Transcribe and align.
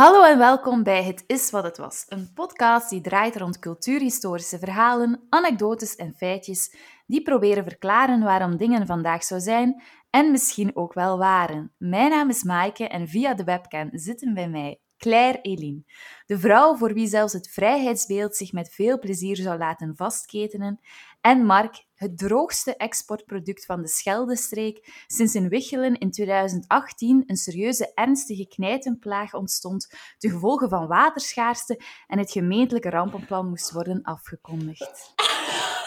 Hallo 0.00 0.24
en 0.24 0.38
welkom 0.38 0.82
bij 0.82 1.04
Het 1.04 1.24
is 1.26 1.50
wat 1.50 1.64
het 1.64 1.76
was, 1.76 2.04
een 2.08 2.32
podcast 2.34 2.90
die 2.90 3.00
draait 3.00 3.36
rond 3.36 3.58
cultuurhistorische 3.58 4.58
verhalen, 4.58 5.20
anekdotes 5.28 5.96
en 5.96 6.14
feitjes 6.16 6.74
die 7.06 7.22
proberen 7.22 7.64
verklaren 7.64 8.22
waarom 8.22 8.56
dingen 8.56 8.86
vandaag 8.86 9.24
zo 9.24 9.38
zijn 9.38 9.82
en 10.10 10.30
misschien 10.30 10.76
ook 10.76 10.92
wel 10.92 11.18
waren. 11.18 11.72
Mijn 11.78 12.10
naam 12.10 12.28
is 12.28 12.42
Maaike 12.42 12.88
en 12.88 13.08
via 13.08 13.34
de 13.34 13.44
webcam 13.44 13.88
zitten 13.92 14.34
bij 14.34 14.48
mij 14.48 14.80
Claire 15.00 15.40
Eline, 15.40 15.82
de 16.26 16.38
vrouw 16.38 16.76
voor 16.76 16.94
wie 16.94 17.06
zelfs 17.06 17.32
het 17.32 17.48
vrijheidsbeeld 17.48 18.36
zich 18.36 18.52
met 18.52 18.74
veel 18.74 18.98
plezier 18.98 19.36
zou 19.36 19.58
laten 19.58 19.96
vastketenen, 19.96 20.80
en 21.20 21.44
Mark, 21.44 21.84
het 21.94 22.18
droogste 22.18 22.76
exportproduct 22.76 23.64
van 23.64 23.82
de 23.82 23.88
Scheldestreek, 23.88 25.04
sinds 25.06 25.34
in 25.34 25.48
Wichelen 25.48 25.98
in 25.98 26.10
2018 26.10 27.22
een 27.26 27.36
serieuze 27.36 27.92
ernstige 27.94 28.46
knijtenplaag 28.48 29.34
ontstond 29.34 29.94
ten 30.18 30.30
gevolge 30.30 30.68
van 30.68 30.86
waterschaarste 30.86 31.80
en 32.06 32.18
het 32.18 32.30
gemeentelijke 32.30 32.90
rampenplan 32.90 33.48
moest 33.48 33.72
worden 33.72 34.02
afgekondigd. 34.02 35.14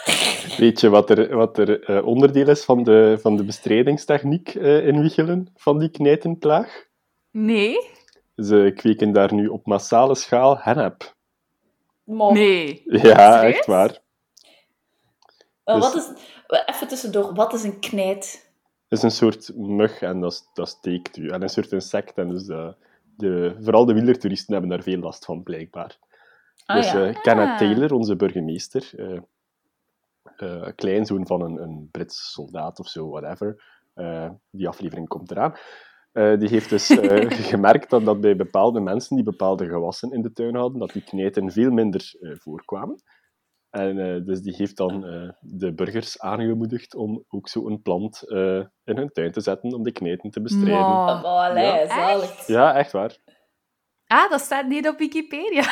Weet 0.58 0.80
je 0.80 0.90
wat 0.90 1.10
er, 1.10 1.36
wat 1.36 1.58
er 1.58 1.90
uh, 1.90 2.06
onderdeel 2.06 2.50
is 2.50 2.64
van 2.64 2.84
de, 2.84 3.18
van 3.22 3.36
de 3.36 3.44
bestrijdingstechniek 3.44 4.54
uh, 4.56 4.88
in 4.88 5.02
Wichelen, 5.02 5.48
van 5.56 5.80
die 5.80 5.90
knijtenplaag? 5.90 6.86
Nee. 7.32 7.90
Ze 8.36 8.72
kweken 8.76 9.12
daar 9.12 9.34
nu 9.34 9.48
op 9.48 9.66
massale 9.66 10.16
schaal 10.16 10.58
hennep. 10.58 11.16
Nee. 12.06 12.82
Ja, 12.86 13.44
echt 13.44 13.66
waar. 13.66 14.02
Maar 15.64 15.76
dus, 15.76 15.84
wat 15.84 15.96
is, 15.96 16.10
even 16.66 16.88
tussendoor, 16.88 17.34
wat 17.34 17.54
is 17.54 17.64
een 17.64 17.80
knijt? 17.80 18.52
Het 18.88 18.98
is 18.98 19.04
een 19.04 19.12
soort 19.12 19.52
mug 19.56 20.02
en 20.02 20.20
dat, 20.20 20.50
dat 20.54 20.68
steekt 20.68 21.18
u. 21.18 21.30
En 21.30 21.42
een 21.42 21.50
soort 21.50 21.72
insect. 21.72 22.18
En 22.18 22.30
dus 22.30 22.44
de, 22.44 22.76
de, 23.18 23.56
vooral 23.60 23.86
de 23.86 23.94
wielertoeristen 23.94 24.54
hebben 24.54 24.72
daar 24.72 24.84
veel 24.84 25.00
last 25.00 25.26
van, 25.26 25.44
blijkbaar. 25.44 25.98
Ah, 26.66 26.76
dus 26.76 26.92
ja. 26.92 27.08
uh, 27.08 27.22
Kenneth 27.22 27.50
Ah. 27.50 27.58
Taylor, 27.58 27.94
onze 27.94 28.16
burgemeester, 28.16 28.92
uh, 30.38 30.68
kleinzoon 30.76 31.28
van 31.28 31.42
een, 31.42 31.62
een 31.62 31.90
Brits 31.92 32.32
soldaat 32.32 32.80
of 32.80 32.88
zo, 32.88 33.10
whatever, 33.10 33.64
uh, 33.96 34.30
die 34.50 34.68
aflevering 34.68 35.08
komt 35.08 35.32
eraan, 35.32 35.56
uh, 36.14 36.40
die 36.40 36.50
heeft 36.50 36.70
dus 36.70 36.90
uh, 36.90 37.30
gemerkt 37.52 37.90
dat, 37.90 38.06
dat 38.06 38.22
bij 38.22 38.36
bepaalde 38.36 38.80
mensen 38.80 39.16
die 39.16 39.26
bepaalde 39.26 39.68
gewassen 39.68 40.12
in 40.12 40.22
de 40.22 40.32
tuin 40.32 40.56
hadden, 40.56 40.80
dat 40.80 40.92
die 40.92 41.04
knijten 41.04 41.52
veel 41.52 41.72
minder 41.72 42.16
uh, 42.20 42.36
voorkwamen. 42.36 43.02
En 43.70 43.98
uh, 43.98 44.26
dus 44.26 44.42
die 44.42 44.56
heeft 44.56 44.78
dan 44.78 45.06
uh, 45.06 45.30
de 45.40 45.74
burgers 45.74 46.20
aangemoedigd 46.20 46.96
om 46.96 47.24
ook 47.28 47.48
zo'n 47.48 47.82
plant 47.82 48.24
uh, 48.26 48.66
in 48.84 48.98
hun 48.98 49.10
tuin 49.10 49.32
te 49.32 49.42
zetten 49.42 49.74
om 49.74 49.84
de 49.84 49.92
knijten 49.92 50.30
te 50.30 50.42
bestrijden. 50.42 50.86
Wow. 50.86 51.26
Oh. 51.26 52.46
Ja, 52.48 52.76
echt 52.76 52.92
waar. 52.92 53.18
Ah, 54.14 54.30
dat 54.30 54.42
staat 54.42 54.68
niet 54.68 54.88
op 54.88 54.98
Wikipedia. 54.98 55.64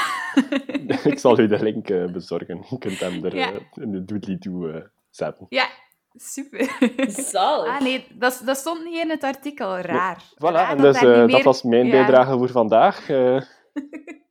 Ik 1.11 1.19
zal 1.19 1.39
u 1.39 1.47
de 1.47 1.63
link 1.63 1.89
uh, 1.89 2.11
bezorgen. 2.11 2.65
Je 2.69 2.77
kunt 2.77 2.99
hem 2.99 3.25
er 3.25 3.35
Ja. 3.35 3.51
uh, 3.51 3.59
in 3.73 3.91
de 3.91 4.03
doodly-doo 4.05 4.67
uh, 4.67 4.81
zetten. 5.09 5.45
Ja, 5.49 5.67
super. 6.13 6.77
Zalig. 7.07 7.67
Ah 7.73 7.79
nee, 7.81 8.07
dat, 8.13 8.41
dat 8.45 8.57
stond 8.57 8.83
niet 8.83 9.03
in 9.03 9.09
het 9.09 9.23
artikel. 9.23 9.77
Raar. 9.77 10.23
Voilà, 10.23 10.37
Raar 10.37 10.69
en 10.69 10.77
dat 10.77 10.93
dus 10.93 11.03
uh, 11.03 11.09
meer- 11.17 11.27
dat 11.27 11.41
was 11.43 11.63
mijn 11.63 11.85
Ja. 11.85 11.91
bijdrage 11.91 12.37
voor 12.37 12.49
vandaag. 12.49 13.09
Uh, 13.09 13.41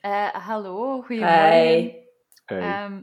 Eh, 0.00 0.26
hallo, 0.28 1.02
goedemorgen. 1.02 1.52
Hi. 1.52 1.92
eh, 2.46 2.58
Ehm, 2.82 3.00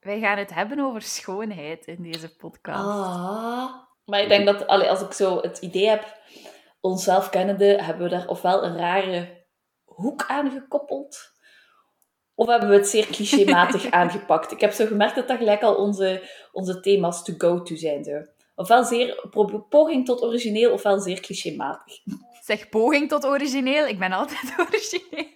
wij 0.00 0.20
gaan 0.20 0.38
het 0.38 0.54
hebben 0.54 0.78
over 0.80 1.02
schoonheid 1.02 1.86
in 1.86 2.02
deze 2.02 2.36
podcast. 2.36 2.84
Ah. 2.84 3.74
Maar 4.04 4.20
ik 4.20 4.28
denk 4.28 4.46
dat, 4.46 4.66
allee, 4.66 4.88
als 4.90 5.00
ik 5.00 5.12
zo 5.12 5.40
het 5.40 5.58
idee 5.58 5.88
heb, 5.88 6.16
onszelf 6.80 7.30
kennende, 7.30 7.82
hebben 7.82 8.04
we 8.04 8.10
daar 8.16 8.26
ofwel 8.26 8.64
een 8.64 8.76
rare 8.76 9.41
hoek 9.94 10.24
aan 10.26 10.50
gekoppeld, 10.50 11.32
of 12.34 12.46
hebben 12.46 12.68
we 12.68 12.74
het 12.74 12.88
zeer 12.88 13.06
clichématig 13.06 13.90
aangepakt. 14.00 14.52
Ik 14.52 14.60
heb 14.60 14.72
zo 14.72 14.86
gemerkt 14.86 15.14
dat 15.14 15.28
dat 15.28 15.36
gelijk 15.36 15.62
al 15.62 15.74
onze, 15.74 16.28
onze 16.52 16.80
thema's 16.80 17.24
to 17.24 17.34
go 17.38 17.62
to 17.62 17.76
zijn. 17.76 18.04
Zo. 18.04 18.22
Ofwel 18.54 18.84
zeer 18.84 19.28
poging 19.68 20.04
tot 20.06 20.22
origineel, 20.22 20.72
ofwel 20.72 21.00
zeer 21.00 21.20
clichématig. 21.20 21.98
Zeg 22.44 22.68
poging 22.68 23.08
tot 23.08 23.24
origineel. 23.24 23.86
Ik 23.86 23.98
ben 23.98 24.12
altijd 24.12 24.54
origineel. 24.68 25.32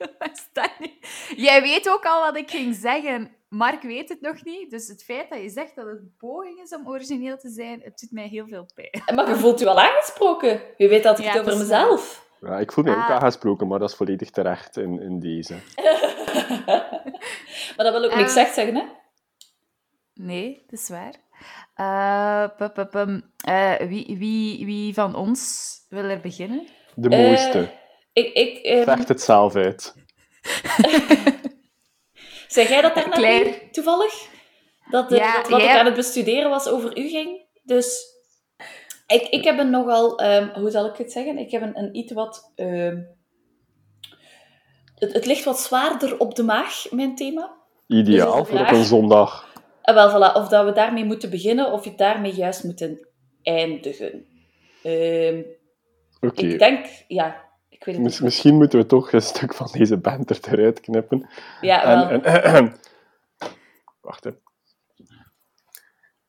Jij 1.37 1.63
weet 1.63 1.89
ook 1.89 2.05
al 2.05 2.21
wat 2.21 2.37
ik 2.37 2.51
ging 2.51 2.75
zeggen. 2.75 3.37
Mark 3.49 3.83
weet 3.83 4.09
het 4.09 4.21
nog 4.21 4.45
niet. 4.45 4.71
Dus 4.71 4.89
het 4.89 5.05
feit 5.05 5.31
dat 5.31 5.41
je 5.43 5.49
zegt 5.49 5.77
dat 5.77 5.87
het 5.87 5.99
een 5.99 6.15
poging 6.19 6.61
is 6.61 6.75
om 6.75 6.89
origineel 6.89 7.39
te 7.39 7.49
zijn, 7.49 7.81
het 7.83 7.99
doet 7.99 8.11
mij 8.11 8.29
heel 8.29 8.47
veel 8.47 8.67
pijn. 8.75 9.17
Maar 9.17 9.29
je 9.29 9.37
voelt 9.37 9.59
je 9.59 9.65
wel 9.65 9.81
aangesproken. 9.81 10.61
Je 10.77 10.89
weet 10.89 11.03
dat 11.03 11.19
ik 11.19 11.25
Ja, 11.25 11.33
het 11.33 11.41
over 11.41 11.59
mezelf. 11.59 12.26
Ja, 12.47 12.59
ik 12.59 12.73
voel 12.73 12.85
me 12.85 12.91
ook 12.91 12.97
Ah. 12.97 13.11
aangesproken, 13.11 13.69
maar 13.69 13.79
dat 13.79 13.91
is 13.91 13.97
volledig 13.97 14.31
terecht 14.31 14.77
in, 14.77 15.01
in 15.01 15.21
deze. 15.21 15.55
maar 17.77 17.85
dat 17.85 17.93
wil 17.93 18.05
ook 18.05 18.15
niks 18.15 18.37
echt 18.37 18.55
zeggen, 18.55 18.75
hè? 18.75 18.83
Nee, 20.15 20.63
dat 20.67 20.81
is 20.81 20.89
waar. 20.89 21.15
Eh. 21.75 22.43
Eh, 23.37 23.89
wie, 23.89 24.17
wie, 24.19 24.67
wie 24.67 24.95
van 24.95 25.15
ons 25.15 25.71
wil 25.89 26.05
er 26.05 26.21
beginnen? 26.21 26.67
De 26.95 27.09
mooiste. 27.09 27.71
Ik, 28.13 28.33
ik, 28.33 28.59
ehm, 28.59 28.83
Vecht 28.85 29.09
het 29.09 29.21
zelf 29.23 29.55
uit. 29.55 29.95
Zeg 32.49 32.69
jij 32.69 32.81
dat 32.81 32.95
daarnet 32.95 33.15
Claire. 33.15 33.45
niet, 33.45 33.73
toevallig? 33.75 34.29
Dat, 34.91 35.09
de, 35.09 35.17
Ja, 35.17 35.37
dat 35.37 35.49
wat 35.49 35.61
jij- 35.61 35.73
ik 35.73 35.79
aan 35.79 35.87
het 35.87 35.95
bestuderen 35.95 36.51
was 36.51 36.69
over 36.69 36.99
u 36.99 37.09
ging. 37.09 37.45
Dus 37.63 38.05
ik, 39.07 39.23
ik 39.23 39.45
heb 39.45 39.59
een 39.59 39.71
nogal... 39.71 40.19
ehm, 40.19 40.61
hoe 40.61 40.71
zal 40.71 40.87
ik 40.87 40.97
het 40.97 41.13
zeggen? 41.13 41.39
Ik 41.39 41.51
heb 41.51 41.63
een, 41.63 41.79
een 41.79 41.97
iets 41.97 42.13
wat... 42.13 42.53
ehm, 42.55 43.03
het, 44.95 45.13
het 45.13 45.27
ligt 45.27 45.45
wat 45.45 45.61
zwaarder 45.61 46.19
op 46.19 46.35
de 46.35 46.43
maag, 46.43 46.87
mijn 46.91 47.15
thema. 47.15 47.55
Ideaal 47.87 48.39
dus 48.39 48.49
voor 48.49 48.61
op 48.61 48.71
een 48.71 48.85
zondag. 48.85 49.55
En 49.83 49.95
wel, 49.95 50.11
voilà, 50.11 50.35
of 50.35 50.49
dat 50.49 50.65
we 50.65 50.73
daarmee 50.73 51.05
moeten 51.05 51.31
beginnen, 51.31 51.73
of 51.73 51.85
je 51.85 51.95
daarmee 51.95 52.35
juist 52.35 52.65
moeten 52.65 53.09
eindigen. 53.43 54.27
Ehm, 54.83 55.43
Oké. 56.21 56.47
Ik 56.47 56.59
denk... 56.59 56.87
Ja, 57.09 57.45
ik 57.69 57.85
weet 57.85 57.97
het 57.97 58.21
misschien 58.21 58.55
moeten 58.57 58.79
we 58.79 58.87
toch 58.87 59.13
een 59.13 59.23
stuk 59.23 59.55
van 59.55 59.69
deze 59.73 59.97
banter 59.97 60.39
eruit 60.51 60.81
knippen. 60.81 61.29
Ja, 61.61 61.87
wel. 61.87 62.09
En, 62.09 62.25
en, 62.25 62.77
wacht 64.01 64.25
hè. 64.25 64.31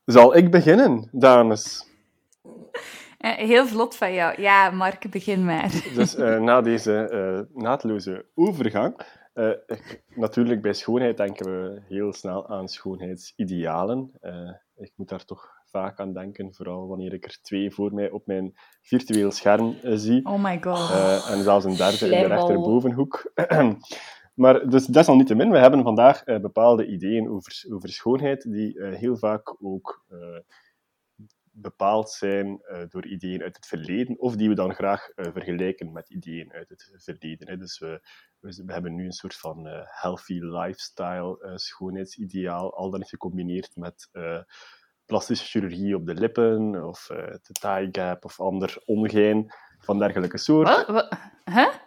Zal 0.05 0.35
ik 0.35 0.51
beginnen, 0.51 1.09
dames? 1.11 1.85
Eh, 3.17 3.31
heel 3.31 3.67
vlot 3.67 3.95
van 3.95 4.13
jou. 4.13 4.41
Ja, 4.41 4.69
Mark, 4.69 5.11
begin 5.11 5.45
maar. 5.45 5.71
Dus 5.95 6.15
eh, 6.15 6.39
na 6.39 6.61
deze 6.61 6.93
eh, 6.99 7.61
naadloze 7.63 8.25
overgang. 8.35 8.99
eh, 9.33 9.49
ik- 9.67 10.03
natuurlijk, 10.15 10.61
bij 10.61 10.73
schoonheid 10.73 11.17
denken 11.17 11.45
we 11.45 11.81
heel 11.87 12.13
snel 12.13 12.49
aan 12.49 12.67
schoonheidsidealen. 12.67 14.11
Eh, 14.21 14.49
ik 14.75 14.91
moet 14.95 15.09
daar 15.09 15.25
toch 15.25 15.49
vaak 15.65 15.99
aan 15.99 16.13
denken, 16.13 16.53
vooral 16.53 16.87
wanneer 16.87 17.13
ik 17.13 17.25
er 17.25 17.37
twee 17.41 17.71
voor 17.71 17.93
mij 17.93 18.09
op 18.09 18.25
mijn 18.27 18.55
virtueel 18.81 19.31
scherm 19.31 19.75
zie. 19.83 20.25
Oh 20.25 20.43
my 20.43 20.57
god. 20.61 20.89
Eh, 20.91 21.31
en 21.31 21.43
zelfs 21.43 21.65
een 21.65 21.75
derde 21.75 22.05
in 22.05 22.11
de 22.11 22.27
rechterbovenhoek. 22.27 23.31
maar 24.33 24.69
dus 24.69 24.85
desalniettemin, 24.85 25.51
we 25.51 25.57
hebben 25.57 25.83
vandaag 25.83 26.23
eh, 26.23 26.39
bepaalde 26.39 26.85
ideeën 26.87 27.29
over, 27.29 27.63
over 27.73 27.89
schoonheid 27.89 28.51
die 28.51 28.79
eh, 28.79 28.93
heel 28.97 29.17
vaak 29.17 29.55
ook 29.61 30.03
eh, 30.09 30.17
bepaald 31.61 32.09
zijn 32.09 32.61
eh, 32.61 32.81
door 32.89 33.05
ideeën 33.05 33.43
uit 33.43 33.55
het 33.55 33.65
verleden, 33.65 34.19
of 34.19 34.35
die 34.35 34.49
we 34.49 34.55
dan 34.55 34.73
graag 34.73 35.09
eh, 35.09 35.31
vergelijken 35.31 35.91
met 35.91 36.09
ideeën 36.09 36.53
uit 36.53 36.69
het 36.69 36.91
verleden. 36.95 37.59
Dus 37.59 37.79
we, 37.79 38.01
we, 38.39 38.73
hebben 38.73 38.95
nu 38.95 39.05
een 39.05 39.11
soort 39.11 39.35
van 39.35 39.67
eh, 39.67 39.81
healthy 39.85 40.39
lifestyle 40.39 41.51
schoonheidsideaal, 41.55 42.75
al 42.75 42.89
dan 42.89 43.05
gecombineerd 43.05 43.75
met 43.75 44.09
plastische 45.05 45.45
chirurgie 45.45 45.95
op 45.95 46.05
de 46.05 46.13
lippen, 46.13 46.85
of 46.85 47.05
de 47.07 47.53
thigh 47.59 47.87
gap, 47.91 48.25
of 48.25 48.39
ander 48.39 48.81
ongein 48.85 49.51
van 49.79 49.99
dergelijke 49.99 50.37
soort. 50.37 50.85
Wat? 50.87 51.07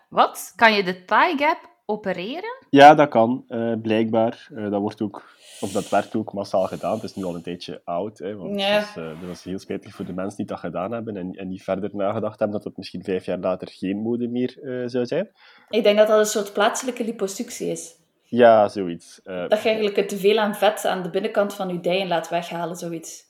Wat? 0.08 0.52
Kan 0.56 0.72
je 0.72 0.84
de 0.84 1.04
thigh 1.04 1.38
gap 1.38 1.69
opereren? 1.90 2.58
Ja, 2.70 2.94
dat 2.94 3.08
kan, 3.08 3.44
eh, 3.48 3.72
blijkbaar. 3.82 4.48
Eh, 4.54 4.70
dat, 4.70 4.80
wordt 4.80 5.02
ook, 5.02 5.22
of 5.60 5.72
dat 5.72 5.88
werd 5.88 6.14
ook 6.16 6.32
massaal 6.32 6.66
gedaan. 6.66 6.94
Het 6.94 7.02
is 7.02 7.14
nu 7.14 7.24
al 7.24 7.34
een 7.34 7.42
tijdje 7.42 7.80
oud. 7.84 8.18
Hè, 8.18 8.36
want 8.36 8.50
het 8.50 8.82
is, 8.82 8.96
eh, 8.96 9.20
dat 9.20 9.28
was 9.28 9.44
heel 9.44 9.58
spijtig 9.58 9.94
voor 9.94 10.04
de 10.04 10.12
mensen 10.12 10.36
die 10.36 10.46
dat 10.46 10.58
gedaan 10.58 10.92
hebben 10.92 11.16
en, 11.16 11.32
en 11.34 11.48
niet 11.48 11.62
verder 11.62 11.90
nagedacht 11.92 12.38
hebben 12.38 12.56
dat 12.56 12.64
het 12.64 12.76
misschien 12.76 13.04
vijf 13.04 13.24
jaar 13.24 13.38
later 13.38 13.68
geen 13.68 13.96
mode 13.98 14.28
meer 14.28 14.58
eh, 14.62 14.82
zou 14.86 15.06
zijn. 15.06 15.30
Ik 15.68 15.82
denk 15.82 15.98
dat 15.98 16.08
dat 16.08 16.18
een 16.18 16.24
soort 16.24 16.52
plaatselijke 16.52 17.04
liposuctie 17.04 17.70
is. 17.70 17.98
Ja, 18.22 18.68
zoiets. 18.68 19.20
Eh, 19.24 19.48
Dat 19.48 19.62
je 19.62 19.68
eigenlijk 19.68 19.96
het 19.96 20.08
te 20.08 20.16
veel 20.16 20.38
aan 20.38 20.54
vet 20.54 20.84
aan 20.84 21.02
de 21.02 21.10
binnenkant 21.10 21.54
van 21.54 21.68
je 21.68 21.80
dijen 21.80 22.08
laat 22.08 22.28
weghalen, 22.28 22.76
zoiets. 22.76 23.22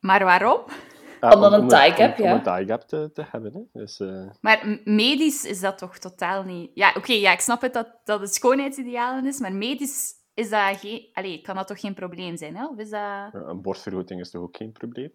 Maar 0.00 0.24
waarom? 0.24 0.60
Ah, 1.22 1.34
Om 1.34 1.40
dan 1.40 1.52
een 1.52 1.68
tie 1.68 1.88
om- 1.88 1.94
gap, 1.94 2.18
om 2.18 2.24
ja. 2.24 2.34
een 2.34 2.42
tie 2.42 2.66
gap 2.66 2.82
te, 2.82 3.10
te 3.14 3.24
hebben. 3.30 3.52
Hè. 3.52 3.80
Dus, 3.80 4.00
eh, 4.00 4.30
Maar 4.40 4.80
medisch 4.84 5.44
is 5.44 5.60
dat 5.60 5.78
toch 5.78 5.98
totaal 5.98 6.42
niet... 6.42 6.70
Ja, 6.74 6.92
oké, 6.96 7.12
ja, 7.12 7.32
ik 7.32 7.40
snap 7.40 7.60
het 7.60 7.72
dat, 7.72 7.88
dat 8.04 8.20
het 8.20 8.34
schoonheidsidealen 8.34 9.26
is, 9.26 9.38
maar 9.40 9.52
medisch 9.52 10.12
is 10.34 10.50
dat 10.50 10.76
geen... 10.76 11.08
Allee, 11.12 11.40
kan 11.40 11.56
dat 11.56 11.66
toch 11.66 11.80
geen 11.80 11.94
probleem 11.94 12.36
zijn, 12.36 12.56
hè? 12.56 12.66
Of 12.66 12.78
is 12.78 12.90
dat... 12.90 13.28
een 13.32 13.62
borstvergroting 13.62 14.20
is 14.20 14.30
toch 14.30 14.42
ook 14.42 14.56
geen 14.56 14.72
probleem? 14.72 15.12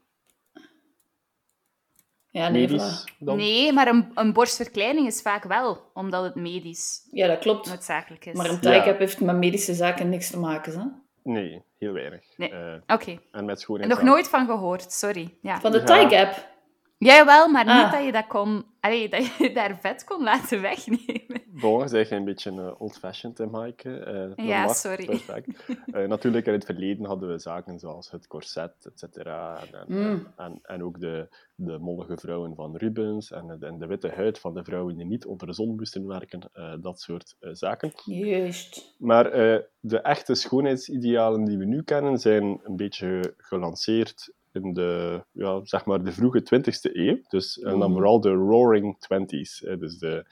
Ja, 2.30 2.50
nee, 2.50 2.68
Medisch 2.68 3.04
dan? 3.20 3.38
Nee, 3.38 3.74
maar 3.74 3.88
een, 3.88 4.12
een 4.14 4.34
borstverkleining 4.34 5.08
is 5.08 5.22
vaak 5.22 5.44
wel, 5.44 5.92
omdat 5.94 6.24
het 6.24 6.36
medisch 6.36 7.08
Ja, 7.12 7.28
dat 7.28 7.40
klopt. 7.40 7.68
noodzakelijk 7.68 8.26
is. 8.26 8.34
Maar 8.34 8.46
een 8.50 8.58
Ja. 8.62 8.72
tie-cap 8.72 8.98
heeft 9.00 9.20
met 9.22 9.36
medische 9.38 9.74
zaken 9.74 10.10
niks 10.10 10.30
te 10.30 10.40
maken, 10.40 10.80
hè? 10.80 10.86
Nee, 11.28 11.64
heel 11.78 11.94
weinig. 11.94 12.24
Nee. 12.38 12.50
Eh, 12.52 12.74
Oké, 12.96 13.12
en 13.32 13.46
met 13.46 13.56
en 13.56 13.58
schoonheid. 13.62 13.90
nog 13.90 14.02
nooit 14.02 14.30
van 14.30 14.46
gehoord, 14.46 14.92
sorry. 14.92 15.38
Ja. 15.42 15.60
Van 15.60 15.72
de 15.72 15.78
Ja. 15.78 15.84
tie-cap. 15.86 16.56
Jij 16.98 17.26
wel, 17.26 17.48
maar 17.48 17.66
niet 17.66 17.74
Ah. 17.74 17.92
dat 17.92 18.04
je 18.06 18.12
dat 18.12 18.28
kon... 18.28 18.66
Allee, 18.80 19.10
dat 19.10 19.36
je 19.36 19.52
daar 19.60 19.78
vet 19.82 20.04
kon 20.04 20.24
laten 20.24 20.62
wegnemen. 20.62 21.37
Bon, 21.62 21.90
zeg 21.90 22.10
je 22.10 22.16
een 22.16 22.24
beetje 22.26 22.52
eh, 22.52 22.82
old-fashioned, 22.82 23.38
hè, 23.38 23.46
Maaike? 23.46 23.98
Eh, 24.00 24.46
Ja, 24.48 24.74
sorry. 24.74 25.06
Perfect. 25.06 25.66
Eh, 25.92 26.08
natuurlijk, 26.08 26.46
in 26.46 26.54
het 26.54 26.66
verleden 26.66 27.06
hadden 27.06 27.30
we 27.32 27.40
zaken 27.40 27.80
zoals 27.80 28.12
het 28.12 28.28
corset, 28.28 28.72
et 28.86 29.00
cetera. 29.00 29.60
En, 29.60 29.74
en, 29.80 29.86
Mm. 30.12 30.28
en, 30.38 30.60
en 30.64 30.84
ook 30.84 31.00
de, 31.00 31.28
de 31.56 31.78
mollige 31.80 32.18
vrouwen 32.18 32.56
van 32.56 32.76
Rubens 32.78 33.32
en, 33.32 33.58
de- 33.60 33.66
en 33.66 33.78
de 33.80 33.86
witte 33.88 34.10
huid 34.10 34.40
van 34.40 34.54
de 34.54 34.64
vrouwen 34.64 34.96
die 34.96 35.06
niet 35.06 35.26
onder 35.26 35.48
de 35.48 35.54
zon 35.54 35.76
moesten 35.76 36.08
werken. 36.08 36.42
dat 36.82 37.00
soort 37.00 37.36
zaken. 37.40 37.92
Juist. 38.06 38.96
Maar 39.00 39.32
de 39.80 40.00
echte 40.02 40.36
schoonheidsidealen 40.36 41.46
die 41.46 41.58
we 41.58 41.66
nu 41.66 41.84
kennen, 41.84 42.18
zijn 42.18 42.60
een 42.64 42.76
beetje 42.76 43.34
gelanceerd 43.38 44.34
in 44.52 44.74
de, 44.74 45.24
ja, 45.32 45.60
zeg 45.66 45.86
maar 45.86 46.04
de 46.04 46.12
vroege 46.12 46.42
20e 46.44 46.90
eeuw. 46.96 47.18
Dus, 47.28 47.60
en 47.60 47.70
dan 47.70 47.80
Mhm. 47.80 47.92
vooral 47.92 48.22
de 48.22 48.30
Roaring 48.32 49.00
Twenties. 49.00 49.60
Dus 49.80 49.98
de, 49.98 50.26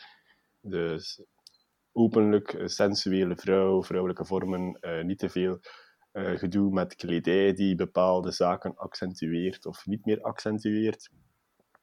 de 0.66 1.00
s- 1.00 1.22
openlijk 1.92 2.54
eh, 2.54 2.68
sensuele 2.68 3.36
vrouw, 3.36 3.84
vrouwelijke 3.84 4.26
vormen, 4.26 4.78
eh, 4.80 5.04
niet 5.04 5.20
te 5.20 5.30
veel 5.30 5.60
eh, 6.12 6.38
gedoe 6.38 6.72
met 6.72 6.96
kledij 6.96 7.54
die 7.54 7.76
bepaalde 7.76 8.32
zaken 8.32 8.76
accentueert 8.76 9.66
of 9.66 9.86
niet 9.86 10.06
meer 10.06 10.22
accentueert. 10.22 11.10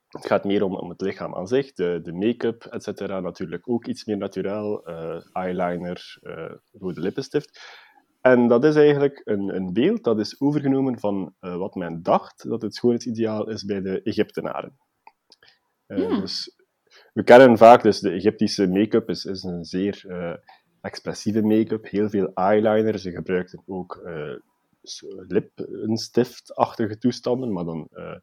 Het 0.08 0.26
gaat 0.26 0.44
meer 0.44 0.62
om, 0.62 0.76
om 0.76 0.88
het 0.88 1.00
lichaam 1.00 1.34
aan 1.34 1.46
zich, 1.48 1.72
de, 1.72 2.00
de 2.02 2.12
make-up, 2.12 2.64
et 2.64 2.82
cetera. 2.82 3.20
Natuurlijk 3.20 3.68
ook 3.68 3.86
iets 3.86 4.04
meer 4.04 4.16
natuurlijk, 4.16 4.82
eyeliner, 5.32 6.18
rode 6.72 7.00
lippenstift. 7.00 7.60
En 8.20 8.48
dat 8.48 8.64
is 8.64 8.74
eigenlijk 8.76 9.20
een, 9.24 9.56
een 9.56 9.72
beeld 9.72 10.04
dat 10.04 10.18
is 10.18 10.40
overgenomen 10.40 10.98
van 10.98 11.34
wat 11.40 11.74
men 11.74 12.02
dacht 12.02 12.48
dat 12.48 12.62
het 12.62 12.74
schoonheidsideaal 12.74 13.48
is 13.48 13.64
bij 13.64 13.80
de 13.80 14.02
Egyptenaren. 14.02 14.78
Hmm. 15.86 16.20
dus 16.20 16.61
we 17.12 17.22
kennen 17.24 17.58
vaak, 17.58 17.82
dus 17.82 18.00
de 18.00 18.10
Egyptische 18.10 18.68
make-up 18.68 19.08
is, 19.08 19.24
is 19.24 19.42
een 19.42 19.64
zeer 19.64 20.04
eh, 20.08 20.34
expressieve 20.80 21.42
make-up, 21.42 21.88
heel 21.88 22.08
veel 22.08 22.30
eyeliner. 22.34 22.98
Ze 22.98 23.10
gebruikten 23.10 23.62
ook 23.66 24.02
s- 24.82 25.04
lippenstiftachtige 25.28 26.98
toestanden, 26.98 27.52
maar 27.52 27.64
dan 27.64 27.88
eh, 27.92 28.16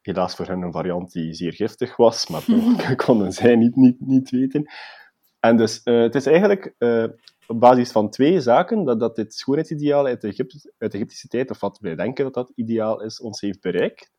helaas 0.00 0.34
voor 0.36 0.46
hen 0.46 0.62
een 0.62 0.72
variant 0.72 1.12
die 1.12 1.34
zeer 1.34 1.52
giftig 1.52 1.96
was, 1.96 2.28
maar 2.28 2.44
dat 2.86 2.96
konden 3.04 3.32
zij 3.32 3.56
niet, 3.56 3.76
niet, 3.76 4.00
niet 4.00 4.30
weten. 4.30 4.70
En 5.40 5.56
dus 5.56 5.80
het 5.84 6.14
is 6.14 6.26
eigenlijk 6.26 6.74
op 7.46 7.60
basis 7.60 7.90
van 7.90 8.10
twee 8.10 8.40
zaken 8.40 8.84
dat, 8.84 9.00
dat 9.00 9.16
dit 9.16 9.34
schoonheidsideaal 9.34 10.06
uit 10.06 10.20
de, 10.20 10.28
Egypt- 10.28 10.72
uit 10.78 10.90
de 10.92 10.96
Egyptische 10.98 11.28
tijd, 11.28 11.50
of 11.50 11.60
wat 11.60 11.78
wij 11.78 11.94
denken 11.94 12.24
dat 12.24 12.34
dat 12.34 12.52
ideaal 12.54 13.02
is, 13.02 13.20
ons 13.20 13.40
heeft 13.40 13.60
bereikt. 13.60 14.12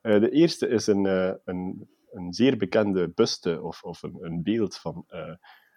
De 0.00 0.30
eerste 0.30 0.68
is 0.68 0.86
een, 0.86 1.04
een, 1.44 1.88
een 2.14 2.32
zeer 2.32 2.56
bekende 2.56 3.08
buste 3.08 3.62
of, 3.62 3.82
of 3.82 4.02
een, 4.02 4.16
een 4.20 4.42
beeld 4.42 4.76
van 4.76 5.04
eh, 5.06 5.34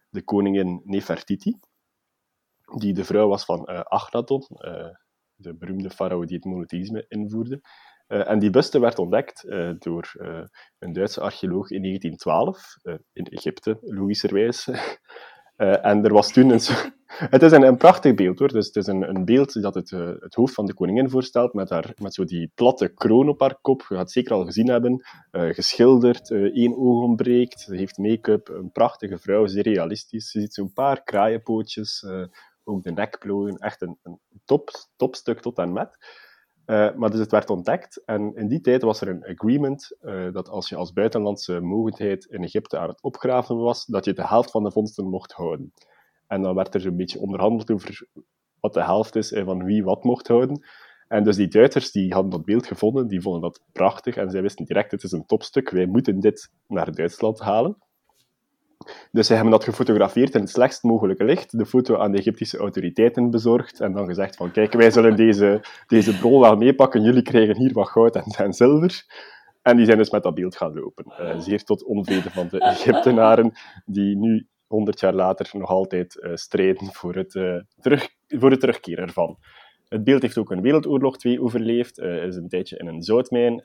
de 0.09 0.23
koningin 0.23 0.81
Nefertiti, 0.83 1.59
die 2.77 2.93
de 2.93 3.03
vrouw 3.03 3.27
was 3.27 3.45
van 3.45 3.65
eh 3.65 3.81
Akhenaton, 3.81 4.41
eh, 4.41 4.95
de 5.35 5.55
beroemde 5.55 5.89
farao 5.89 6.25
die 6.25 6.35
het 6.35 6.45
monotheïsme 6.45 7.05
invoerde. 7.07 7.61
En 8.07 8.39
die 8.39 8.49
buste 8.49 8.79
werd 8.79 8.99
ontdekt 8.99 9.45
door 9.79 10.11
een 10.79 10.93
Duitse 10.93 11.21
archeoloog 11.21 11.69
in 11.69 11.81
1912, 11.81 12.77
eh, 12.81 12.95
in 13.13 13.25
Egypte, 13.25 13.77
logischerwijs. 13.81 14.65
Eh, 15.57 15.85
en 15.85 16.03
er 16.03 16.13
was 16.13 16.31
toen 16.31 16.49
een... 16.49 16.59
Het 17.07 17.41
is 17.41 17.51
een, 17.51 17.63
een 17.63 17.77
prachtig 17.77 18.13
beeld, 18.15 18.39
hoor. 18.39 18.47
Dus 18.47 18.65
het 18.65 18.75
is 18.75 18.87
een, 18.87 19.09
een 19.09 19.25
beeld 19.25 19.61
dat 19.61 19.73
het, 19.73 19.91
eh, 19.91 20.11
het 20.19 20.35
hoofd 20.35 20.53
van 20.53 20.65
de 20.65 20.73
koningin 20.73 21.09
voorstelt, 21.09 21.53
met, 21.53 21.69
haar, 21.69 21.93
met 22.01 22.13
zo 22.13 22.23
die 22.23 22.51
platte 22.55 22.87
kroon 22.87 23.29
op 23.29 23.39
haar 23.39 23.57
kop. 23.61 23.79
Je 23.79 23.85
gaat 23.87 23.97
het 23.97 24.11
zeker 24.11 24.33
al 24.33 24.45
gezien 24.45 24.69
hebben. 24.69 25.05
eh, 25.31 25.49
geschilderd, 25.49 26.31
één 26.31 26.77
oog 26.77 27.03
ontbreekt, 27.03 27.59
ze 27.59 27.75
heeft 27.75 27.97
make-up. 27.97 28.47
Een 28.47 28.71
prachtige 28.71 29.17
vrouw, 29.17 29.47
zeer 29.47 29.63
realistisch. 29.63 30.31
Je 30.31 30.39
ziet 30.39 30.53
zo'n 30.53 30.73
paar 30.73 31.03
kraaienpootjes, 31.03 32.05
ook 32.63 32.83
de 32.83 32.91
nekplooien. 32.91 33.57
Echt 33.57 33.81
een, 33.81 33.97
een 34.03 34.19
top, 34.45 34.69
topstuk 34.95 35.39
tot 35.39 35.57
en 35.57 35.73
met. 35.73 35.97
Eh, 36.67 36.93
maar 36.95 37.09
dus 37.09 37.19
het 37.19 37.31
werd 37.31 37.49
ontdekt 37.49 38.03
en 38.05 38.35
in 38.35 38.47
die 38.47 38.61
tijd 38.61 38.81
was 38.81 39.01
er 39.01 39.07
een 39.07 39.25
agreement 39.25 39.97
eh, 40.01 40.31
dat 40.33 40.49
als 40.49 40.69
je 40.69 40.75
als 40.75 40.93
buitenlandse 40.93 41.59
mogendheid 41.59 42.25
in 42.25 42.43
Egypte 42.43 42.77
aan 42.77 42.87
het 42.87 43.01
opgraven 43.01 43.57
was, 43.57 43.85
dat 43.85 44.05
je 44.05 44.13
de 44.13 44.27
helft 44.27 44.51
van 44.51 44.63
de 44.63 44.71
vondsten 44.71 45.09
mocht 45.09 45.31
houden. 45.31 45.73
En 46.27 46.41
dan 46.41 46.55
werd 46.55 46.73
er 46.73 46.81
zo'n 46.81 46.95
beetje 46.95 47.19
onderhandeld 47.19 47.71
over 47.71 48.07
wat 48.59 48.73
de 48.73 48.83
helft 48.83 49.15
is 49.15 49.31
en 49.31 49.45
van 49.45 49.63
wie 49.63 49.83
wat 49.83 50.03
mocht 50.03 50.27
houden. 50.27 50.65
En 51.07 51.23
dus 51.23 51.35
die 51.35 51.47
Duitsers 51.47 51.91
die 51.91 52.13
hadden 52.13 52.31
dat 52.31 52.45
beeld 52.45 52.67
gevonden, 52.67 53.07
die 53.07 53.21
vonden 53.21 53.41
dat 53.41 53.61
prachtig 53.71 54.15
en 54.15 54.29
zij 54.29 54.41
wisten 54.41 54.65
direct, 54.65 54.91
het 54.91 55.03
is 55.03 55.11
een 55.11 55.25
topstuk, 55.25 55.69
wij 55.69 55.85
moeten 55.85 56.19
dit 56.19 56.51
naar 56.67 56.95
Duitsland 56.95 57.39
halen. 57.39 57.77
Dus 59.11 59.27
zij 59.27 59.35
hebben 59.35 59.53
dat 59.53 59.63
gefotografeerd 59.63 60.35
in 60.35 60.41
het 60.41 60.49
slechtst 60.49 60.83
mogelijke 60.83 61.23
licht, 61.23 61.57
de 61.57 61.65
foto 61.65 61.97
aan 61.97 62.11
de 62.11 62.17
Egyptische 62.17 62.57
autoriteiten 62.57 63.29
bezorgd 63.29 63.79
en 63.79 63.93
dan 63.93 64.05
gezegd 64.05 64.35
van 64.35 64.51
kijk, 64.51 64.73
wij 64.73 64.91
zullen 64.91 65.15
deze, 65.15 65.61
deze 65.87 66.39
wel 66.39 66.55
meepakken, 66.55 67.01
jullie 67.01 67.21
krijgen 67.21 67.57
hier 67.57 67.73
wat 67.73 67.89
goud 67.89 68.15
en, 68.15 68.53
zilver. 68.53 69.05
En 69.61 69.77
die 69.77 69.85
zijn 69.85 69.97
dus 69.97 70.09
met 70.09 70.23
dat 70.23 70.33
beeld 70.33 70.55
gaan 70.55 70.73
lopen. 70.73 71.05
Eh, 71.05 71.39
zeer 71.39 71.63
tot 71.63 71.83
onvrede 71.83 72.29
van 72.29 72.47
de 72.47 72.59
Egyptenaren, 72.59 73.51
die 73.85 74.17
nu, 74.17 74.47
honderd 74.67 74.99
jaar 74.99 75.13
later, 75.13 75.49
nog 75.51 75.69
altijd 75.69 76.19
eh, 76.19 76.31
strijden 76.33 76.93
voor 76.93 77.15
het, 77.15 77.35
eh, 77.35 77.57
terug, 77.79 78.09
voor 78.27 78.51
het 78.51 78.59
terugkeer 78.59 78.99
ervan. 78.99 79.37
Het 79.87 80.03
beeld 80.03 80.21
heeft 80.21 80.37
ook 80.37 80.51
een 80.51 80.61
Wereldoorlog 80.61 81.17
2 81.17 81.41
overleefd, 81.41 81.99
is 81.99 82.35
een 82.35 82.47
tijdje 82.47 82.77
in 82.77 82.87
een 82.87 83.01
zoutmijn 83.01 83.61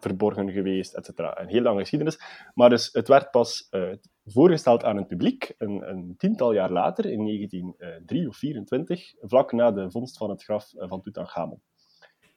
verborgen 0.00 0.50
geweest, 0.50 0.94
etc. 0.94 1.18
Een 1.18 1.48
heel 1.48 1.62
lange 1.62 1.80
geschiedenis. 1.80 2.20
Maar 2.54 2.70
dus, 2.70 2.88
het 2.92 3.08
werd 3.08 3.30
pas 3.30 3.66
eh, 3.70 3.92
voorgesteld 4.24 4.84
aan 4.84 4.96
het 4.96 5.06
publiek 5.06 5.54
een, 5.58 5.88
een 5.88 6.14
tiental 6.16 6.52
jaar 6.52 6.70
later, 6.70 7.04
in 7.04 7.24
1903 7.24 8.28
of 8.28 8.36
24, 8.36 9.14
vlak 9.20 9.52
na 9.52 9.70
de 9.70 9.90
vondst 9.90 10.16
van 10.16 10.30
het 10.30 10.44
graf 10.44 10.74
eh, 10.74 10.88
van 10.88 11.00
Tutankhamon. 11.00 11.62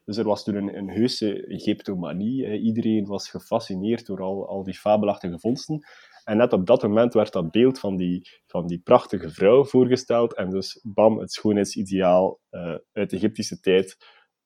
Dus 0.05 0.17
er 0.17 0.25
was 0.25 0.43
toen 0.43 0.55
een, 0.55 0.77
een 0.77 0.89
heuse 0.89 1.47
Egyptomanie. 1.47 2.59
Iedereen 2.59 3.05
was 3.05 3.29
gefascineerd 3.29 4.05
door 4.05 4.21
al, 4.21 4.47
al 4.47 4.63
die 4.63 4.73
fabelachtige 4.73 5.39
vondsten. 5.39 5.85
En 6.23 6.37
net 6.37 6.53
op 6.53 6.65
dat 6.65 6.81
moment 6.81 7.13
werd 7.13 7.33
dat 7.33 7.51
beeld 7.51 7.79
van 7.79 7.95
die, 7.95 8.29
van 8.47 8.67
die 8.67 8.79
prachtige 8.79 9.29
vrouw 9.29 9.65
voorgesteld. 9.65 10.35
En 10.35 10.49
dus, 10.49 10.79
bam, 10.83 11.19
het 11.19 11.31
schoonheidsideaal 11.31 12.39
eh, 12.49 12.75
uit 12.91 13.09
de 13.09 13.15
Egyptische 13.15 13.59
tijd 13.59 13.97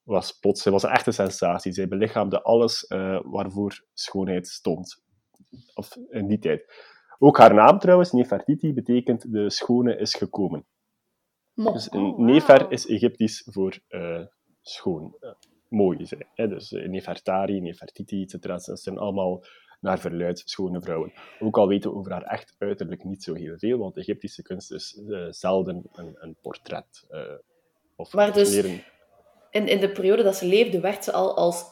was 0.09 0.39
plots. 0.39 0.63
Was 0.65 0.83
een 0.83 1.13
sensatie. 1.13 1.71
Zij 1.71 1.87
belichaamde 1.87 2.41
alles 2.41 2.85
eh, 2.87 3.19
waarvoor 3.23 3.85
schoonheid 3.93 4.47
stond. 4.47 5.03
Of 5.73 5.95
in 6.09 6.27
die 6.27 6.39
tijd. 6.39 6.87
Ook 7.19 7.37
haar 7.37 7.53
naam 7.53 7.79
trouwens, 7.79 8.11
Nefertiti, 8.11 8.73
betekent 8.73 9.31
de 9.31 9.49
schone 9.49 9.97
is 9.97 10.13
gekomen. 10.13 10.65
Mo. 11.53 11.71
Dus 11.71 11.89
Oh, 11.89 12.01
wauw. 12.01 12.17
Nefer 12.17 12.71
is 12.71 12.87
Egyptisch 12.87 13.47
voor 13.51 13.79
eh, 13.87 14.25
schoon, 14.61 15.15
eh, 15.19 15.29
mooi 15.67 16.05
zijn. 16.05 16.27
Hè? 16.33 16.47
Dus 16.47 16.71
eh, 16.71 16.87
Nefertari, 16.89 17.61
Nefertiti, 17.61 18.21
etc. 18.23 18.41
Dat 18.41 18.79
zijn 18.81 18.97
allemaal 18.97 19.43
naar 19.79 19.99
verluid 19.99 20.41
schone 20.45 20.81
vrouwen. 20.81 21.13
Ook 21.39 21.57
al 21.57 21.67
weten 21.67 21.89
we 21.91 21.95
over 21.97 22.11
haar 22.11 22.23
echt 22.23 22.55
uiterlijk 22.57 23.03
niet 23.03 23.23
zo 23.23 23.33
heel 23.33 23.57
veel, 23.57 23.77
want 23.77 23.97
Egyptische 23.97 24.41
kunst 24.41 24.71
is 24.71 25.01
eh, 25.07 25.27
zelden 25.29 25.89
een, 25.91 26.15
een 26.19 26.35
portret. 26.41 27.05
eh, 27.09 27.21
of 27.95 28.13
Maar 28.13 28.33
dus- 28.33 28.55
meer 28.55 28.65
een- 28.65 28.83
In, 29.51 29.67
in 29.67 29.79
de 29.79 29.91
periode 29.91 30.23
dat 30.23 30.35
ze 30.35 30.45
leefde, 30.45 30.79
werd 30.79 31.03
ze 31.03 31.11
al 31.11 31.35
als 31.35 31.65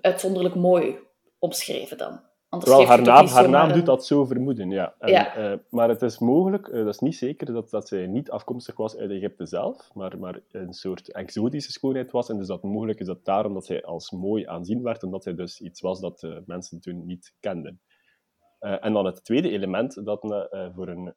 uitzonderlijk 0.00 0.54
mooi 0.54 0.98
omschreven 1.38 1.98
dan. 1.98 2.20
Anders 2.48 2.72
Wel, 2.72 2.86
haar 2.86 3.02
naam, 3.02 3.26
haar 3.26 3.48
naam 3.48 3.68
een- 3.68 3.74
doet 3.74 3.86
dat 3.86 4.06
zo 4.06 4.24
vermoeden, 4.24 4.70
ja. 4.70 4.94
En, 4.98 5.10
Ja. 5.10 5.34
eh, 5.36 5.58
maar 5.70 5.88
het 5.88 6.02
is 6.02 6.18
mogelijk, 6.18 6.68
eh, 6.68 6.84
dat 6.84 6.94
is 6.94 6.98
niet 6.98 7.16
zeker, 7.16 7.52
dat, 7.52 7.70
dat 7.70 7.88
zij 7.88 8.06
niet 8.06 8.30
afkomstig 8.30 8.76
was 8.76 8.96
uit 8.96 9.10
Egypte 9.10 9.46
zelf, 9.46 9.90
maar, 9.94 10.18
maar 10.18 10.40
een 10.50 10.72
soort 10.72 11.12
exotische 11.12 11.72
schoonheid 11.72 12.10
was. 12.10 12.28
En 12.28 12.36
dus 12.38 12.46
dat 12.46 12.62
mogelijk 12.62 13.00
is 13.00 13.06
dat 13.06 13.24
daarom 13.24 13.54
dat 13.54 13.66
zij 13.66 13.84
als 13.84 14.10
mooi 14.10 14.46
aanzien 14.46 14.82
werd, 14.82 15.02
omdat 15.02 15.22
zij 15.22 15.34
dus 15.34 15.60
iets 15.60 15.80
was 15.80 16.00
dat 16.00 16.22
eh, 16.22 16.36
mensen 16.46 16.80
toen 16.80 17.06
niet 17.06 17.34
kenden. 17.40 17.80
En 18.58 18.92
dan 18.92 19.04
het 19.06 19.24
tweede 19.24 19.50
element, 19.50 20.04
dat 20.04 20.20
voor 20.74 20.88
een, 20.88 21.14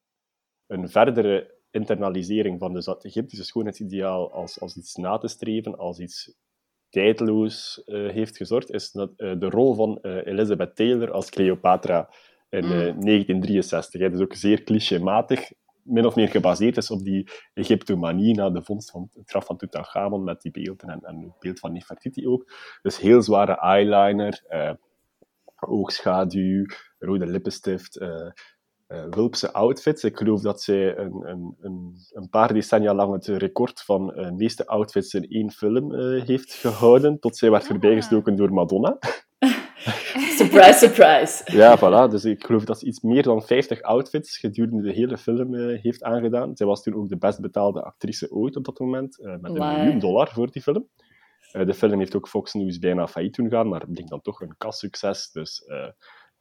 een 0.68 0.90
verdere 0.90 1.60
internalisering 1.72 2.60
van 2.60 2.74
dus 2.74 2.86
dat 2.86 3.06
Egyptische 3.06 3.46
schoonheidsideaal 3.46 4.32
als, 4.32 4.60
als 4.60 4.78
iets 4.78 4.96
na 4.96 5.18
te 5.18 5.28
streven, 5.28 5.78
als 5.78 6.00
iets 6.00 6.34
tijdloos 6.90 7.82
heeft 7.86 8.38
gezorgd, 8.38 8.72
is 8.72 8.92
dat, 8.92 9.18
de 9.18 9.50
rol 9.50 9.74
van 9.74 9.98
Elizabeth 10.02 10.76
Taylor 10.76 11.12
als 11.12 11.30
Cleopatra 11.30 12.10
in 12.50 12.62
1963. 12.62 14.02
Mm. 14.02 14.14
Is 14.14 14.20
ook 14.20 14.36
zeer 14.36 14.64
clichématig, 14.64 15.52
min 15.84 16.06
of 16.06 16.16
meer 16.16 16.28
gebaseerd 16.28 16.78
is 16.78 16.92
op 16.92 17.04
die 17.04 17.28
Egyptomanie 17.54 18.36
na 18.36 18.50
de 18.50 18.64
vondst 18.64 18.92
van 18.92 19.10
het 19.14 19.30
graf 19.30 19.46
van 19.46 19.58
Tutankhamon 19.58 20.24
met 20.24 20.42
die 20.42 20.52
beelden 20.52 20.90
en, 20.90 21.00
en 21.02 21.22
het 21.22 21.40
beeld 21.40 21.60
van 21.60 21.74
Nefertiti 21.74 22.28
ook. 22.28 22.52
Dus 22.82 22.98
heel 22.98 23.22
zware 23.22 23.58
eyeliner, 23.60 24.44
oogschaduw, 25.60 26.66
rode 27.00 27.26
lippenstift, 27.26 28.00
wulpse 29.10 29.54
outfits. 29.54 30.04
Ik 30.04 30.18
geloof 30.18 30.42
dat 30.42 30.62
zij 30.62 30.98
een, 30.98 31.22
een, 31.24 31.56
een, 31.62 31.96
een, 32.12 32.30
paar 32.30 32.54
decennia 32.54 32.94
lang 32.94 33.14
het 33.14 33.28
record 33.28 33.82
van 33.82 34.08
de 34.08 34.32
meeste 34.36 34.68
outfits 34.68 35.14
in 35.14 35.28
één 35.30 35.52
film 35.52 35.94
heeft 36.24 36.54
gehouden, 36.54 37.20
tot 37.20 37.38
zij 37.38 37.52
werd 37.52 37.64
ah. 37.64 37.70
voorbijgestoken 37.70 38.36
door 38.36 38.54
Madonna. 38.54 38.98
surprise, 40.42 40.78
surprise. 40.78 41.58
Ja, 41.58 41.78
voilà. 41.78 42.12
Dus 42.12 42.26
ik 42.26 42.46
geloof 42.46 42.66
dat 42.66 42.80
ze 42.80 42.86
iets 42.86 43.02
meer 43.02 43.24
dan 43.24 43.44
50 43.44 43.82
outfits 43.82 44.38
gedurende 44.38 44.82
de 44.82 44.94
hele 44.94 45.18
film 45.18 45.54
uh, 45.54 45.82
heeft 45.82 46.04
aangedaan. 46.04 46.56
Zij 46.56 46.68
was 46.68 46.84
toen 46.84 46.96
ook 46.96 47.10
de 47.10 47.18
best 47.18 47.42
betaalde 47.42 47.84
actrice 47.84 48.32
ooit 48.32 48.56
op 48.56 48.66
dat 48.66 48.80
moment, 48.80 49.20
uh, 49.20 49.36
met 49.40 49.56
een 49.56 49.76
miljoen 49.76 50.00
dollar 50.00 50.30
voor 50.34 50.52
die 50.52 50.62
film. 50.62 50.88
Uh, 51.54 51.66
de 51.66 51.74
film 51.74 52.00
heeft 52.00 52.16
ook 52.16 52.28
Fox 52.28 52.54
News 52.54 52.80
bijna 52.80 53.08
failliet 53.08 53.34
toen 53.34 53.50
gaan, 53.50 53.70
maar 53.70 53.88
bleek 53.88 54.08
dan 54.08 54.22
toch 54.22 54.42
een 54.42 54.56
kassucces. 54.58 55.32
Dus 55.32 55.64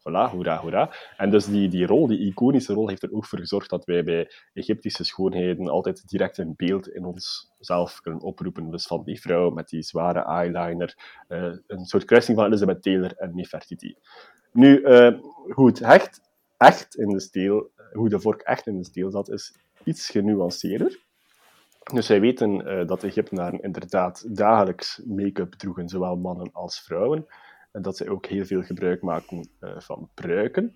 Voilà, 0.00 0.30
hoera, 0.30 0.56
hoera. 0.56 0.94
En 1.16 1.30
dus 1.30 1.44
die, 1.44 1.68
die 1.68 1.86
rol, 1.86 2.06
die 2.06 2.18
iconische 2.18 2.72
rol, 2.72 2.88
heeft 2.88 3.02
er 3.02 3.12
ook 3.12 3.26
voor 3.26 3.38
gezorgd 3.38 3.70
dat 3.70 3.84
wij 3.84 4.04
bij 4.04 4.30
Egyptische 4.52 5.04
schoonheden 5.04 5.68
altijd 5.68 6.08
direct 6.08 6.38
een 6.38 6.54
beeld 6.56 6.88
in 6.88 7.04
onszelf 7.04 8.00
kunnen 8.00 8.20
oproepen. 8.20 8.70
Dus 8.70 8.86
van 8.86 9.02
die 9.04 9.20
vrouw 9.20 9.50
met 9.50 9.68
die 9.68 9.82
zware 9.82 10.24
eyeliner, 10.24 11.22
uh, 11.28 11.54
een 11.66 11.84
soort 11.84 12.04
kruising 12.04 12.36
van 12.36 12.46
Elizabeth 12.46 12.82
Taylor 12.82 13.16
en 13.16 13.34
Nefertiti. 13.34 13.96
Nu, 14.52 14.80
uh, 14.80 15.18
hoe 15.54 15.72
echt, 15.80 16.20
echt 16.56 16.96
in 16.96 17.08
de 17.08 17.20
steel, 17.20 17.70
hoe 17.92 18.08
de 18.08 18.20
vork 18.20 18.40
echt 18.40 18.66
in 18.66 18.76
de 18.76 18.84
steel 18.84 19.10
zat, 19.10 19.30
is 19.30 19.54
iets 19.84 20.08
genuanceerder. 20.08 20.98
Dus 21.92 22.08
wij 22.08 22.20
weten 22.20 22.50
uh, 22.50 22.86
dat 22.86 23.02
Egyptenaren 23.02 23.62
inderdaad 23.62 24.36
dagelijks 24.36 25.02
make-up 25.04 25.52
droegen, 25.52 25.88
zowel 25.88 26.16
mannen 26.16 26.50
als 26.52 26.80
vrouwen. 26.80 27.26
En 27.72 27.82
dat 27.82 27.96
ze 27.96 28.10
ook 28.10 28.26
heel 28.26 28.44
veel 28.44 28.62
gebruik 28.62 29.02
maken 29.02 29.48
uh, 29.60 29.80
van 29.80 30.10
pruiken. 30.14 30.74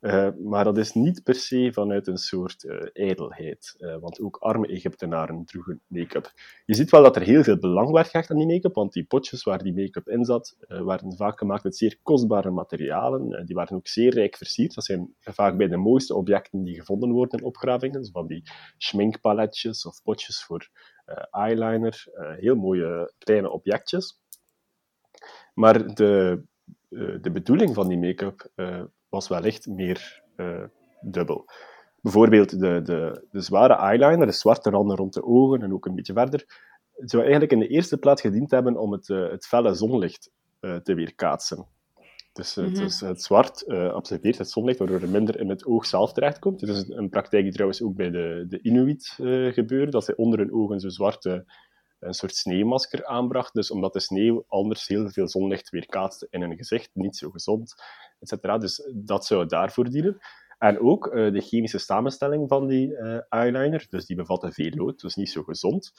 Uh, 0.00 0.28
maar 0.44 0.64
dat 0.64 0.78
is 0.78 0.92
niet 0.92 1.22
per 1.22 1.34
se 1.34 1.70
vanuit 1.72 2.06
een 2.06 2.16
soort 2.16 2.64
uh, 2.64 2.80
ijdelheid. 2.92 3.76
want 4.00 4.20
ook 4.20 4.36
arme 4.36 4.66
Egyptenaren 4.66 5.44
droegen 5.44 5.80
make-up. 5.86 6.32
Je 6.64 6.74
ziet 6.74 6.90
wel 6.90 7.02
dat 7.02 7.16
er 7.16 7.22
heel 7.22 7.42
veel 7.42 7.58
belang 7.58 7.90
werd 7.90 8.08
gehecht 8.08 8.30
aan 8.30 8.36
die 8.36 8.46
make-up, 8.46 8.74
want 8.74 8.92
die 8.92 9.04
potjes 9.04 9.42
waar 9.42 9.62
die 9.62 9.74
make-up 9.74 10.08
in 10.08 10.24
zat, 10.24 10.56
waren 10.68 11.16
vaak 11.16 11.38
gemaakt 11.38 11.64
met 11.64 11.76
zeer 11.76 11.98
kostbare 12.02 12.50
materialen. 12.50 13.46
die 13.46 13.54
waren 13.54 13.76
ook 13.76 13.88
zeer 13.88 14.14
rijk 14.14 14.36
versierd. 14.36 14.74
Dat 14.74 14.84
zijn 14.84 15.14
vaak 15.18 15.56
bij 15.56 15.68
de 15.68 15.76
mooiste 15.76 16.14
objecten 16.14 16.64
die 16.64 16.74
gevonden 16.74 17.10
worden 17.10 17.38
in 17.38 17.44
opgravingen, 17.44 18.10
van 18.12 18.26
die 18.26 18.42
schminkpaletjes 18.78 19.86
of 19.86 20.02
potjes 20.02 20.44
voor 20.44 20.68
eyeliner. 21.30 22.04
heel 22.38 22.56
mooie 22.56 23.12
kleine 23.18 23.50
objectjes. 23.50 24.23
Maar 25.54 25.94
de, 25.94 26.42
uh, 26.90 27.16
de 27.20 27.30
bedoeling 27.30 27.74
van 27.74 27.88
die 27.88 27.98
make-up 27.98 28.50
uh, 28.56 28.82
was 29.08 29.28
wellicht 29.28 29.66
meer 29.66 30.22
uh, 30.36 30.62
dubbel. 31.00 31.44
Bijvoorbeeld 32.00 32.60
de, 32.60 32.82
de, 32.82 33.26
de 33.30 33.40
zware 33.40 33.74
eyeliner, 33.74 34.26
de 34.26 34.32
zwarte 34.32 34.70
randen 34.70 34.96
rond 34.96 35.14
de 35.14 35.24
ogen 35.24 35.62
en 35.62 35.72
ook 35.72 35.86
een 35.86 35.94
beetje 35.94 36.12
verder, 36.12 36.44
zou 36.96 37.22
eigenlijk 37.22 37.52
in 37.52 37.58
de 37.58 37.68
eerste 37.68 37.98
plaats 37.98 38.20
gediend 38.20 38.50
hebben 38.50 38.76
om 38.76 38.92
het, 38.92 39.08
het 39.08 39.46
felle 39.46 39.74
zonlicht 39.74 40.30
te 40.60 40.94
weerkaatsen. 40.94 41.66
Dus 42.32 42.54
het, 42.54 42.72
mhm. 42.72 43.06
het 43.06 43.22
zwart 43.22 43.68
absorbeert 43.68 44.38
het 44.38 44.50
zonlicht, 44.50 44.78
waardoor 44.78 45.00
er 45.00 45.08
minder 45.08 45.40
in 45.40 45.48
het 45.48 45.66
oog 45.66 45.86
zelf 45.86 46.12
terechtkomt. 46.12 46.60
Het 46.60 46.70
is 46.70 46.88
een 46.88 47.08
praktijk 47.08 47.42
die 47.42 47.52
trouwens 47.52 47.82
ook 47.82 47.94
bij 47.94 48.10
de, 48.10 48.44
de 48.48 48.62
Inuit 48.62 49.14
gebeurt, 49.54 49.92
dat 49.92 50.04
zij 50.04 50.16
onder 50.16 50.38
hun 50.38 50.52
ogen 50.52 50.80
zo 50.80 50.88
zwarte 50.88 51.44
een 52.04 52.14
soort 52.14 52.34
sneeuwmasker 52.34 53.06
aanbracht. 53.06 53.54
Dus 53.54 53.70
omdat 53.70 53.92
de 53.92 54.00
sneeuw 54.00 54.44
anders 54.48 54.86
heel 54.86 55.10
veel 55.10 55.28
zonlicht 55.28 55.70
weerkaatste 55.70 56.26
in 56.30 56.40
hun 56.40 56.56
gezicht, 56.56 56.90
niet 56.92 57.16
zo 57.16 57.30
gezond, 57.30 57.74
etc. 58.20 58.60
Dus 58.60 58.90
dat 58.94 59.26
zou 59.26 59.46
daarvoor 59.46 59.90
dienen. 59.90 60.18
En 60.58 60.80
ook 60.80 61.06
uh, 61.06 61.32
de 61.32 61.40
chemische 61.40 61.78
samenstelling 61.78 62.48
van 62.48 62.66
die 62.66 62.88
uh, 62.88 63.18
eyeliner, 63.28 63.86
dus 63.88 64.06
die 64.06 64.16
bevatte 64.16 64.52
veel 64.52 64.70
lood, 64.70 65.00
dus 65.00 65.14
niet 65.14 65.30
zo 65.30 65.42
gezond. 65.42 65.92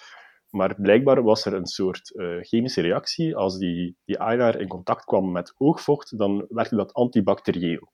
Maar 0.49 0.75
blijkbaar 0.81 1.23
was 1.23 1.45
er 1.45 1.53
een 1.53 1.65
soort 1.65 2.11
uh, 2.15 2.41
chemische 2.41 2.81
reactie. 2.81 3.35
Als 3.35 3.57
die, 3.57 3.97
die 4.05 4.17
eyeliner 4.17 4.59
in 4.59 4.67
contact 4.67 5.05
kwam 5.05 5.31
met 5.31 5.53
oogvocht, 5.57 6.17
dan 6.17 6.45
werkte 6.49 6.75
dat 6.75 6.93
antibacterieel. 6.93 7.93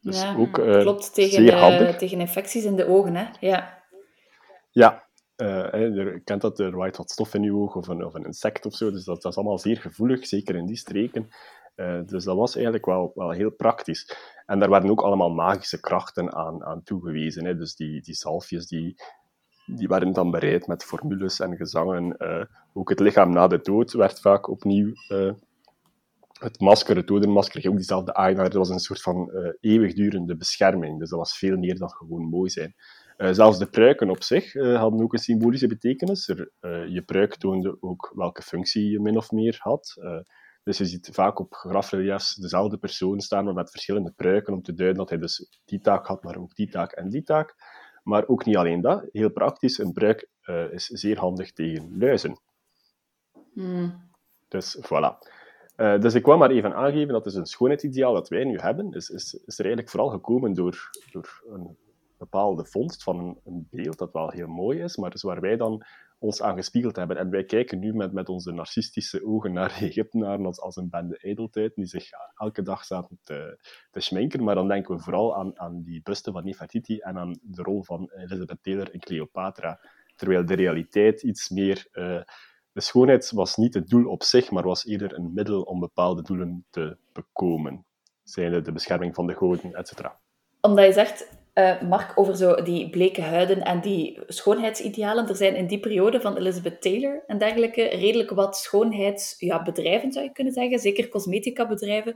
Dus 0.00 0.22
ja, 0.22 0.36
ook, 0.36 0.52
klopt, 0.52 1.14
tegen, 1.14 1.98
tegen 1.98 2.20
infecties 2.20 2.64
in 2.64 2.76
de 2.76 2.86
ogen, 2.86 3.16
hè? 3.16 3.26
Ja. 3.40 3.82
Ja, 4.70 5.08
je 5.36 6.20
kent 6.24 6.40
dat, 6.40 6.58
er 6.58 6.76
waait 6.76 6.96
wat 6.96 7.10
stof 7.10 7.34
in 7.34 7.42
je 7.42 7.54
oog 7.54 7.74
of 7.74 7.88
een, 7.88 8.04
of 8.04 8.14
een 8.14 8.24
insect 8.24 8.66
of 8.66 8.74
zo, 8.74 8.90
dus 8.90 9.04
dat, 9.04 9.22
dat 9.22 9.32
is 9.32 9.38
allemaal 9.38 9.58
zeer 9.58 9.76
gevoelig, 9.76 10.26
zeker 10.26 10.54
in 10.54 10.66
die 10.66 10.76
streken. 10.76 11.28
Uh, 11.76 12.00
dus 12.06 12.24
dat 12.24 12.36
was 12.36 12.54
eigenlijk 12.54 12.86
wel, 12.86 13.12
wel 13.14 13.30
heel 13.30 13.50
praktisch. 13.50 14.16
En 14.46 14.58
daar 14.58 14.70
werden 14.70 14.90
ook 14.90 15.02
allemaal 15.02 15.30
magische 15.30 15.80
krachten 15.80 16.34
aan, 16.34 16.64
aan 16.64 16.82
toegewezen. 16.82 17.44
Hè. 17.44 17.56
Dus 17.56 17.74
die, 17.74 18.00
die 18.00 18.14
zalfjes, 18.14 18.66
die, 18.66 18.96
die 19.66 19.88
werden 19.88 20.12
dan 20.12 20.30
bereid 20.30 20.66
met 20.66 20.84
formules 20.84 21.40
en 21.40 21.56
gezangen. 21.56 22.14
Uh, 22.18 22.44
ook 22.72 22.88
het 22.88 23.00
lichaam 23.00 23.32
na 23.32 23.46
de 23.46 23.60
dood 23.60 23.92
werd 23.92 24.20
vaak 24.20 24.48
opnieuw... 24.48 24.92
het 26.34 26.60
masker, 26.60 26.96
het 26.96 27.06
dodenmasker, 27.06 27.60
ging 27.60 27.72
ook 27.72 27.78
diezelfde 27.78 28.12
eyeliner. 28.12 28.44
Dat 28.44 28.54
was 28.54 28.68
een 28.68 28.78
soort 28.78 29.02
van 29.02 29.30
eeuwigdurende 29.60 30.36
bescherming. 30.36 30.98
Dus 30.98 31.10
dat 31.10 31.18
was 31.18 31.38
veel 31.38 31.56
meer 31.56 31.78
dan 31.78 31.90
gewoon 31.90 32.22
mooi 32.22 32.50
zijn. 32.50 32.74
Uh, 33.18 33.28
zelfs 33.32 33.58
de 33.58 33.66
pruiken 33.66 34.10
op 34.10 34.22
zich 34.22 34.54
uh, 34.54 34.78
hadden 34.78 35.02
ook 35.02 35.12
een 35.12 35.18
symbolische 35.18 35.66
betekenis. 35.66 36.28
Er, 36.28 36.50
uh, 36.60 36.88
je 36.88 37.02
pruik 37.02 37.36
toonde 37.36 37.76
ook 37.80 38.12
welke 38.14 38.42
functie 38.42 38.90
je 38.90 39.00
min 39.00 39.16
of 39.16 39.30
meer 39.30 39.56
had. 39.58 39.94
dus 40.62 40.78
je 40.78 40.84
ziet 40.84 41.08
vaak 41.12 41.38
op 41.38 41.54
grafreliefs 41.54 42.34
dezelfde 42.34 42.76
persoon 42.76 43.20
staan, 43.20 43.44
maar 43.44 43.54
met 43.54 43.70
verschillende 43.70 44.12
pruiken, 44.16 44.52
om 44.52 44.62
te 44.62 44.74
duiden 44.74 44.98
dat 44.98 45.08
hij 45.08 45.18
dus 45.18 45.48
die 45.64 45.80
taak 45.80 46.06
had, 46.06 46.22
maar 46.22 46.36
ook 46.36 46.54
die 46.54 46.68
taak 46.68 46.92
en 46.92 47.08
die 47.08 47.22
taak. 47.22 47.54
Maar 48.02 48.26
ook 48.26 48.44
niet 48.44 48.56
alleen 48.56 48.80
dat. 48.80 49.04
Heel 49.12 49.30
praktisch, 49.30 49.78
een 49.78 49.92
pruik 49.92 50.28
is 50.70 50.86
zeer 50.86 51.18
handig 51.18 51.52
tegen 51.52 51.98
luizen. 51.98 52.38
Hmm. 53.52 54.10
Dus 54.48 54.78
voilà. 54.78 55.18
dus 55.76 56.14
ik 56.14 56.22
kwam 56.22 56.38
maar 56.38 56.50
even 56.50 56.74
aangeven 56.74 57.12
dat 57.12 57.26
is 57.26 57.34
een 57.34 57.46
schoonheidsideaal 57.46 58.14
dat 58.14 58.28
wij 58.28 58.44
nu 58.44 58.58
hebben, 58.58 58.92
is, 58.92 59.10
is, 59.10 59.34
is 59.44 59.58
er 59.58 59.64
eigenlijk 59.64 59.90
vooral 59.90 60.10
gekomen 60.10 60.54
door, 60.54 60.90
door 61.12 61.42
een 61.48 61.76
bepaalde 62.18 62.64
vondst 62.64 63.02
van 63.02 63.18
een, 63.18 63.40
een, 63.44 63.68
beeld 63.70 63.98
dat 63.98 64.12
wel 64.12 64.30
heel 64.30 64.46
mooi 64.46 64.80
is, 64.82 64.96
maar 64.96 65.10
dus 65.10 65.22
waar 65.22 65.40
wij 65.40 65.56
dan 65.56 65.84
ons 66.18 66.42
aan 66.42 66.56
gespiegeld 66.56 66.96
hebben. 66.96 67.16
En 67.16 67.30
wij 67.30 67.44
kijken 67.44 67.78
nu 67.78 67.94
met, 67.94 68.12
met 68.12 68.28
onze 68.28 68.52
narcistische 68.52 69.24
ogen 69.24 69.52
naar 69.52 69.78
Egyptenaren 69.80 70.46
als, 70.46 70.60
als 70.60 70.76
een 70.76 70.90
bende 70.90 71.18
ijdeltuiten 71.18 71.82
die 71.82 71.90
zich 71.90 72.10
elke 72.36 72.62
dag 72.62 72.84
zaten 72.84 73.18
te, 73.22 73.66
te 73.90 74.00
schminken. 74.00 74.44
Maar 74.44 74.54
dan 74.54 74.68
denken 74.68 74.96
we 74.96 75.02
vooral 75.02 75.36
aan, 75.36 75.58
aan 75.58 75.82
die 75.82 76.00
buste 76.02 76.32
van 76.32 76.44
Nefertiti 76.44 76.98
en 76.98 77.18
aan 77.18 77.38
de 77.42 77.62
rol 77.62 77.82
van 77.82 78.10
Elizabeth 78.10 78.62
Taylor 78.62 78.92
in 78.94 79.00
Cleopatra. 79.00 79.80
Terwijl 80.16 80.46
de 80.46 80.54
realiteit 80.54 81.22
iets 81.22 81.48
meer... 81.48 81.88
Uh, 81.92 82.22
de 82.74 82.80
schoonheid 82.80 83.30
was 83.30 83.56
niet 83.56 83.74
het 83.74 83.88
doel 83.88 84.10
op 84.10 84.22
zich, 84.22 84.50
maar 84.50 84.62
was 84.62 84.86
eerder 84.86 85.14
een 85.14 85.32
middel 85.34 85.62
om 85.62 85.80
bepaalde 85.80 86.22
doelen 86.22 86.64
te 86.70 86.96
bekomen. 87.12 87.84
Zijnde 88.22 88.62
de 88.62 88.72
bescherming 88.72 89.14
van 89.14 89.26
de 89.26 89.34
goden, 89.34 89.72
etc. 89.72 89.92
Omdat 90.60 90.84
je 90.84 90.92
zegt, 90.92 91.43
uh, 91.54 91.80
Mark, 91.80 92.12
over 92.14 92.36
zo 92.36 92.62
die 92.62 92.90
bleke 92.90 93.22
huiden 93.22 93.62
en 93.62 93.80
die 93.80 94.18
schoonheidsidealen. 94.26 95.28
Er 95.28 95.36
zijn 95.36 95.56
in 95.56 95.66
die 95.66 95.80
periode 95.80 96.20
van 96.20 96.36
Elizabeth 96.36 96.82
Taylor 96.82 97.22
en 97.26 97.38
dergelijke 97.38 97.82
redelijk 97.82 98.30
wat 98.30 98.56
schoonheidsbedrijven, 98.56 100.06
ja, 100.06 100.12
zou 100.12 100.24
je 100.24 100.32
kunnen 100.32 100.52
zeggen, 100.52 100.78
zeker 100.78 101.08
cosmetica-bedrijven, 101.08 102.14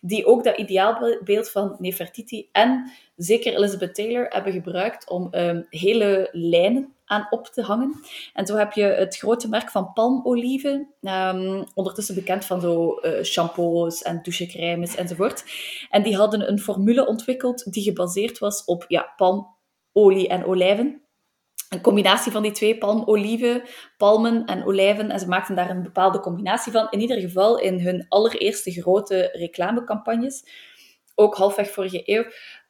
die 0.00 0.26
ook 0.26 0.44
dat 0.44 0.56
ideaalbeeld 0.56 1.50
van 1.50 1.76
Nefertiti 1.78 2.48
en 2.52 2.90
zeker 3.22 3.54
Elizabeth 3.54 3.94
Taylor 3.94 4.26
hebben 4.28 4.52
gebruikt 4.52 5.10
om 5.10 5.28
um, 5.30 5.66
hele 5.70 6.28
lijnen 6.32 6.94
aan 7.04 7.26
op 7.30 7.46
te 7.46 7.62
hangen. 7.62 8.00
En 8.34 8.46
zo 8.46 8.56
heb 8.56 8.72
je 8.72 8.82
het 8.82 9.16
grote 9.16 9.48
merk 9.48 9.70
van 9.70 9.92
palmolie, 9.92 10.68
um, 11.00 11.64
ondertussen 11.74 12.14
bekend 12.14 12.44
van 12.44 12.60
zo 12.60 12.98
uh, 13.02 13.22
shampoos 13.22 14.02
en 14.02 14.22
douchecrèmes 14.22 14.96
enzovoort. 14.96 15.44
En 15.90 16.02
die 16.02 16.16
hadden 16.16 16.48
een 16.48 16.58
formule 16.58 17.06
ontwikkeld 17.06 17.72
die 17.72 17.82
gebaseerd 17.82 18.38
was 18.38 18.64
op 18.64 18.84
ja, 18.88 19.12
palmolie 19.16 20.28
en 20.28 20.44
olijven. 20.44 21.02
Een 21.68 21.80
combinatie 21.80 22.32
van 22.32 22.42
die 22.42 22.52
twee, 22.52 22.78
palmolie, 22.78 23.62
palmen 23.96 24.44
en 24.44 24.64
olijven. 24.64 25.10
En 25.10 25.20
ze 25.20 25.28
maakten 25.28 25.54
daar 25.54 25.70
een 25.70 25.82
bepaalde 25.82 26.20
combinatie 26.20 26.72
van. 26.72 26.86
In 26.90 27.00
ieder 27.00 27.20
geval 27.20 27.58
in 27.58 27.80
hun 27.80 28.06
allereerste 28.08 28.70
grote 28.70 29.30
reclamecampagnes, 29.32 30.44
ook 31.20 31.34
halfweg 31.36 31.70
vorige 31.70 32.02
eeuw, 32.04 32.24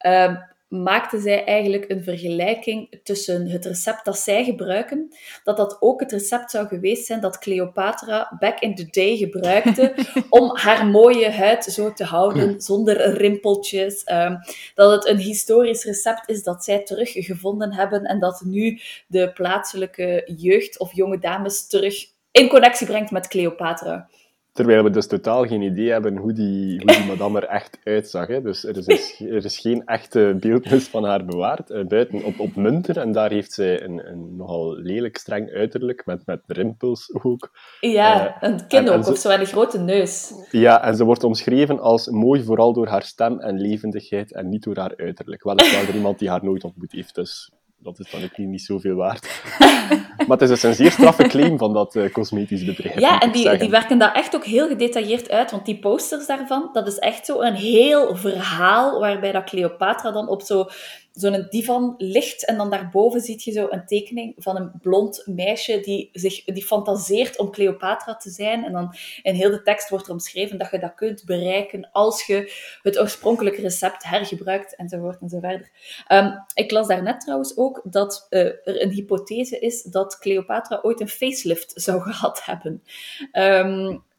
uh, 0.07 0.37
maakte 0.71 1.21
zij 1.21 1.45
eigenlijk 1.45 1.91
een 1.91 2.03
vergelijking 2.03 3.01
tussen 3.03 3.49
het 3.49 3.65
recept 3.65 4.05
dat 4.05 4.19
zij 4.19 4.45
gebruiken, 4.45 5.15
dat 5.45 5.57
dat 5.57 5.77
ook 5.81 6.01
het 6.01 6.13
recept 6.13 6.51
zou 6.51 6.67
geweest 6.67 7.07
zijn 7.07 7.21
dat 7.21 7.39
Cleopatra 7.39 8.37
back 8.39 8.61
in 8.61 8.75
the 8.75 8.87
day 8.91 9.17
gebruikte 9.17 9.95
om 10.29 10.57
haar 10.57 10.87
mooie 10.87 11.31
huid 11.31 11.65
zo 11.65 11.93
te 11.93 12.05
houden, 12.05 12.61
zonder 12.61 13.13
rimpeltjes. 13.17 14.05
Ehm, 14.05 14.37
dat 14.75 14.93
het 14.93 15.07
een 15.07 15.19
historisch 15.19 15.85
recept 15.85 16.29
is 16.29 16.43
dat 16.43 16.65
zij 16.65 16.83
teruggevonden 16.83 17.73
hebben 17.75 18.05
en 18.05 18.21
dat 18.21 18.43
nu 18.45 18.81
de 19.07 19.33
plaatselijke 19.33 20.33
jeugd 20.37 20.79
of 20.79 20.95
jonge 20.95 21.19
dames 21.19 21.67
terug 21.67 22.07
in 22.31 22.49
connectie 22.49 22.87
brengt 22.87 23.11
met 23.11 23.29
Cleopatra. 23.29 24.09
Terwijl 24.53 24.83
we 24.83 24.91
dus 24.91 25.07
totaal 25.07 25.47
geen 25.47 25.63
idee 25.63 25.91
hebben 25.91 26.17
hoe 26.17 26.33
die, 26.33 26.79
hoe 26.79 26.93
die 26.93 27.07
madame 27.07 27.41
er 27.41 27.49
echt 27.49 27.79
uitzag. 27.85 28.27
Hè. 28.27 28.43
Dus 28.43 28.65
er 28.65 28.77
is, 28.77 28.85
dus, 28.85 29.21
er 29.21 29.45
is 29.45 29.59
geen 29.59 29.87
echte 29.87 30.37
beeldnis 30.41 30.89
van 30.89 31.05
haar 31.05 31.25
bewaard. 31.25 31.71
Uh, 31.71 31.87
buiten 31.87 32.25
op, 32.25 32.41
op 32.41 32.57
Munter, 32.57 32.99
en 32.99 33.13
daar 33.13 33.31
heeft 33.31 33.53
zij 33.53 33.83
een, 33.83 34.11
een 34.11 34.37
nogal 34.37 34.77
lelijk 34.77 35.19
streng 35.19 35.51
uiterlijk, 35.51 36.07
met, 36.07 36.27
met 36.27 36.41
rimpels 36.47 37.15
ook. 37.23 37.51
Ja, 37.81 38.27
uh, 38.27 38.37
een 38.41 38.67
kin 38.67 38.89
ook, 38.89 39.07
of 39.07 39.19
zo, 39.19 39.29
en 39.29 39.41
een 39.41 39.47
grote 39.47 39.79
neus. 39.79 40.33
Ja, 40.51 40.85
en 40.85 40.97
ze 40.97 41.05
wordt 41.05 41.25
omschreven 41.25 41.81
als 41.81 42.09
mooi 42.09 42.45
vooral 42.45 42.73
door 42.73 42.87
haar 42.87 43.03
stem 43.03 43.41
en 43.41 43.61
levendigheid, 43.61 44.33
en 44.33 44.49
niet 44.49 44.63
door 44.63 44.77
haar 44.77 44.95
uiterlijk. 44.97 45.43
Weliswaar 45.43 45.89
er 45.89 45.95
iemand 45.95 46.19
die 46.19 46.31
haar 46.31 46.45
nooit 46.45 46.65
ontmoet 46.65 46.93
heeft, 46.93 47.15
dus 47.15 47.51
dat 47.83 47.99
is 47.99 48.11
dan 48.11 48.23
ook 48.23 48.39
niet, 48.39 48.49
niet 48.49 48.63
zoveel 48.63 48.95
waard. 48.95 49.43
maar 50.27 50.39
het 50.39 50.43
is 50.43 50.49
dus 50.49 50.63
een 50.63 50.75
zeer 50.75 50.91
straffe 50.91 51.23
claim 51.23 51.59
van 51.59 51.73
dat 51.73 51.95
uh, 51.95 52.11
cosmetisch 52.13 52.65
bedrijf. 52.65 52.99
Ja, 52.99 53.21
en 53.21 53.33
die, 53.33 53.57
die 53.57 53.71
werken 53.71 53.99
dat 53.99 54.15
echt 54.15 54.35
ook 54.35 54.45
heel 54.45 54.69
gedetailleerd 54.69 55.31
uit, 55.31 55.51
want 55.51 55.67
die 55.67 55.79
posters 55.79 56.27
daarvan, 56.27 56.71
dat 56.73 56.87
is 56.87 56.99
echt 56.99 57.27
zo 57.27 57.41
een 57.41 57.55
heel 57.55 58.17
verhaal 58.17 59.01
waarbij 59.01 59.33
dat 59.33 59.45
Cleopatra 59.45 60.11
dan 60.11 60.29
op 60.29 60.43
zo 60.43 60.69
zo'n 61.13 61.47
divan 61.49 61.95
ligt 61.99 62.45
en 62.45 62.57
dan 62.57 62.71
daarboven 62.71 63.21
zie 63.21 63.41
je 63.45 63.51
zo 63.51 63.67
een 63.71 63.87
tekening 63.87 64.35
van 64.39 64.57
een 64.57 64.71
blond 64.83 65.23
meisje 65.27 65.81
die, 65.81 66.09
zich, 66.13 66.45
die 66.45 66.65
fantaseert 66.65 67.39
om 67.39 67.51
Cleopatra 67.51 68.17
te 68.17 68.31
zijn. 68.31 68.65
En 68.65 68.73
dan 68.73 68.95
in 69.23 69.35
heel 69.35 69.51
de 69.51 69.63
tekst 69.63 69.89
wordt 69.89 70.07
er 70.07 70.13
omschreven 70.13 70.59
dat 70.59 70.71
je 70.71 70.79
dat 70.79 70.95
kunt 70.95 71.25
bereiken 71.25 71.89
als 71.93 72.27
je 72.27 72.53
het 72.83 72.99
oorspronkelijke 72.99 73.61
recept 73.61 74.05
hergebruikt 74.05 74.77
enzovoort 74.77 75.21
enzoverder. 75.21 75.71
Um, 76.09 76.45
ik 76.55 76.71
las 76.71 76.87
daarnet 76.87 77.21
trouwens 77.21 77.57
ook 77.57 77.81
dat 77.85 78.27
uh, 78.31 78.41
er 78.41 78.83
een 78.83 78.91
hypothese 78.91 79.59
is 79.59 79.83
dat 79.83 80.19
Cleopatra 80.19 80.79
ooit 80.83 81.01
een 81.01 81.09
facelift 81.09 81.73
zou 81.75 82.01
gehad 82.11 82.45
hebben. 82.45 82.83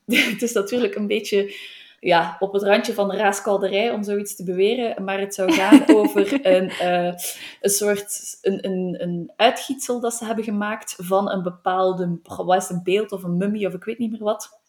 Het 0.06 0.42
is 0.42 0.54
natuurlijk 0.62 0.96
een 0.96 1.08
beetje 1.08 1.54
ja, 2.03 2.36
op 2.39 2.53
het 2.53 2.63
randje 2.63 2.93
van 2.93 3.10
de 3.10 3.15
raaskalderij 3.15 3.91
om 3.91 4.03
zoiets 4.03 4.36
te 4.36 4.43
beweren, 4.43 5.03
maar 5.03 5.20
het 5.20 5.34
zou 5.34 5.51
gaan 5.51 5.84
over 5.98 6.46
een, 6.46 6.72
uh, 6.81 7.13
een 7.62 7.70
soort 7.70 8.38
een, 8.41 8.65
een, 8.65 8.96
een 9.00 9.31
uitgietsel 9.36 10.00
dat 10.00 10.13
ze 10.13 10.25
hebben 10.25 10.43
gemaakt 10.43 10.96
van 10.98 11.31
een 11.31 11.43
bepaalde, 11.43 12.20
wat 12.24 12.62
is 12.62 12.70
een 12.70 12.84
beeld 12.84 13.12
of 13.12 13.24
een 13.24 13.38
mummie 13.38 13.67
of 13.67 13.74
ik 13.74 13.84
weet 13.84 13.98
niet 13.98 14.12
meer 14.12 14.24
wat. 14.24 14.60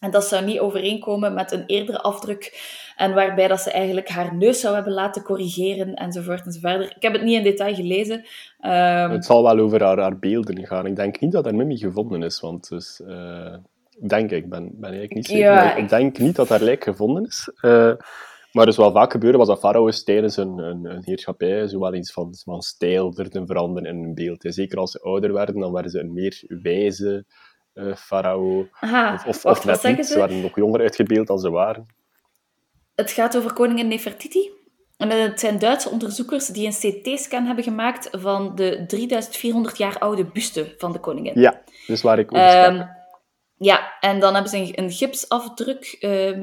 En 0.00 0.10
dat 0.10 0.24
zou 0.24 0.44
niet 0.44 0.60
overeenkomen 0.60 1.34
met 1.34 1.52
een 1.52 1.66
eerdere 1.66 2.00
afdruk. 2.00 2.70
En 2.96 3.14
waarbij 3.14 3.48
dat 3.48 3.60
ze 3.60 3.70
eigenlijk 3.70 4.08
haar 4.08 4.36
neus 4.36 4.60
zou 4.60 4.74
hebben 4.74 4.92
laten 4.92 5.22
corrigeren, 5.22 5.94
enzovoort 5.94 6.46
enzovoort. 6.46 6.96
Ik 6.96 7.02
heb 7.02 7.12
het 7.12 7.22
niet 7.22 7.36
in 7.36 7.42
detail 7.42 7.74
gelezen. 7.74 8.16
Um... 8.60 9.10
Het 9.10 9.24
zal 9.24 9.42
wel 9.42 9.58
over 9.58 9.82
haar, 9.82 9.98
haar 9.98 10.18
beelden 10.18 10.66
gaan. 10.66 10.86
Ik 10.86 10.96
denk 10.96 11.20
niet 11.20 11.32
dat 11.32 11.44
haar 11.44 11.54
mummie 11.54 11.78
gevonden 11.78 12.22
is, 12.22 12.40
want 12.40 12.68
dus, 12.68 13.00
uh, 13.06 13.54
Denk 13.98 14.30
ik, 14.30 14.48
ben, 14.48 14.70
ben 14.72 14.90
eigenlijk 14.90 15.14
niet 15.14 15.26
zeker. 15.26 15.44
Ja, 15.44 15.74
ik... 15.74 15.88
denk 15.88 16.18
niet 16.18 16.36
dat 16.36 16.48
haar 16.48 16.62
lijk 16.62 16.84
gevonden 16.84 17.26
is. 17.26 17.50
Uh, 17.62 17.94
maar 18.52 18.66
dus 18.66 18.76
wel 18.76 18.92
vaak 18.92 19.12
gebeuren 19.12 19.38
was 19.38 19.48
dat 19.48 19.58
farao's 19.58 20.04
tijdens 20.04 20.36
een, 20.36 20.58
een, 20.58 20.84
een 20.84 21.02
heerschappij 21.04 21.68
zowel 21.68 21.94
iets 21.94 22.12
van, 22.12 22.34
van 22.44 22.62
stijl 22.62 23.10
te 23.10 23.42
veranderen 23.46 23.90
in 23.90 24.04
een 24.04 24.14
beeld. 24.14 24.44
En 24.44 24.52
zeker 24.52 24.78
als 24.78 24.90
ze 24.90 25.00
ouder 25.00 25.32
werden, 25.32 25.58
dan 25.58 25.72
werden 25.72 25.90
ze 25.90 26.00
een 26.00 26.12
meer 26.12 26.44
wijze 26.62 27.24
uh, 27.74 27.94
farao. 27.94 28.68
Of, 28.80 29.26
of, 29.26 29.44
of 29.44 29.64
net 29.64 29.82
niet, 29.82 30.06
ze? 30.06 30.18
werden 30.18 30.40
nog 30.40 30.56
jonger 30.56 30.80
uitgebeeld 30.80 31.26
dan 31.26 31.38
ze 31.38 31.50
waren. 31.50 31.86
Het 32.94 33.10
gaat 33.10 33.36
over 33.36 33.52
koningin 33.52 33.88
Nefertiti. 33.88 34.50
En 34.96 35.10
het 35.10 35.40
zijn 35.40 35.58
Duitse 35.58 35.90
onderzoekers 35.90 36.46
die 36.46 36.66
een 36.66 36.72
CT-scan 37.02 37.44
hebben 37.44 37.64
gemaakt 37.64 38.08
van 38.12 38.54
de 38.54 38.84
3400 38.86 39.78
jaar 39.78 39.98
oude 39.98 40.24
buste 40.24 40.74
van 40.78 40.92
de 40.92 40.98
koningin. 40.98 41.40
Ja, 41.40 41.62
dus 41.86 42.02
waar 42.02 42.18
ik 42.18 42.34
over 42.34 42.50
sprak. 42.50 42.72
Um, 42.72 43.00
ja, 43.62 43.98
en 44.00 44.20
dan 44.20 44.32
hebben 44.34 44.50
ze 44.50 44.78
een, 44.78 44.90
gipsafdruk 44.90 45.96
uh, 46.00 46.38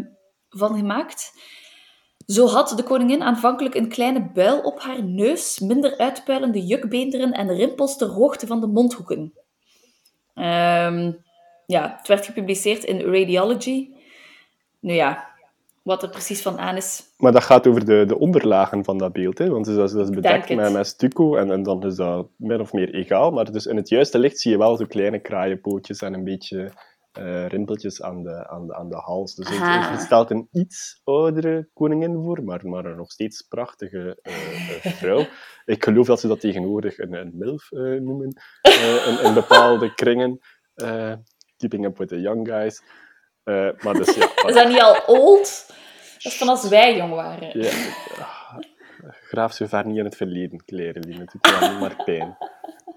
van 0.50 0.76
gemaakt. 0.76 1.34
Zo 2.26 2.48
had 2.48 2.74
de 2.76 2.84
koningin 2.84 3.24
aanvankelijk 3.24 3.76
een 3.76 3.90
kleine 3.90 4.32
buil 4.34 4.62
op 4.62 4.80
haar 4.80 5.04
neus, 5.04 5.60
minder 5.60 5.98
uitpuilende 5.98 6.66
jukbeenderen 6.66 7.32
en 7.32 7.56
rimpels 7.56 7.98
ter 7.98 8.08
hoogte 8.08 8.48
van 8.48 8.62
de 8.62 8.68
mondhoeken. 8.68 9.34
Um, 10.36 11.24
ja, 11.66 11.96
het 11.98 12.08
werd 12.08 12.26
gepubliceerd 12.26 12.84
in 12.84 13.02
Radiology. 13.02 13.90
Nu 14.80 14.94
ja, 14.94 15.30
wat 15.84 16.04
er 16.04 16.10
precies 16.10 16.42
van 16.42 16.58
aan 16.58 16.76
is. 16.76 17.04
Maar 17.18 17.32
dat 17.32 17.44
gaat 17.44 17.68
over 17.68 17.86
de, 17.86 18.06
de 18.08 18.20
onderlagen 18.20 18.84
van 18.84 18.98
dat 18.98 19.14
beeld, 19.14 19.38
hè? 19.38 19.50
want 19.50 19.66
dus 19.66 19.76
dat, 19.76 19.90
is, 19.90 19.96
dat 19.96 20.10
is 20.10 20.16
bedekt 20.16 20.56
met, 20.56 20.74
met 20.74 20.88
stucco 20.88 21.36
en, 21.36 21.52
en 21.52 21.64
dan 21.64 21.86
is 21.86 21.96
dat 21.96 22.28
min 22.36 22.60
of 22.60 22.74
meer 22.74 22.94
egaal. 22.94 23.32
Maar 23.32 23.52
dus 23.52 23.66
in 23.66 23.76
het 23.76 23.90
juiste 23.90 24.20
licht 24.20 24.40
zie 24.40 24.52
je 24.52 24.58
wel 24.58 24.78
zo 24.78 24.86
kleine 24.86 25.20
kraaienpootjes 25.20 26.02
en 26.02 26.14
een 26.14 26.24
beetje 26.24 26.72
uh, 27.20 27.48
rimpeltjes 27.48 28.02
aan 28.02 28.24
de, 28.24 28.48
aan, 28.48 28.68
de, 28.68 28.76
aan 28.76 28.90
de 28.90 28.96
hals. 28.96 29.36
Dus 29.36 29.50
het, 29.50 29.90
het, 29.90 30.02
stelt 30.02 30.32
een 30.32 30.48
iets 30.52 31.02
oudere 31.04 31.70
koningin 31.74 32.14
voor, 32.14 32.44
maar, 32.44 32.68
maar 32.68 32.86
een 32.86 32.98
nog 32.98 33.12
steeds 33.12 33.42
prachtige 33.42 34.20
uh, 34.24 34.94
vrouw. 34.94 35.26
Ik 35.66 35.84
geloof 35.84 36.08
dat 36.08 36.20
ze 36.20 36.28
dat 36.28 36.40
tegenwoordig 36.40 36.98
een, 36.98 37.14
een 37.14 37.32
MILF 37.38 37.70
noemen 37.72 38.38
in, 38.62 39.20
in, 39.24 39.34
bepaalde 39.34 39.94
kringen. 40.02 40.40
keeping 41.58 41.86
up 41.86 41.98
with 41.98 42.08
the 42.08 42.22
young 42.22 42.48
guys. 42.48 42.82
maar 43.84 43.94
dus, 43.94 44.16
ja, 44.16 44.32
Is 44.48 44.54
dat 44.54 44.68
niet 44.68 44.82
al 44.82 45.04
old? 45.06 45.66
Dat 46.14 46.32
is 46.32 46.38
van 46.38 46.50
als 46.50 46.68
wij 46.68 46.96
jong 46.96 47.14
waren. 47.14 47.62
Ja, 47.62 47.72
graaf 49.12 49.54
zo 49.54 49.66
ver 49.66 49.86
niet 49.86 49.98
in 49.98 50.06
het 50.06 50.16
verleden 50.16 50.64
kleren, 50.66 51.02
die 51.02 51.18
doet 51.18 51.80
maar 51.80 52.04
pijn. 52.06 52.38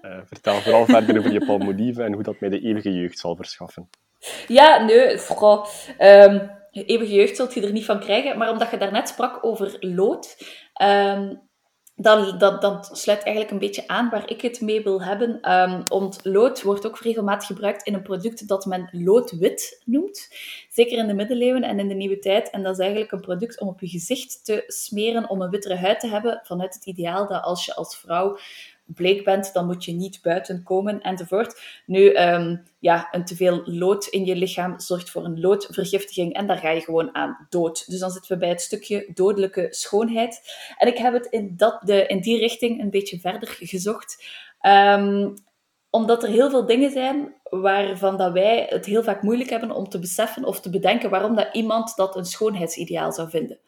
Uh, 0.05 0.17
vertel 0.25 0.55
vooral 0.55 0.85
verder 0.85 1.17
over 1.17 1.31
je 1.31 1.45
palmolive 1.45 2.03
en 2.03 2.13
hoe 2.13 2.23
dat 2.23 2.39
mij 2.39 2.49
de 2.49 2.59
eeuwige 2.59 2.93
jeugd 2.93 3.19
zal 3.19 3.35
verschaffen. 3.35 3.89
Ja, 4.47 4.83
nee, 4.83 5.17
vooral. 5.17 5.67
Um, 5.99 6.51
eeuwige 6.71 7.13
jeugd 7.13 7.35
zult 7.35 7.53
je 7.53 7.61
er 7.61 7.71
niet 7.71 7.85
van 7.85 7.99
krijgen. 7.99 8.37
Maar 8.37 8.51
omdat 8.51 8.71
je 8.71 8.77
daarnet 8.77 9.07
sprak 9.07 9.45
over 9.45 9.77
lood, 9.79 10.37
um, 10.81 11.41
dan, 11.95 12.37
dat, 12.37 12.61
dat 12.61 12.89
sluit 12.93 13.23
eigenlijk 13.23 13.51
een 13.51 13.59
beetje 13.59 13.87
aan 13.87 14.09
waar 14.09 14.29
ik 14.29 14.41
het 14.41 14.61
mee 14.61 14.83
wil 14.83 15.03
hebben. 15.03 15.51
Um, 15.51 15.83
want 15.87 16.19
lood 16.23 16.61
wordt 16.61 16.85
ook 16.85 16.99
regelmatig 16.99 17.47
gebruikt 17.47 17.83
in 17.83 17.93
een 17.93 18.01
product 18.01 18.47
dat 18.47 18.65
men 18.65 18.89
loodwit 18.91 19.81
noemt. 19.85 20.27
Zeker 20.69 20.97
in 20.97 21.07
de 21.07 21.13
middeleeuwen 21.13 21.63
en 21.63 21.79
in 21.79 21.87
de 21.87 21.93
nieuwe 21.93 22.19
tijd. 22.19 22.49
En 22.49 22.63
dat 22.63 22.73
is 22.73 22.79
eigenlijk 22.79 23.11
een 23.11 23.21
product 23.21 23.59
om 23.59 23.67
op 23.67 23.79
je 23.79 23.87
gezicht 23.87 24.45
te 24.45 24.63
smeren 24.67 25.29
om 25.29 25.41
een 25.41 25.49
wittere 25.49 25.75
huid 25.75 25.99
te 25.99 26.07
hebben. 26.07 26.41
Vanuit 26.43 26.73
het 26.73 26.85
ideaal 26.85 27.27
dat 27.27 27.43
als 27.43 27.65
je 27.65 27.75
als 27.75 27.97
vrouw 27.97 28.37
bleek 28.85 29.23
bent, 29.23 29.53
dan 29.53 29.65
moet 29.65 29.85
je 29.85 29.91
niet 29.91 30.19
buiten 30.21 30.63
komen 30.63 31.01
enzovoort. 31.01 31.61
Nu, 31.85 32.17
um, 32.17 32.63
ja, 32.79 33.07
een 33.11 33.25
teveel 33.25 33.61
lood 33.65 34.05
in 34.05 34.25
je 34.25 34.35
lichaam 34.35 34.79
zorgt 34.79 35.09
voor 35.09 35.25
een 35.25 35.39
loodvergiftiging 35.39 36.33
en 36.33 36.47
daar 36.47 36.57
ga 36.57 36.69
je 36.69 36.81
gewoon 36.81 37.15
aan 37.15 37.47
dood. 37.49 37.89
Dus 37.89 37.99
dan 37.99 38.11
zitten 38.11 38.31
we 38.31 38.37
bij 38.37 38.49
het 38.49 38.61
stukje 38.61 39.11
dodelijke 39.13 39.67
schoonheid. 39.69 40.41
En 40.77 40.87
ik 40.87 40.97
heb 40.97 41.13
het 41.13 41.25
in, 41.25 41.53
dat, 41.57 41.81
de, 41.81 42.05
in 42.07 42.21
die 42.21 42.39
richting 42.39 42.81
een 42.81 42.89
beetje 42.89 43.19
verder 43.19 43.49
gezocht. 43.49 44.23
Um, 44.61 45.33
omdat 45.89 46.23
er 46.23 46.29
heel 46.29 46.49
veel 46.49 46.65
dingen 46.65 46.91
zijn 46.91 47.33
waarvan 47.43 48.17
dat 48.17 48.31
wij 48.31 48.65
het 48.69 48.85
heel 48.85 49.03
vaak 49.03 49.21
moeilijk 49.21 49.49
hebben 49.49 49.71
om 49.71 49.89
te 49.89 49.99
beseffen 49.99 50.43
of 50.45 50.59
te 50.59 50.69
bedenken 50.69 51.09
waarom 51.09 51.35
dat 51.35 51.49
iemand 51.51 51.95
dat 51.95 52.15
een 52.15 52.25
schoonheidsideaal 52.25 53.11
zou 53.11 53.29
vinden. 53.29 53.59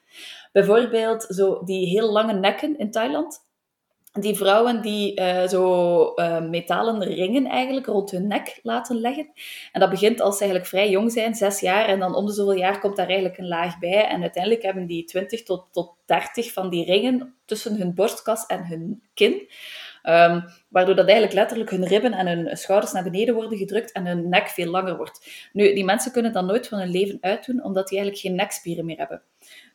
Bijvoorbeeld 0.52 1.24
zo 1.24 1.64
die 1.64 1.88
heel 1.88 2.12
lange 2.12 2.34
nekken 2.34 2.78
in 2.78 2.92
Thailand 2.92 3.45
die 4.20 4.36
vrouwen 4.36 4.82
die 4.82 5.20
uh, 5.20 5.48
zo 5.48 6.14
uh, 6.16 6.42
metalen 6.42 7.04
ringen 7.04 7.46
eigenlijk 7.46 7.86
rond 7.86 8.12
hun 8.12 8.28
nek 8.28 8.60
laten 8.64 9.00
leggen. 9.00 9.30
En 9.72 9.80
dat 9.80 9.90
begint 9.90 10.22
als 10.22 10.38
ze 10.38 10.44
eigenlijk 10.44 10.72
vrij 10.72 10.90
jong 10.90 11.12
zijn, 11.12 11.36
zes 11.36 11.60
jaar, 11.60 11.86
en 11.86 12.00
dan 12.00 12.16
om 12.16 12.26
de 12.26 12.34
zoveel 12.34 12.58
jaar 12.58 12.80
komt 12.80 12.96
daar 12.96 13.08
eigenlijk 13.08 13.38
een 13.38 13.48
laag 13.48 13.80
bij. 13.80 14.08
En 14.08 14.22
uiteindelijk 14.22 14.64
hebben 14.64 14.86
die 14.86 15.04
20 15.04 15.44
tot, 15.44 15.68
tot 15.72 15.94
30 16.06 16.54
van 16.54 16.70
die 16.70 16.86
ringen 16.86 17.36
tussen 17.46 17.78
hun 17.78 17.94
borstkas 17.94 18.46
en 18.46 18.66
hun 18.66 19.02
kin. 19.14 19.48
Um, 20.10 20.44
waardoor 20.70 20.96
dat 20.96 21.06
eigenlijk 21.06 21.34
letterlijk 21.34 21.70
hun 21.70 21.86
ribben 21.86 22.14
en 22.14 22.28
hun 22.28 22.58
schouders 22.58 22.92
naar 22.92 23.04
beneden 23.04 23.36
worden 23.36 23.58
gedrukt 23.58 23.92
en 23.92 24.06
hun 24.06 24.30
nek 24.30 24.48
veel 24.48 24.72
langer 24.72 24.98
wordt. 24.98 25.50
Nu, 25.54 25.74
die 25.74 25.86
mensen 25.86 26.12
kunnen 26.12 26.34
dat 26.34 26.46
nooit 26.46 26.68
van 26.68 26.80
hun 26.80 26.90
leven 26.90 27.18
uitdoen, 27.22 27.64
omdat 27.64 27.88
die 27.88 27.98
eigenlijk 27.98 28.28
geen 28.28 28.36
nekspieren 28.36 28.86
meer 28.86 28.98
hebben. 28.98 29.22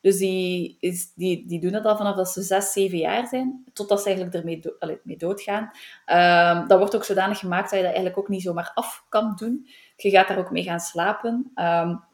Dus 0.01 0.19
die, 0.19 0.77
is, 0.81 1.13
die, 1.15 1.47
die 1.47 1.61
doen 1.61 1.73
dat 1.73 1.85
al 1.85 1.97
vanaf 1.97 2.17
dat 2.17 2.29
ze 2.29 2.43
zes, 2.43 2.73
zeven 2.73 2.99
jaar 2.99 3.27
zijn, 3.27 3.65
totdat 3.73 4.01
ze 4.01 4.07
eigenlijk 4.07 4.37
ermee 4.37 4.61
do 4.61 4.97
mee 5.03 5.17
doodgaan. 5.17 5.71
Um, 6.07 6.69
dat 6.69 6.79
wordt 6.79 6.95
ook 6.95 7.05
zodanig 7.05 7.39
gemaakt 7.39 7.71
dat 7.71 7.79
je 7.79 7.85
dat 7.85 7.95
eigenlijk 7.95 8.19
ook 8.19 8.29
niet 8.29 8.43
zomaar 8.43 8.71
af 8.75 9.05
kan 9.09 9.33
doen. 9.37 9.69
Je 9.97 10.11
gaat 10.11 10.29
daar 10.29 10.39
ook 10.39 10.51
mee 10.51 10.63
gaan 10.63 10.81
slapen. 10.81 11.53
Um, 11.55 12.09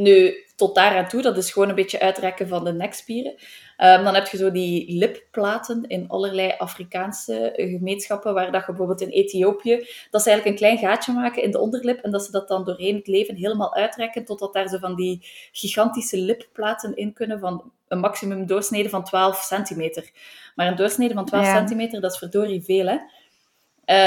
nu, 0.00 0.44
tot 0.56 0.74
daar 0.74 0.96
aan 0.96 1.08
toe, 1.08 1.22
dat 1.22 1.36
is 1.36 1.52
gewoon 1.52 1.68
een 1.68 1.74
beetje 1.74 2.00
uitrekken 2.00 2.48
van 2.48 2.64
de 2.64 2.72
nekspieren. 2.72 3.32
Um, 3.78 4.04
dan 4.04 4.14
heb 4.14 4.26
je 4.26 4.36
zo 4.36 4.50
die 4.50 4.98
lipplaten 4.98 5.84
in 5.86 6.08
allerlei 6.08 6.54
Afrikaanse 6.58 7.52
gemeenschappen, 7.54 8.34
waar 8.34 8.52
dat 8.52 8.60
je 8.60 8.66
bijvoorbeeld 8.66 9.00
in 9.00 9.08
Ethiopië, 9.08 9.86
dat 10.10 10.22
ze 10.22 10.30
eigenlijk 10.30 10.46
een 10.46 10.68
klein 10.68 10.78
gaatje 10.78 11.12
maken 11.12 11.42
in 11.42 11.50
de 11.50 11.60
onderlip 11.60 11.98
en 12.00 12.10
dat 12.10 12.24
ze 12.24 12.30
dat 12.30 12.48
dan 12.48 12.64
doorheen 12.64 12.96
het 12.96 13.06
leven 13.06 13.36
helemaal 13.36 13.74
uitrekken, 13.74 14.24
totdat 14.24 14.52
daar 14.52 14.68
zo 14.68 14.78
van 14.78 14.94
die 14.94 15.26
gigantische 15.52 16.16
lipplaten 16.16 16.96
in 16.96 17.12
kunnen 17.12 17.40
van 17.40 17.72
een 17.88 17.98
maximum 17.98 18.46
doorsnede 18.46 18.88
van 18.88 19.04
12 19.04 19.36
centimeter. 19.42 20.10
Maar 20.54 20.66
een 20.66 20.76
doorsnede 20.76 21.14
van 21.14 21.24
12 21.24 21.46
centimeter, 21.46 22.00
dat 22.00 22.12
is 22.12 22.18
verdorie 22.18 22.62
veel, 22.62 22.86
hè. 22.86 22.98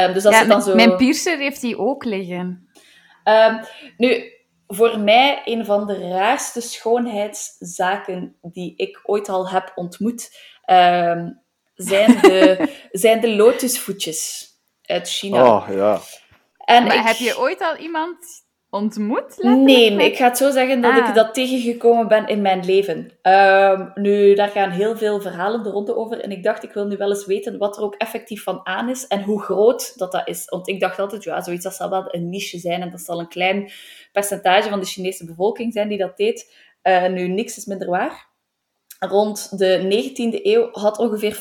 Um, 0.08 0.14
dus 0.14 0.24
dat 0.24 0.34
ja, 0.34 0.46
dan 0.46 0.62
zo... 0.62 0.76
Mijn 0.76 0.96
piercer 0.96 1.38
heeft 1.38 1.62
die 1.62 1.78
ook 1.78 2.04
liggen. 2.04 2.68
Um, 3.24 3.60
nu, 3.98 4.33
voor 4.74 5.00
mij 5.00 5.42
een 5.46 5.66
van 5.66 5.88
de 5.88 6.10
raarste 6.10 6.62
schoonheidszaken 6.62 8.36
die 8.42 8.74
ik 8.76 9.00
ooit 9.04 9.30
al 9.30 9.50
heb 9.50 9.72
ontmoet, 9.76 10.38
uh, 10.66 11.26
zijn, 11.74 12.20
de, 12.22 12.70
zijn 12.92 13.22
de 13.22 13.36
lotusvoetjes 13.36 14.48
uit 14.82 15.10
China. 15.10 15.56
Oh, 15.56 15.68
ja. 15.72 16.00
En 16.58 16.84
maar 16.84 17.06
heb 17.06 17.16
je 17.16 17.40
ooit 17.40 17.62
al 17.62 17.76
iemand 17.76 18.43
ontmoet? 18.74 19.38
Nee, 19.44 19.92
ik 19.92 20.16
ga 20.16 20.28
het 20.28 20.38
zo 20.38 20.52
zeggen 20.52 20.82
dat 20.82 20.98
ik 20.98 21.04
ah. 21.04 21.16
dat 21.16 21.34
tegengekomen 21.34 22.08
ben 22.08 22.28
in 22.28 22.42
mijn 22.42 22.66
leven. 22.66 23.12
Um, 23.22 23.92
nu, 23.96 24.34
daar 24.34 24.50
gaan 24.50 24.70
heel 24.70 24.98
veel 24.98 25.22
verhalen 25.22 25.64
de 25.64 25.70
ronde 25.70 25.96
over. 25.96 26.20
En 26.20 26.32
ik 26.32 26.44
dacht, 26.44 26.64
ik 26.64 26.74
wil 26.74 26.88
nu 26.88 26.98
wel 26.98 27.10
eens 27.10 27.26
weten 27.26 27.58
wat 27.58 27.78
er 27.78 27.84
ook 27.84 27.96
effectief 27.96 28.44
van 28.44 28.66
aan 28.66 28.90
is 28.90 29.08
en 29.08 29.24
hoe 29.24 29.42
groot 29.42 29.98
dat, 29.98 30.12
dat 30.12 30.28
is. 30.28 30.46
Want 30.50 30.68
ik 30.68 30.80
dacht 30.80 31.00
altijd, 31.00 31.24
ja, 31.24 31.42
zoiets 31.42 31.64
dat 31.64 31.74
zal 31.74 31.90
wel 31.90 32.06
een 32.08 32.30
niche 32.30 32.58
zijn 32.60 32.82
en 32.82 32.90
dat 32.90 33.02
zal 33.02 33.20
een 33.20 33.28
klein 33.28 33.72
percentage 34.12 34.70
van 34.70 34.80
de 34.80 34.86
Chinese 34.86 35.26
bevolking 35.26 35.74
zijn 35.74 35.88
die 35.88 35.98
dat 35.98 36.18
deed. 36.18 36.54
Uh, 36.84 37.08
nu, 37.08 37.28
niks 37.28 37.58
is 37.58 37.66
minder 37.66 37.90
waar. 37.90 38.32
Rond 39.00 39.58
de 39.58 39.80
19e 39.84 40.46
eeuw 40.46 40.70
had 40.72 40.98
ongeveer 40.98 41.36
50% 41.36 41.40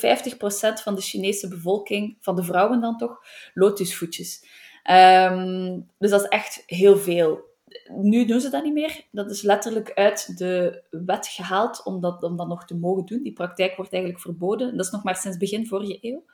van 0.83 0.95
de 0.95 1.01
Chinese 1.01 1.49
bevolking, 1.49 2.16
van 2.21 2.37
de 2.37 2.45
vrouwen 2.45 2.81
dan 2.81 2.97
toch, 2.97 3.18
lotusvoetjes. 3.55 4.45
Ehm, 4.83 5.81
dus 5.99 6.11
dat 6.11 6.21
is 6.21 6.29
echt 6.29 6.62
heel 6.66 6.97
veel. 6.97 7.51
Nu 7.88 8.25
doen 8.25 8.40
ze 8.40 8.51
dat 8.51 8.64
niet 8.64 8.73
meer. 8.73 9.05
Dat 9.11 9.31
is 9.31 9.42
letterlijk 9.42 9.92
uit 9.95 10.38
de 10.38 10.83
wet 10.90 11.27
gehaald 11.27 11.83
om 11.85 12.01
dat, 12.01 12.23
om 12.23 12.37
dat 12.37 12.49
nog 12.49 12.64
te 12.64 12.77
mogen 12.77 13.05
doen. 13.05 13.23
Die 13.23 13.33
praktijk 13.33 13.77
wordt 13.77 13.92
eigenlijk 13.92 14.23
verboden. 14.23 14.77
Dat 14.77 14.87
is 14.87 14.92
nog 14.92 15.03
maar 15.03 15.16
sinds 15.16 15.37
begin 15.37 15.66
vorige 15.66 15.99
eeuw. 16.01 16.25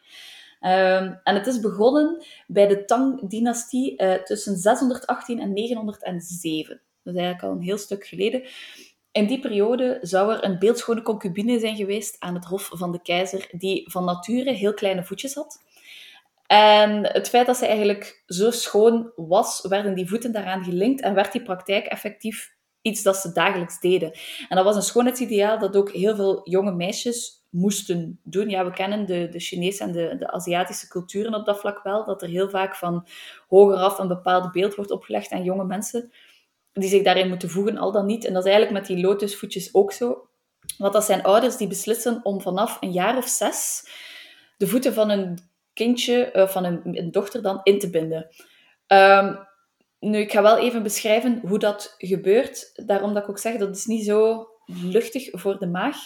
Um, 0.60 1.20
en 1.24 1.34
het 1.34 1.46
is 1.46 1.60
begonnen 1.60 2.24
bij 2.46 2.66
de 2.66 2.84
Tang-dynastie 2.84 4.02
uh, 4.02 4.14
tussen 4.14 4.56
618 4.56 5.40
en 5.40 5.52
907. 5.52 6.80
Dat 7.02 7.14
is 7.14 7.20
eigenlijk 7.20 7.42
al 7.42 7.50
een 7.50 7.64
heel 7.64 7.78
stuk 7.78 8.06
geleden. 8.06 8.42
In 9.12 9.26
die 9.26 9.40
periode 9.40 9.98
zou 10.02 10.32
er 10.32 10.44
een 10.44 10.58
beeldschone 10.58 11.02
concubine 11.02 11.58
zijn 11.58 11.76
geweest 11.76 12.16
aan 12.18 12.34
het 12.34 12.44
hof 12.44 12.70
van 12.72 12.92
de 12.92 13.02
keizer, 13.02 13.48
die 13.52 13.90
van 13.90 14.04
nature 14.04 14.52
heel 14.52 14.74
kleine 14.74 15.04
voetjes 15.04 15.34
had. 15.34 15.62
En 16.48 17.06
het 17.12 17.28
feit 17.28 17.46
dat 17.46 17.56
ze 17.56 17.66
eigenlijk 17.66 18.22
zo 18.26 18.50
schoon 18.50 19.12
was, 19.16 19.66
werden 19.68 19.94
die 19.94 20.08
voeten 20.08 20.32
daaraan 20.32 20.64
gelinkt 20.64 21.00
en 21.00 21.14
werd 21.14 21.32
die 21.32 21.42
praktijk 21.42 21.86
effectief 21.86 22.56
iets 22.82 23.02
dat 23.02 23.16
ze 23.16 23.32
dagelijks 23.32 23.80
deden. 23.80 24.12
En 24.48 24.56
dat 24.56 24.64
was 24.64 24.76
een 24.76 24.82
schoonheidsideaal 24.82 25.58
dat 25.58 25.76
ook 25.76 25.92
heel 25.92 26.16
veel 26.16 26.40
jonge 26.50 26.72
meisjes 26.72 27.46
moesten 27.50 28.20
doen. 28.22 28.48
Ja, 28.48 28.64
we 28.64 28.70
kennen 28.70 29.06
de, 29.06 29.28
de 29.28 29.40
Chinese 29.40 29.82
en 29.82 29.92
de, 29.92 30.16
de 30.18 30.30
Aziatische 30.30 30.88
culturen 30.88 31.34
op 31.34 31.46
dat 31.46 31.60
vlak 31.60 31.82
wel, 31.82 32.04
dat 32.04 32.22
er 32.22 32.28
heel 32.28 32.50
vaak 32.50 32.76
van 32.76 33.06
hogeraf 33.48 33.98
een 33.98 34.08
bepaald 34.08 34.52
beeld 34.52 34.74
wordt 34.74 34.90
opgelegd 34.90 35.30
aan 35.30 35.44
jonge 35.44 35.64
mensen 35.64 36.12
die 36.72 36.88
zich 36.88 37.02
daarin 37.02 37.28
moeten 37.28 37.50
voegen, 37.50 37.78
al 37.78 37.92
dan 37.92 38.06
niet. 38.06 38.24
En 38.24 38.32
dat 38.32 38.44
is 38.44 38.50
eigenlijk 38.50 38.80
met 38.80 38.96
die 38.96 39.06
lotusvoetjes 39.06 39.74
ook 39.74 39.92
zo. 39.92 40.28
Want 40.78 40.92
dat 40.92 41.04
zijn 41.04 41.22
ouders 41.22 41.56
die 41.56 41.68
beslissen 41.68 42.20
om 42.22 42.40
vanaf 42.40 42.76
een 42.80 42.92
jaar 42.92 43.16
of 43.16 43.28
zes 43.28 43.88
de 44.56 44.66
voeten 44.66 44.94
van 44.94 45.10
een 45.10 45.38
kindje, 45.78 46.30
uh, 46.32 46.48
van 46.48 46.64
een, 46.64 47.10
dochter 47.10 47.42
dan, 47.42 47.60
in 47.62 47.78
te 47.78 47.90
binden. 47.90 48.26
Um, 48.86 49.38
nu, 50.00 50.18
ik 50.18 50.32
ga 50.32 50.42
wel 50.42 50.58
even 50.58 50.82
beschrijven 50.82 51.40
hoe 51.46 51.58
dat 51.58 51.94
gebeurt. 51.98 52.86
Daarom 52.86 53.14
dat 53.14 53.22
ik 53.22 53.28
ook 53.28 53.38
zeg, 53.38 53.56
dat 53.56 53.76
is 53.76 53.86
niet 53.86 54.04
zo 54.04 54.46
luchtig 54.66 55.28
voor 55.32 55.58
de 55.58 55.66
maag. 55.66 55.96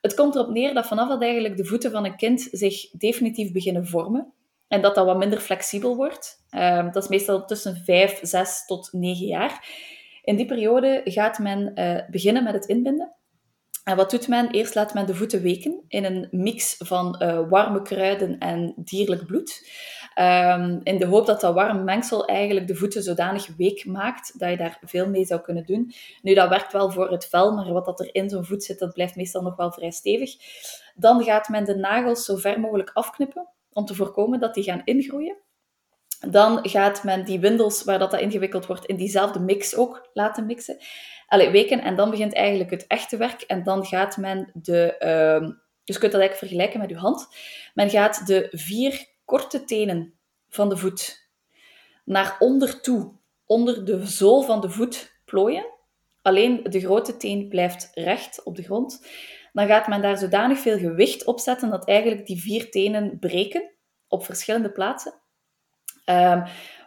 Het 0.00 0.14
komt 0.14 0.34
erop 0.34 0.50
neer 0.50 0.74
dat 0.74 0.86
vanaf 0.86 1.08
dat 1.08 1.22
eigenlijk 1.22 1.56
de 1.56 1.64
voeten 1.64 1.90
van 1.90 2.04
een 2.04 2.16
kind 2.16 2.48
zich 2.50 2.90
definitief 2.90 3.52
beginnen 3.52 3.86
vormen, 3.86 4.32
en 4.68 4.80
dat 4.80 4.94
dat 4.94 5.06
wat 5.06 5.18
minder 5.18 5.40
flexibel 5.40 5.96
wordt. 5.96 6.44
Um, 6.50 6.92
dat 6.92 7.02
is 7.02 7.08
meestal 7.08 7.44
tussen 7.44 7.76
5, 7.76 8.18
6 8.22 8.64
tot 8.66 8.88
9 8.92 9.26
jaar. 9.26 9.68
In 10.22 10.36
die 10.36 10.46
periode 10.46 11.00
gaat 11.04 11.38
men 11.38 11.72
uh, 11.74 12.10
beginnen 12.10 12.44
met 12.44 12.54
het 12.54 12.66
inbinden. 12.66 13.15
En 13.86 13.96
wat 13.96 14.10
doet 14.10 14.28
men? 14.28 14.50
Eerst 14.50 14.74
laat 14.74 14.94
men 14.94 15.06
de 15.06 15.14
voeten 15.14 15.42
weken 15.42 15.84
in 15.88 16.04
een 16.04 16.28
mix 16.30 16.76
van 16.78 17.22
uh, 17.22 17.48
warme 17.48 17.82
kruiden 17.82 18.38
en 18.38 18.74
dierlijk 18.76 19.26
bloed. 19.26 19.70
Um, 20.18 20.80
in 20.82 20.98
de 20.98 21.06
hoop 21.06 21.26
dat 21.26 21.40
dat 21.40 21.54
warm 21.54 21.84
mengsel 21.84 22.24
eigenlijk 22.24 22.66
de 22.66 22.74
voeten 22.74 23.02
zodanig 23.02 23.48
week 23.56 23.84
maakt 23.84 24.38
dat 24.38 24.50
je 24.50 24.56
daar 24.56 24.78
veel 24.82 25.08
mee 25.08 25.24
zou 25.24 25.40
kunnen 25.40 25.64
doen. 25.66 25.92
Nu, 26.22 26.34
dat 26.34 26.48
werkt 26.48 26.72
wel 26.72 26.90
voor 26.90 27.10
het 27.10 27.26
vel, 27.26 27.52
maar 27.52 27.72
wat 27.72 27.84
dat 27.84 28.00
er 28.00 28.14
in 28.14 28.28
zo'n 28.28 28.44
voet 28.44 28.64
zit, 28.64 28.78
dat 28.78 28.92
blijft 28.92 29.16
meestal 29.16 29.42
nog 29.42 29.56
wel 29.56 29.72
vrij 29.72 29.90
stevig. 29.90 30.34
Dan 30.94 31.22
gaat 31.22 31.48
men 31.48 31.64
de 31.64 31.76
nagels 31.76 32.24
zo 32.24 32.36
ver 32.36 32.60
mogelijk 32.60 32.90
afknippen 32.92 33.48
om 33.72 33.84
te 33.84 33.94
voorkomen 33.94 34.40
dat 34.40 34.54
die 34.54 34.64
gaan 34.64 34.82
ingroeien. 34.84 35.36
Dan 36.20 36.68
gaat 36.68 37.04
men 37.04 37.24
die 37.24 37.40
windels, 37.40 37.84
waar 37.84 37.98
dat, 37.98 38.10
dat 38.10 38.20
ingewikkeld 38.20 38.66
wordt, 38.66 38.86
in 38.86 38.96
diezelfde 38.96 39.40
mix 39.40 39.76
ook 39.76 40.10
laten 40.12 40.46
mixen. 40.46 40.76
Allee, 41.26 41.50
weken. 41.50 41.80
En 41.80 41.96
dan 41.96 42.10
begint 42.10 42.34
eigenlijk 42.34 42.70
het 42.70 42.86
echte 42.86 43.16
werk. 43.16 43.42
En 43.42 43.62
dan 43.62 43.86
gaat 43.86 44.16
men 44.16 44.50
de... 44.54 44.96
Uh, 44.98 45.48
dus 45.84 45.94
je 45.94 46.00
kunt 46.00 46.12
dat 46.12 46.20
eigenlijk 46.20 46.38
vergelijken 46.38 46.80
met 46.80 46.90
je 46.90 46.96
hand. 46.96 47.28
Men 47.74 47.90
gaat 47.90 48.26
de 48.26 48.48
vier 48.50 49.06
korte 49.24 49.64
tenen 49.64 50.14
van 50.48 50.68
de 50.68 50.76
voet 50.76 51.28
naar 52.04 52.36
onder 52.38 52.80
toe, 52.80 53.12
onder 53.46 53.84
de 53.84 54.06
zool 54.06 54.42
van 54.42 54.60
de 54.60 54.70
voet 54.70 55.20
plooien. 55.24 55.66
Alleen 56.22 56.62
de 56.62 56.80
grote 56.80 57.16
teen 57.16 57.48
blijft 57.48 57.90
recht 57.94 58.42
op 58.42 58.56
de 58.56 58.62
grond. 58.62 59.06
Dan 59.52 59.66
gaat 59.66 59.86
men 59.86 60.02
daar 60.02 60.18
zodanig 60.18 60.58
veel 60.58 60.78
gewicht 60.78 61.24
op 61.24 61.40
zetten 61.40 61.70
dat 61.70 61.88
eigenlijk 61.88 62.26
die 62.26 62.40
vier 62.40 62.70
tenen 62.70 63.18
breken 63.18 63.70
op 64.08 64.24
verschillende 64.24 64.72
plaatsen. 64.72 65.14
Um, 66.10 66.42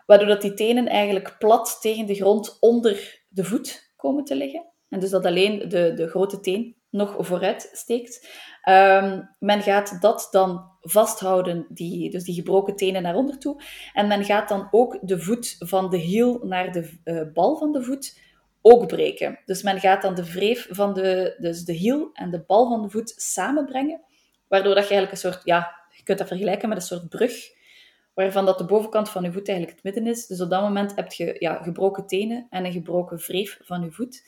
waardoor 0.05 0.27
dat 0.27 0.41
die 0.41 0.53
tenen 0.53 0.87
eigenlijk 0.87 1.35
plat 1.39 1.77
tegen 1.81 2.05
de 2.05 2.15
grond 2.15 2.57
onder 2.59 3.21
de 3.29 3.43
voet 3.43 3.91
komen 3.95 4.23
te 4.23 4.35
liggen. 4.35 4.65
En 4.89 4.99
dus 4.99 5.09
dat 5.09 5.25
alleen 5.25 5.69
de, 5.69 5.93
de 5.93 6.07
grote 6.07 6.39
teen 6.39 6.75
nog 6.89 7.15
vooruit 7.19 7.69
steekt. 7.73 8.27
Um, 8.69 9.35
men 9.39 9.61
gaat 9.61 10.01
dat 10.01 10.27
dan 10.31 10.71
vasthouden, 10.81 11.65
die, 11.69 12.09
dus 12.09 12.23
die 12.23 12.35
gebroken 12.35 12.75
tenen 12.75 13.01
naar 13.01 13.15
onder 13.15 13.37
toe. 13.37 13.61
En 13.93 14.07
men 14.07 14.23
gaat 14.25 14.49
dan 14.49 14.67
ook 14.71 14.99
de 15.01 15.19
voet 15.19 15.55
van 15.59 15.89
de 15.89 15.97
hiel 15.97 16.39
naar 16.43 16.71
de 16.71 16.99
uh, 17.03 17.21
bal 17.33 17.57
van 17.57 17.71
de 17.71 17.83
voet 17.83 18.19
ook 18.61 18.87
breken. 18.87 19.39
Dus 19.45 19.63
men 19.63 19.79
gaat 19.79 20.01
dan 20.01 20.15
de 20.15 20.31
wreef 20.31 20.67
van 20.69 20.93
de, 20.93 21.35
dus 21.39 21.63
de 21.63 21.73
hiel 21.73 22.09
en 22.13 22.31
de 22.31 22.43
bal 22.47 22.67
van 22.67 22.81
de 22.81 22.89
voet 22.89 23.13
samenbrengen. 23.15 24.01
Waardoor 24.47 24.75
dat 24.75 24.87
je 24.87 24.93
eigenlijk 24.93 25.11
een 25.11 25.31
soort, 25.31 25.45
ja, 25.45 25.75
je 25.97 26.03
kunt 26.03 26.17
dat 26.17 26.27
vergelijken 26.27 26.69
met 26.69 26.77
een 26.77 26.83
soort 26.83 27.09
brug 27.09 27.57
waarvan 28.23 28.45
dat 28.45 28.57
de 28.57 28.65
bovenkant 28.65 29.09
van 29.09 29.23
je 29.23 29.31
voet 29.31 29.47
eigenlijk 29.47 29.77
het 29.77 29.95
midden 29.95 30.13
is. 30.13 30.27
Dus 30.27 30.41
op 30.41 30.49
dat 30.49 30.61
moment 30.61 30.95
heb 30.95 31.11
je 31.11 31.35
ja, 31.39 31.53
gebroken 31.63 32.07
tenen 32.07 32.47
en 32.49 32.65
een 32.65 32.71
gebroken 32.71 33.17
wreef 33.17 33.59
van 33.63 33.81
je 33.81 33.91
voet. 33.91 34.23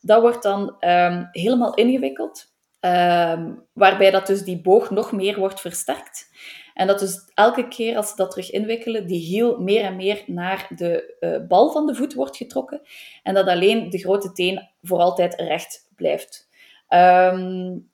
Dat 0.00 0.20
wordt 0.20 0.42
dan 0.42 0.76
um, 0.80 1.28
helemaal 1.32 1.74
ingewikkeld, 1.74 2.54
um, 2.80 3.66
waarbij 3.72 4.10
dat 4.10 4.26
dus 4.26 4.42
die 4.42 4.60
boog 4.60 4.90
nog 4.90 5.12
meer 5.12 5.38
wordt 5.38 5.60
versterkt. 5.60 6.30
En 6.74 6.86
dat 6.86 6.98
dus 6.98 7.30
elke 7.34 7.68
keer 7.68 7.96
als 7.96 8.08
ze 8.08 8.16
dat 8.16 8.30
terug 8.30 8.50
inwikkelen, 8.50 9.06
die 9.06 9.20
hiel 9.20 9.58
meer 9.60 9.84
en 9.84 9.96
meer 9.96 10.22
naar 10.26 10.68
de 10.76 11.16
uh, 11.20 11.46
bal 11.48 11.72
van 11.72 11.86
de 11.86 11.94
voet 11.94 12.14
wordt 12.14 12.36
getrokken. 12.36 12.80
En 13.22 13.34
dat 13.34 13.46
alleen 13.46 13.90
de 13.90 13.98
grote 13.98 14.32
teen 14.32 14.68
voor 14.82 14.98
altijd 14.98 15.34
recht 15.34 15.88
blijft. 15.96 16.48
Um, 16.88 17.90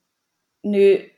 nu, 0.60 1.12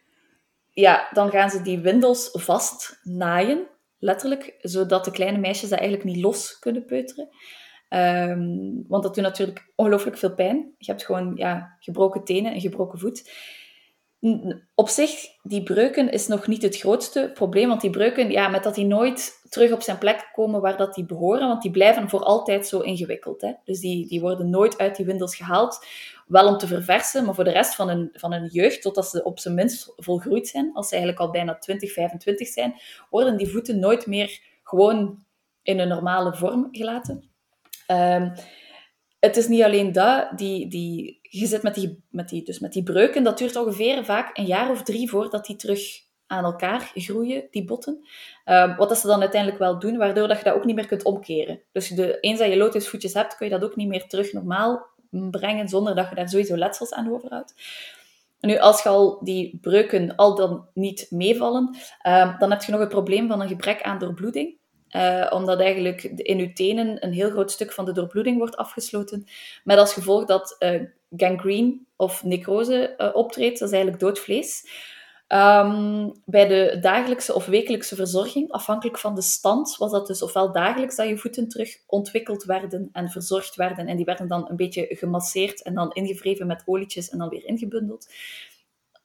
ja, 0.70 1.08
dan 1.12 1.30
gaan 1.30 1.50
ze 1.50 1.62
die 1.62 1.78
windels 1.78 2.28
vast 2.32 3.00
naaien 3.02 3.66
letterlijk, 3.98 4.54
zodat 4.60 5.04
de 5.04 5.10
kleine 5.10 5.38
meisjes 5.38 5.70
dat 5.70 5.78
eigenlijk 5.78 6.08
niet 6.08 6.22
los 6.22 6.58
kunnen 6.58 6.84
peuteren. 6.84 7.28
Um, 7.88 8.84
want 8.88 9.02
dat 9.02 9.14
doet 9.14 9.24
natuurlijk 9.24 9.72
ongelooflijk 9.74 10.18
veel 10.18 10.34
pijn. 10.34 10.74
Je 10.78 10.90
hebt 10.90 11.04
gewoon 11.04 11.32
ja, 11.34 11.76
gebroken 11.78 12.24
tenen 12.24 12.52
en 12.52 12.60
gebroken 12.60 12.98
voet. 12.98 13.30
Op 14.74 14.88
zich, 14.88 15.10
die 15.42 15.62
breuken 15.62 16.10
is 16.10 16.26
nog 16.26 16.46
niet 16.46 16.62
het 16.62 16.76
grootste 16.76 17.30
probleem, 17.34 17.68
want 17.68 17.80
die 17.80 17.90
breuken, 17.90 18.30
ja, 18.30 18.48
met 18.48 18.62
dat 18.62 18.74
die 18.74 18.84
nooit 18.86 19.35
terug 19.48 19.72
op 19.72 19.82
zijn 19.82 19.98
plek 19.98 20.30
komen 20.32 20.60
waar 20.60 20.76
dat 20.76 20.94
die 20.94 21.04
behoren, 21.04 21.48
want 21.48 21.62
die 21.62 21.70
blijven 21.70 22.08
voor 22.08 22.22
altijd 22.22 22.66
zo 22.66 22.80
ingewikkeld. 22.80 23.40
Hè? 23.40 23.52
Dus 23.64 23.80
die, 23.80 24.06
die 24.06 24.20
worden 24.20 24.50
nooit 24.50 24.78
uit 24.78 24.96
die 24.96 25.06
windels 25.06 25.36
gehaald, 25.36 25.86
wel 26.26 26.48
om 26.48 26.58
te 26.58 26.66
verversen, 26.66 27.24
maar 27.24 27.34
voor 27.34 27.44
de 27.44 27.50
rest 27.50 27.74
van 27.74 27.88
hun, 27.88 28.08
van 28.12 28.32
hun 28.32 28.46
jeugd, 28.46 28.82
totdat 28.82 29.06
ze 29.06 29.24
op 29.24 29.38
zijn 29.38 29.54
minst 29.54 29.92
volgroeid 29.96 30.48
zijn, 30.48 30.70
als 30.74 30.88
ze 30.88 30.94
eigenlijk 30.94 31.22
al 31.22 31.30
bijna 31.30 31.58
20, 31.58 31.92
25 31.92 32.48
zijn, 32.48 32.74
worden 33.10 33.36
die 33.36 33.48
voeten 33.48 33.78
nooit 33.78 34.06
meer 34.06 34.40
gewoon 34.62 35.24
in 35.62 35.78
een 35.78 35.88
normale 35.88 36.34
vorm 36.34 36.68
gelaten. 36.70 37.30
Um, 37.90 38.32
het 39.20 39.36
is 39.36 39.48
niet 39.48 39.62
alleen 39.62 39.92
dat, 39.92 40.38
die, 40.38 40.68
die, 40.68 41.18
je 41.22 41.46
zit 41.46 41.62
met 41.62 41.74
die, 41.74 42.02
met, 42.10 42.28
die, 42.28 42.42
dus 42.42 42.58
met 42.58 42.72
die 42.72 42.82
breuken, 42.82 43.22
dat 43.22 43.38
duurt 43.38 43.56
ongeveer 43.56 44.04
vaak 44.04 44.38
een 44.38 44.46
jaar 44.46 44.70
of 44.70 44.82
drie 44.82 45.10
voordat 45.10 45.46
die 45.46 45.56
terug 45.56 46.05
aan 46.26 46.44
elkaar 46.44 46.90
groeien, 46.94 47.44
die 47.50 47.64
botten. 47.64 48.06
Um, 48.44 48.76
wat 48.76 48.88
dat 48.88 48.98
ze 48.98 49.06
dan 49.06 49.20
uiteindelijk 49.20 49.60
wel 49.60 49.78
doen, 49.78 49.96
waardoor 49.96 50.28
dat 50.28 50.38
je 50.38 50.44
dat 50.44 50.54
ook 50.54 50.64
niet 50.64 50.74
meer 50.74 50.86
kunt 50.86 51.04
omkeren. 51.04 51.60
Dus 51.72 51.88
de, 51.88 52.20
eens 52.20 52.38
dat 52.38 52.48
je 52.48 52.56
lotusvoetjes 52.56 53.14
hebt, 53.14 53.36
kun 53.36 53.46
je 53.46 53.52
dat 53.58 53.64
ook 53.64 53.76
niet 53.76 53.88
meer 53.88 54.06
terug 54.06 54.32
normaal 54.32 54.86
brengen, 55.10 55.68
zonder 55.68 55.94
dat 55.94 56.08
je 56.08 56.14
daar 56.14 56.28
sowieso 56.28 56.56
letsels 56.56 56.92
aan 56.92 57.12
overhoudt. 57.12 57.54
Nu, 58.40 58.58
als 58.58 58.82
je 58.82 58.88
al 58.88 59.18
die 59.24 59.58
breuken 59.60 60.16
al 60.16 60.34
dan 60.34 60.66
niet 60.74 61.06
meevallen, 61.10 61.76
um, 62.06 62.34
dan 62.38 62.50
heb 62.50 62.62
je 62.62 62.70
nog 62.72 62.80
het 62.80 62.88
probleem 62.88 63.28
van 63.28 63.40
een 63.40 63.48
gebrek 63.48 63.82
aan 63.82 63.98
doorbloeding. 63.98 64.56
Uh, 64.90 65.26
omdat 65.30 65.60
eigenlijk 65.60 66.02
in 66.02 66.38
je 66.38 66.52
tenen 66.52 67.04
een 67.04 67.12
heel 67.12 67.30
groot 67.30 67.50
stuk 67.50 67.72
van 67.72 67.84
de 67.84 67.92
doorbloeding 67.92 68.38
wordt 68.38 68.56
afgesloten. 68.56 69.26
Met 69.64 69.78
als 69.78 69.92
gevolg 69.92 70.24
dat 70.24 70.56
uh, 70.58 70.82
gangrene 71.16 71.78
of 71.96 72.24
necrose 72.24 72.94
uh, 72.98 73.10
optreedt. 73.12 73.58
Dat 73.58 73.68
is 73.68 73.74
eigenlijk 73.74 74.02
dood 74.02 74.18
vlees. 74.18 74.68
Um, 75.28 76.12
bij 76.24 76.46
de 76.46 76.78
dagelijkse 76.80 77.34
of 77.34 77.46
wekelijkse 77.46 77.94
verzorging, 77.94 78.50
afhankelijk 78.50 78.98
van 78.98 79.14
de 79.14 79.22
stand, 79.22 79.76
was 79.76 79.90
dat 79.90 80.06
dus 80.06 80.22
ofwel 80.22 80.52
dagelijks 80.52 80.96
dat 80.96 81.08
je 81.08 81.18
voeten 81.18 81.48
terug 81.48 81.76
ontwikkeld 81.86 82.44
werden 82.44 82.88
en 82.92 83.10
verzorgd 83.10 83.54
werden. 83.54 83.86
En 83.86 83.96
die 83.96 84.04
werden 84.04 84.28
dan 84.28 84.50
een 84.50 84.56
beetje 84.56 84.86
gemasseerd 84.90 85.62
en 85.62 85.74
dan 85.74 85.92
ingevreven 85.92 86.46
met 86.46 86.62
olietjes 86.66 87.08
en 87.08 87.18
dan 87.18 87.28
weer 87.28 87.44
ingebundeld. 87.44 88.08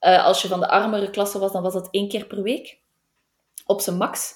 Uh, 0.02 0.26
als 0.26 0.42
je 0.42 0.48
van 0.48 0.60
de 0.60 0.68
armere 0.68 1.10
klasse 1.10 1.40
was, 1.40 1.52
dan 1.52 1.64
was 1.64 1.74
dat 1.74 1.88
één 1.92 2.10
keer 2.10 2.26
per 2.26 2.42
week. 2.44 2.80
Op 3.66 3.82
zijn 3.82 3.98
max. 3.98 4.36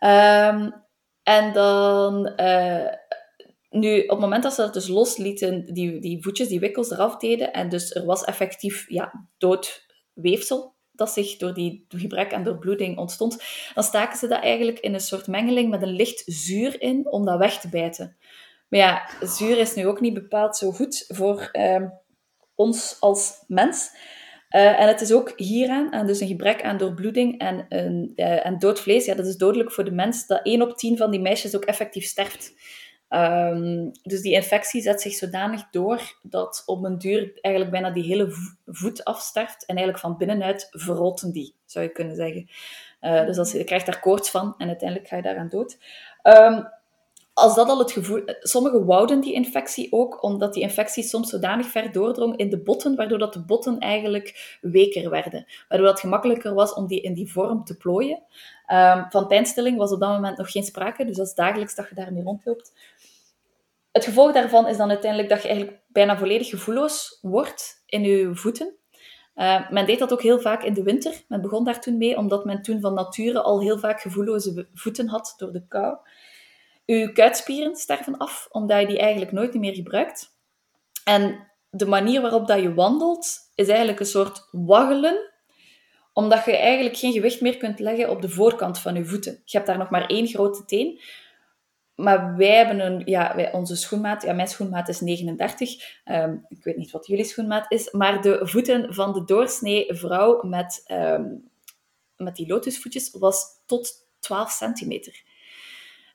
Um, 0.00 0.74
en 1.22 1.52
dan... 1.52 2.32
Uh, 2.36 2.86
nu, 3.70 4.02
op 4.02 4.10
het 4.10 4.18
moment 4.18 4.42
dat 4.42 4.52
ze 4.54 4.60
dat 4.60 4.74
dus 4.74 4.88
loslieten, 4.88 5.74
die, 5.74 6.00
die 6.00 6.22
voetjes, 6.22 6.48
die 6.48 6.60
wikkels 6.60 6.90
eraf 6.90 7.16
deden, 7.16 7.52
en 7.52 7.68
dus 7.68 7.94
er 7.94 8.04
was 8.04 8.24
effectief 8.24 8.88
ja, 8.88 9.26
dood 9.38 9.86
weefsel 10.12 10.73
dat 10.94 11.10
zich 11.10 11.36
door 11.36 11.54
die 11.54 11.84
gebrek 11.88 12.34
aan 12.34 12.44
doorbloeding 12.44 12.98
ontstond, 12.98 13.42
dan 13.74 13.84
staken 13.84 14.18
ze 14.18 14.28
dat 14.28 14.42
eigenlijk 14.42 14.78
in 14.78 14.94
een 14.94 15.00
soort 15.00 15.26
mengeling 15.26 15.70
met 15.70 15.82
een 15.82 15.96
licht 15.96 16.22
zuur 16.26 16.80
in 16.80 17.10
om 17.10 17.24
dat 17.24 17.38
weg 17.38 17.60
te 17.60 17.68
bijten. 17.68 18.16
Maar 18.68 18.80
ja, 18.80 19.08
zuur 19.26 19.58
is 19.58 19.74
nu 19.74 19.86
ook 19.86 20.00
niet 20.00 20.14
bepaald 20.14 20.56
zo 20.56 20.70
goed 20.70 21.04
voor 21.08 21.48
uh, 21.52 21.82
ons 22.54 22.96
als 23.00 23.44
mens. 23.46 23.90
Uh, 24.50 24.80
en 24.80 24.88
het 24.88 25.00
is 25.00 25.12
ook 25.12 25.32
hieraan, 25.36 25.92
aan 25.92 26.06
dus 26.06 26.20
een 26.20 26.28
gebrek 26.28 26.62
aan 26.62 26.76
doorbloeding 26.76 27.38
en, 27.38 27.66
een, 27.68 28.12
uh, 28.16 28.46
en 28.46 28.58
dood 28.58 28.80
vlees, 28.80 29.04
ja, 29.04 29.14
dat 29.14 29.26
is 29.26 29.36
dodelijk 29.36 29.72
voor 29.72 29.84
de 29.84 29.90
mens, 29.90 30.26
dat 30.26 30.40
1 30.42 30.62
op 30.62 30.76
10 30.76 30.96
van 30.96 31.10
die 31.10 31.20
meisjes 31.20 31.56
ook 31.56 31.64
effectief 31.64 32.04
sterft. 32.04 32.52
Um, 33.14 33.90
dus 34.02 34.20
die 34.20 34.32
infectie 34.32 34.82
zet 34.82 35.00
zich 35.00 35.14
zodanig 35.14 35.70
door 35.70 36.18
dat 36.22 36.62
op 36.66 36.84
een 36.84 36.98
duur 36.98 37.38
eigenlijk 37.40 37.70
bijna 37.70 37.90
die 37.90 38.02
hele 38.02 38.28
voet 38.66 39.04
afsterft 39.04 39.66
en 39.66 39.76
eigenlijk 39.76 39.98
van 39.98 40.16
binnenuit 40.16 40.68
verrotten 40.70 41.32
die, 41.32 41.54
zou 41.64 41.84
je 41.84 41.92
kunnen 41.92 42.16
zeggen. 42.16 42.48
Uh, 43.00 43.26
dus 43.26 43.38
als, 43.38 43.52
je 43.52 43.64
krijgt 43.64 43.86
daar 43.86 44.00
koorts 44.00 44.30
van 44.30 44.54
en 44.58 44.68
uiteindelijk 44.68 45.08
ga 45.08 45.16
je 45.16 45.22
daaraan 45.22 45.48
dood. 45.48 45.78
Um, 46.22 46.68
als 47.34 47.54
dat 47.54 47.68
al 47.68 47.78
het 47.78 47.92
gevoel... 47.92 48.22
Sommigen 48.40 48.84
wouden 48.84 49.20
die 49.20 49.32
infectie 49.32 49.92
ook, 49.92 50.22
omdat 50.22 50.54
die 50.54 50.62
infectie 50.62 51.02
soms 51.02 51.30
zodanig 51.30 51.66
ver 51.66 51.92
doordrong 51.92 52.36
in 52.36 52.50
de 52.50 52.58
botten, 52.58 52.96
waardoor 52.96 53.18
dat 53.18 53.32
de 53.32 53.44
botten 53.44 53.78
eigenlijk 53.78 54.58
weker 54.60 55.10
werden. 55.10 55.46
Waardoor 55.68 55.88
het 55.88 56.00
gemakkelijker 56.00 56.54
was 56.54 56.74
om 56.74 56.86
die 56.86 57.00
in 57.00 57.14
die 57.14 57.32
vorm 57.32 57.64
te 57.64 57.76
plooien. 57.76 58.22
Um, 58.72 59.06
van 59.10 59.26
pijnstilling 59.26 59.78
was 59.78 59.92
op 59.92 60.00
dat 60.00 60.10
moment 60.10 60.38
nog 60.38 60.50
geen 60.50 60.64
sprake, 60.64 61.04
dus 61.04 61.16
dat 61.16 61.26
is 61.26 61.34
dagelijks 61.34 61.74
dat 61.74 61.88
je 61.88 61.94
daarmee 61.94 62.22
rondloopt. 62.22 62.72
Het 63.94 64.04
gevolg 64.04 64.32
daarvan 64.32 64.68
is 64.68 64.76
dan 64.76 64.88
uiteindelijk 64.88 65.30
dat 65.30 65.42
je 65.42 65.48
eigenlijk 65.48 65.80
bijna 65.88 66.18
volledig 66.18 66.48
gevoelloos 66.48 67.18
wordt 67.20 67.82
in 67.86 68.02
je 68.02 68.34
voeten. 68.34 68.76
Uh, 69.34 69.70
men 69.70 69.86
deed 69.86 69.98
dat 69.98 70.12
ook 70.12 70.22
heel 70.22 70.40
vaak 70.40 70.62
in 70.62 70.74
de 70.74 70.82
winter. 70.82 71.22
Men 71.28 71.40
begon 71.40 71.64
daar 71.64 71.80
toen 71.80 71.98
mee, 71.98 72.16
omdat 72.16 72.44
men 72.44 72.62
toen 72.62 72.80
van 72.80 72.94
nature 72.94 73.42
al 73.42 73.60
heel 73.60 73.78
vaak 73.78 74.00
gevoelloze 74.00 74.68
voeten 74.74 75.08
had 75.08 75.34
door 75.36 75.52
de 75.52 75.66
kou. 75.68 75.96
Uw 76.86 77.12
kuitspieren 77.12 77.76
sterven 77.76 78.16
af, 78.16 78.48
omdat 78.50 78.80
je 78.80 78.86
die 78.86 78.98
eigenlijk 78.98 79.32
nooit 79.32 79.54
meer 79.54 79.74
gebruikt. 79.74 80.28
En 81.04 81.48
de 81.70 81.86
manier 81.86 82.20
waarop 82.20 82.46
dat 82.46 82.60
je 82.60 82.74
wandelt, 82.74 83.26
is 83.54 83.68
eigenlijk 83.68 84.00
een 84.00 84.06
soort 84.06 84.48
waggelen, 84.50 85.32
omdat 86.12 86.44
je 86.44 86.56
eigenlijk 86.56 86.96
geen 86.96 87.12
gewicht 87.12 87.40
meer 87.40 87.56
kunt 87.56 87.78
leggen 87.78 88.10
op 88.10 88.22
de 88.22 88.28
voorkant 88.28 88.78
van 88.78 88.94
je 88.94 89.04
voeten. 89.04 89.42
Je 89.44 89.56
hebt 89.56 89.68
daar 89.68 89.78
nog 89.78 89.90
maar 89.90 90.06
één 90.06 90.26
grote 90.26 90.64
teen, 90.64 91.00
maar 91.94 92.36
wij 92.36 92.56
hebben 92.56 92.80
een, 92.80 93.02
ja, 93.04 93.50
onze 93.52 93.76
schoenmaat, 93.76 94.22
ja, 94.22 94.32
mijn 94.32 94.48
schoenmaat 94.48 94.88
is 94.88 95.00
39. 95.00 96.00
Um, 96.04 96.44
ik 96.48 96.64
weet 96.64 96.76
niet 96.76 96.90
wat 96.90 97.06
jullie 97.06 97.24
schoenmaat 97.24 97.72
is, 97.72 97.90
maar 97.90 98.22
de 98.22 98.40
voeten 98.42 98.94
van 98.94 99.12
de 99.12 99.24
doorsnee 99.24 99.94
vrouw 99.94 100.42
met, 100.42 100.84
um, 100.92 101.50
met 102.16 102.36
die 102.36 102.46
lotusvoetjes 102.46 103.10
was 103.18 103.44
tot 103.66 103.92
12 104.18 104.50
centimeter. 104.50 105.22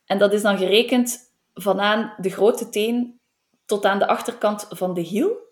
En 0.05 0.17
dat 0.17 0.33
is 0.33 0.41
dan 0.41 0.57
gerekend 0.57 1.33
vanaan 1.53 2.13
de 2.17 2.29
grote 2.29 2.69
teen 2.69 3.19
tot 3.65 3.85
aan 3.85 3.99
de 3.99 4.07
achterkant 4.07 4.67
van 4.69 4.93
de 4.93 5.01
hiel. 5.01 5.47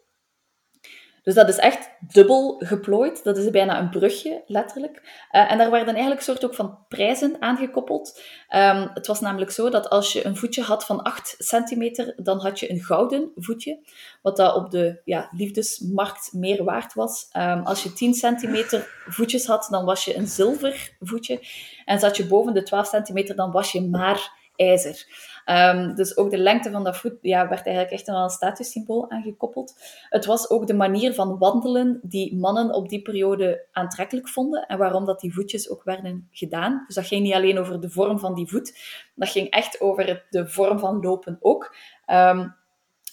Dus 1.28 1.36
dat 1.36 1.48
is 1.48 1.58
echt 1.58 1.90
dubbel 2.00 2.56
geplooid. 2.60 3.24
Dat 3.24 3.38
is 3.38 3.50
bijna 3.50 3.80
een 3.80 3.90
brugje, 3.90 4.44
letterlijk. 4.46 5.02
Uh, 5.32 5.52
en 5.52 5.58
daar 5.58 5.72
werden 5.72 5.94
eigenlijk 5.94 6.24
soort 6.24 6.46
ook 6.46 6.56
van 6.56 6.78
prijzen 6.88 7.36
aangekoppeld. 7.40 8.22
Um, 8.56 8.90
het 8.94 9.08
was 9.08 9.20
namelijk 9.20 9.52
zo 9.52 9.70
dat 9.70 9.90
als 9.90 10.14
je 10.14 10.26
een 10.26 10.38
voetje 10.38 10.62
had 10.62 10.86
van 10.86 11.02
8 11.02 11.36
centimeter, 11.38 12.14
dan 12.18 12.40
had 12.40 12.60
je 12.60 12.72
een 12.72 12.80
gouden 12.80 13.32
voetje, 13.36 13.80
wat 14.22 14.38
dat 14.38 14.56
op 14.56 14.72
de 14.72 15.02
ja, 15.06 15.30
liefdesmarkt 15.32 16.30
meer 16.34 16.64
waard 16.64 16.94
was. 16.94 17.30
Um, 17.38 17.62
als 17.66 17.84
je 17.84 17.94
10 17.94 18.14
centimeter 18.14 18.88
voetjes 19.08 19.46
had, 19.46 19.68
dan 19.70 19.86
was 19.86 20.06
je 20.06 20.18
een 20.18 20.28
zilver 20.28 20.92
voetje. 21.00 21.40
En 21.86 22.00
zat 22.00 22.18
je 22.18 22.28
boven 22.28 22.54
de 22.54 22.64
12 22.64 22.88
centimeter, 22.88 23.36
dan 23.36 23.52
was 23.52 23.72
je 23.72 23.82
maar 23.82 24.37
ijzer. 24.58 25.06
Um, 25.46 25.96
dus 25.96 26.18
ook 26.18 26.30
de 26.30 26.38
lengte 26.38 26.72
van 26.72 26.84
dat 26.84 26.98
voet 26.98 27.14
ja, 27.22 27.48
werd 27.48 27.66
eigenlijk 27.66 27.96
echt 27.96 28.08
wel 28.08 28.24
een 28.24 28.30
statussymbool 28.30 29.10
aangekoppeld. 29.12 29.76
Het 30.10 30.26
was 30.26 30.50
ook 30.50 30.68
de 30.68 30.74
manier 30.74 31.14
van 31.14 31.38
wandelen 31.38 32.00
die 32.04 32.36
mannen 32.36 32.74
op 32.74 32.90
die 32.90 33.02
periode 33.02 33.66
aantrekkelijk 33.72 34.30
vonden 34.30 34.66
en 34.66 34.78
waarom 34.78 35.06
dat 35.06 35.20
die 35.20 35.34
voetjes 35.34 35.70
ook 35.70 35.84
werden 35.84 36.28
gedaan. 36.32 36.84
Dus 36.86 36.96
dat 36.96 37.06
ging 37.06 37.24
niet 37.24 37.34
alleen 37.34 37.60
over 37.60 37.82
de 37.82 37.90
vorm 37.90 38.20
van 38.20 38.34
die 38.34 38.48
voet, 38.48 38.78
dat 39.16 39.30
ging 39.30 39.50
echt 39.50 39.82
over 39.82 40.26
de 40.30 40.48
vorm 40.48 40.80
van 40.80 41.00
lopen 41.00 41.38
ook. 41.42 41.76
Um, 42.12 42.56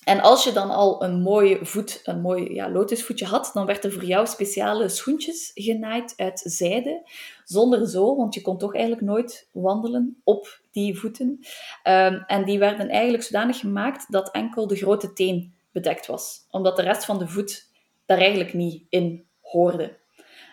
en 0.05 0.21
als 0.21 0.45
je 0.45 0.53
dan 0.53 0.71
al 0.71 1.03
een 1.03 1.21
mooie 1.21 1.59
voet, 1.63 2.01
een 2.05 2.21
mooi 2.21 2.55
ja, 2.55 2.71
lotusvoetje 2.71 3.27
had, 3.27 3.51
dan 3.55 3.67
werd 3.67 3.85
er 3.85 3.93
voor 3.93 4.05
jou 4.05 4.27
speciale 4.27 4.89
schoentjes 4.89 5.51
genaaid 5.55 6.15
uit 6.17 6.41
zijde. 6.45 7.09
Zonder 7.45 7.89
zo, 7.89 8.17
want 8.17 8.35
je 8.35 8.41
kon 8.41 8.59
toch 8.59 8.75
eigenlijk 8.75 9.05
nooit 9.05 9.49
wandelen 9.53 10.21
op 10.25 10.61
die 10.73 10.99
voeten. 10.99 11.27
Um, 11.85 12.25
en 12.27 12.45
die 12.45 12.59
werden 12.59 12.89
eigenlijk 12.89 13.23
zodanig 13.23 13.59
gemaakt 13.59 14.13
dat 14.13 14.31
enkel 14.31 14.67
de 14.67 14.77
grote 14.77 15.13
teen 15.13 15.55
bedekt 15.73 16.07
was. 16.07 16.47
Omdat 16.51 16.77
de 16.77 16.83
rest 16.83 17.05
van 17.05 17.19
de 17.19 17.29
voet 17.29 17.69
daar 18.07 18.19
eigenlijk 18.19 18.55
niet 18.55 18.83
in 18.89 19.25
hoorde. 19.41 19.97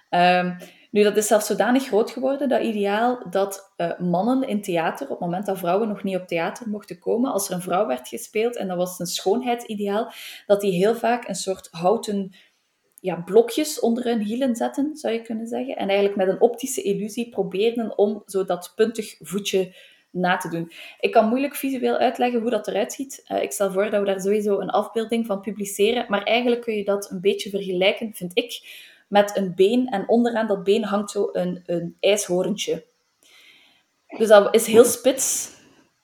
Um, 0.10 0.58
nu, 0.92 1.04
dat 1.04 1.18
is 1.18 1.28
zelfs 1.28 1.48
zodanig 1.48 1.84
groot 1.88 2.12
geworden, 2.12 2.50
dat 2.50 2.62
ideaal, 2.62 3.30
dat 3.30 3.74
uh, 3.78 4.00
mannen 4.00 4.48
in 4.48 4.62
theater, 4.62 5.06
op 5.06 5.12
het 5.12 5.20
moment 5.20 5.46
dat 5.46 5.58
vrouwen 5.58 5.88
nog 5.88 6.04
niet 6.04 6.16
op 6.16 6.28
theater 6.28 6.70
mochten 6.70 7.00
komen, 7.00 7.32
als 7.32 7.50
er 7.50 7.56
een 7.56 7.62
vrouw 7.62 7.88
werd 7.88 8.08
gespeeld, 8.08 8.56
en 8.56 8.68
dat 8.68 8.78
was 8.78 9.00
een 9.00 9.06
schoonheidsideaal, 9.06 10.12
dat 10.48 10.62
die 10.62 10.72
heel 10.72 10.96
vaak 10.96 11.28
een 11.28 11.36
soort 11.36 11.68
houten 11.72 12.36
ja, 13.00 13.16
blokjes 13.16 13.80
onder 13.80 14.04
hun 14.04 14.22
hielen 14.22 14.56
zetten, 14.56 14.96
zou 14.96 15.14
je 15.14 15.22
kunnen 15.22 15.48
zeggen. 15.48 15.76
En 15.76 15.88
eigenlijk 15.88 16.18
met 16.18 16.28
een 16.28 16.42
optische 16.42 16.82
illusie 16.82 17.30
probeerden 17.30 17.98
om 17.98 18.24
zo 18.26 18.46
dat 18.46 18.74
puntig 18.76 19.18
voetje 19.20 19.76
na 20.10 20.38
te 20.38 20.50
doen. 20.50 20.72
Ik 21.00 21.12
kan 21.12 21.28
moeilijk 21.28 21.56
visueel 21.56 21.98
uitleggen 21.98 22.42
hoe 22.42 22.50
dat 22.50 22.68
eruit 22.68 22.94
ziet. 22.94 23.26
Uh, 23.28 23.42
ik 23.42 23.52
stel 23.52 23.72
voor 23.72 23.90
dat 23.90 24.00
we 24.00 24.06
daar 24.06 24.22
sowieso 24.22 24.60
een 24.60 24.70
afbeelding 24.70 25.26
van 25.26 25.42
publiceren, 25.42 26.06
maar 26.08 26.24
eigenlijk 26.24 26.62
kun 26.62 26.76
je 26.76 26.84
dat 26.84 27.12
een 27.12 27.22
beetje 27.22 27.50
vergelijken, 27.50 28.14
vind 28.14 28.32
ik, 28.38 28.62
met 29.12 29.38
een 29.38 29.56
been 29.56 29.88
en 29.88 30.10
onderaan 30.10 30.48
dat 30.48 30.64
been 30.64 30.84
hangt 30.84 31.12
zo 31.12 31.30
een, 31.32 31.64
een 31.66 31.98
ijshoorntje. 32.00 32.86
Dus 34.18 34.28
dat 34.28 34.56
is 34.56 34.66
heel 34.66 34.84
spits, 34.84 35.52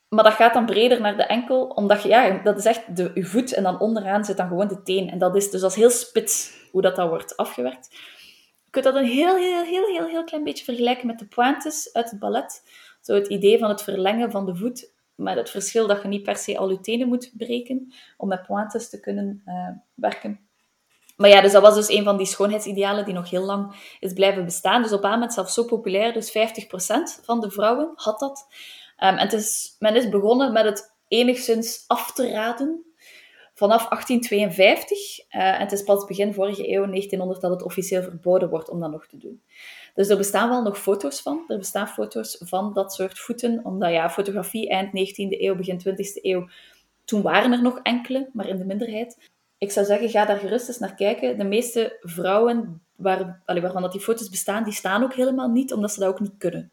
maar 0.10 0.24
dat 0.24 0.34
gaat 0.34 0.54
dan 0.54 0.66
breder 0.66 1.02
naar 1.02 1.18
de 1.18 1.24
enkel, 1.24 1.66
omdat 1.66 2.02
je, 2.02 2.10
ja, 2.10 2.42
dat 2.44 2.58
is 2.58 2.66
echt 2.66 2.96
de, 2.96 3.12
je 3.14 3.24
voet 3.24 3.54
en 3.54 3.64
dan 3.64 3.80
onderaan 3.80 4.26
zit 4.26 4.38
dan 4.38 4.48
gewoon 4.48 4.68
de 4.68 4.84
teen. 4.84 5.10
En 5.10 5.18
dat 5.18 5.36
is 5.36 5.50
dus 5.50 5.62
dat 5.62 5.72
is 5.72 5.78
heel 5.78 5.90
spits 5.90 6.54
hoe 6.72 6.82
dat, 6.82 6.96
dat 6.96 7.10
wordt 7.10 7.38
afgewerkt. 7.38 7.88
Je 8.64 8.70
kunt 8.70 8.86
dat 8.86 8.96
een 8.96 9.06
heel, 9.06 9.36
heel, 9.36 9.64
heel, 9.64 9.86
heel, 9.86 10.08
heel 10.08 10.24
klein 10.24 10.44
beetje 10.44 10.64
vergelijken 10.64 11.08
met 11.08 11.20
de 11.20 11.28
pointes 11.28 11.94
uit 11.94 12.10
het 12.10 12.20
ballet. 12.20 12.64
Zo 13.02 13.14
het 13.14 13.28
idee 13.28 13.60
van 13.60 13.70
het 13.70 13.84
verlengen 13.84 14.32
van 14.32 14.46
de 14.46 14.56
voet, 14.56 14.92
met 15.16 15.36
het 15.36 15.50
verschil 15.50 15.88
dat 15.88 16.02
je 16.02 16.08
niet 16.08 16.24
per 16.24 16.36
se 16.36 16.58
al 16.58 16.70
je 16.70 16.80
tenen 16.80 17.08
moet 17.08 17.32
breken 17.38 17.94
om 18.18 18.28
met 18.28 18.46
pointes 18.46 18.90
te 18.90 19.00
kunnen 19.00 19.42
uh, 19.46 19.70
werken. 19.94 20.47
Maar 21.18 21.30
ja, 21.30 21.42
dus 21.42 21.52
dat 21.52 21.62
was 21.62 21.76
dus 21.76 21.90
een 21.90 22.04
van 22.04 22.18
die 22.18 22.26
schoonheidsidealen 22.26 23.06
die 23.06 23.14
nog 23.14 23.30
heel 23.30 23.44
lang 23.44 23.76
is 24.00 24.14
blijven 24.14 24.46
bestaan. 24.46 24.82
Dus 24.82 24.92
op 24.92 25.02
moment 25.02 25.34
zelfs 25.34 25.54
zo 25.54 25.64
populair, 25.64 26.14
dus 26.14 26.30
50% 26.30 27.24
van 27.24 27.40
de 27.40 27.52
vrouwen 27.52 27.92
had 27.96 28.20
dat. 28.20 28.48
Um, 28.50 29.08
en 29.08 29.20
het 29.20 29.34
is, 29.34 29.76
men 29.80 29.96
is 29.96 30.10
begonnen 30.10 30.54
met 30.54 30.66
het 30.66 30.96
enigszins 31.08 31.84
af 31.88 32.14
te 32.14 32.32
raden 32.32 32.86
vanaf 33.54 33.88
1852. 33.88 35.20
en 35.30 35.60
het 35.60 35.72
is 35.72 35.84
pas 35.84 36.06
begin 36.06 36.34
vorige 36.34 36.70
eeuw, 36.70 36.86
1900, 36.86 37.42
dat 37.42 37.52
het 37.52 37.64
officieel 37.64 38.02
verboden 38.02 38.50
wordt 38.50 38.70
om 38.70 38.80
dat 38.80 38.92
nog 38.92 39.08
te 39.08 39.18
doen. 39.18 39.42
Dus 39.94 40.10
er 40.10 40.18
bestaan 40.18 40.50
wel 40.50 40.62
nog 40.62 40.80
foto's 40.80 41.22
van. 41.22 41.44
Er 41.48 41.58
bestaan 41.58 41.88
foto's 41.88 42.38
van 42.40 42.74
dat 42.74 42.94
soort 42.94 43.20
voeten. 43.20 43.60
Omdat 43.64 43.92
ja, 43.92 44.10
fotografie 44.10 44.70
eind 44.70 44.88
19e 44.88 45.40
eeuw, 45.40 45.56
begin 45.56 45.80
20e 45.80 46.22
eeuw, 46.22 46.50
toen 47.06 47.22
waren 47.22 47.52
er 47.52 47.62
nog 47.62 47.80
enkele, 47.84 48.30
maar 48.34 48.48
in 48.48 48.58
de 48.58 48.66
minderheid. 48.66 49.30
Ik 49.58 49.72
zou 49.72 49.86
zeggen, 49.86 50.10
ga 50.10 50.26
daar 50.26 50.38
gerust 50.38 50.68
eens 50.68 50.80
naar 50.80 50.96
kijken. 50.96 51.38
De 51.38 51.44
meeste 51.44 51.98
vrouwen 52.02 52.82
waar, 52.96 53.42
allee, 53.46 53.62
waarvan 53.62 53.82
dat 53.82 53.92
die 53.92 54.02
foto's 54.02 54.30
bestaan, 54.30 54.64
die 54.64 54.74
staan 54.74 55.04
ook 55.04 55.14
helemaal 55.14 55.50
niet, 55.50 55.74
omdat 55.74 55.92
ze 55.92 56.00
dat 56.00 56.10
ook 56.10 56.20
niet 56.20 56.38
kunnen. 56.38 56.72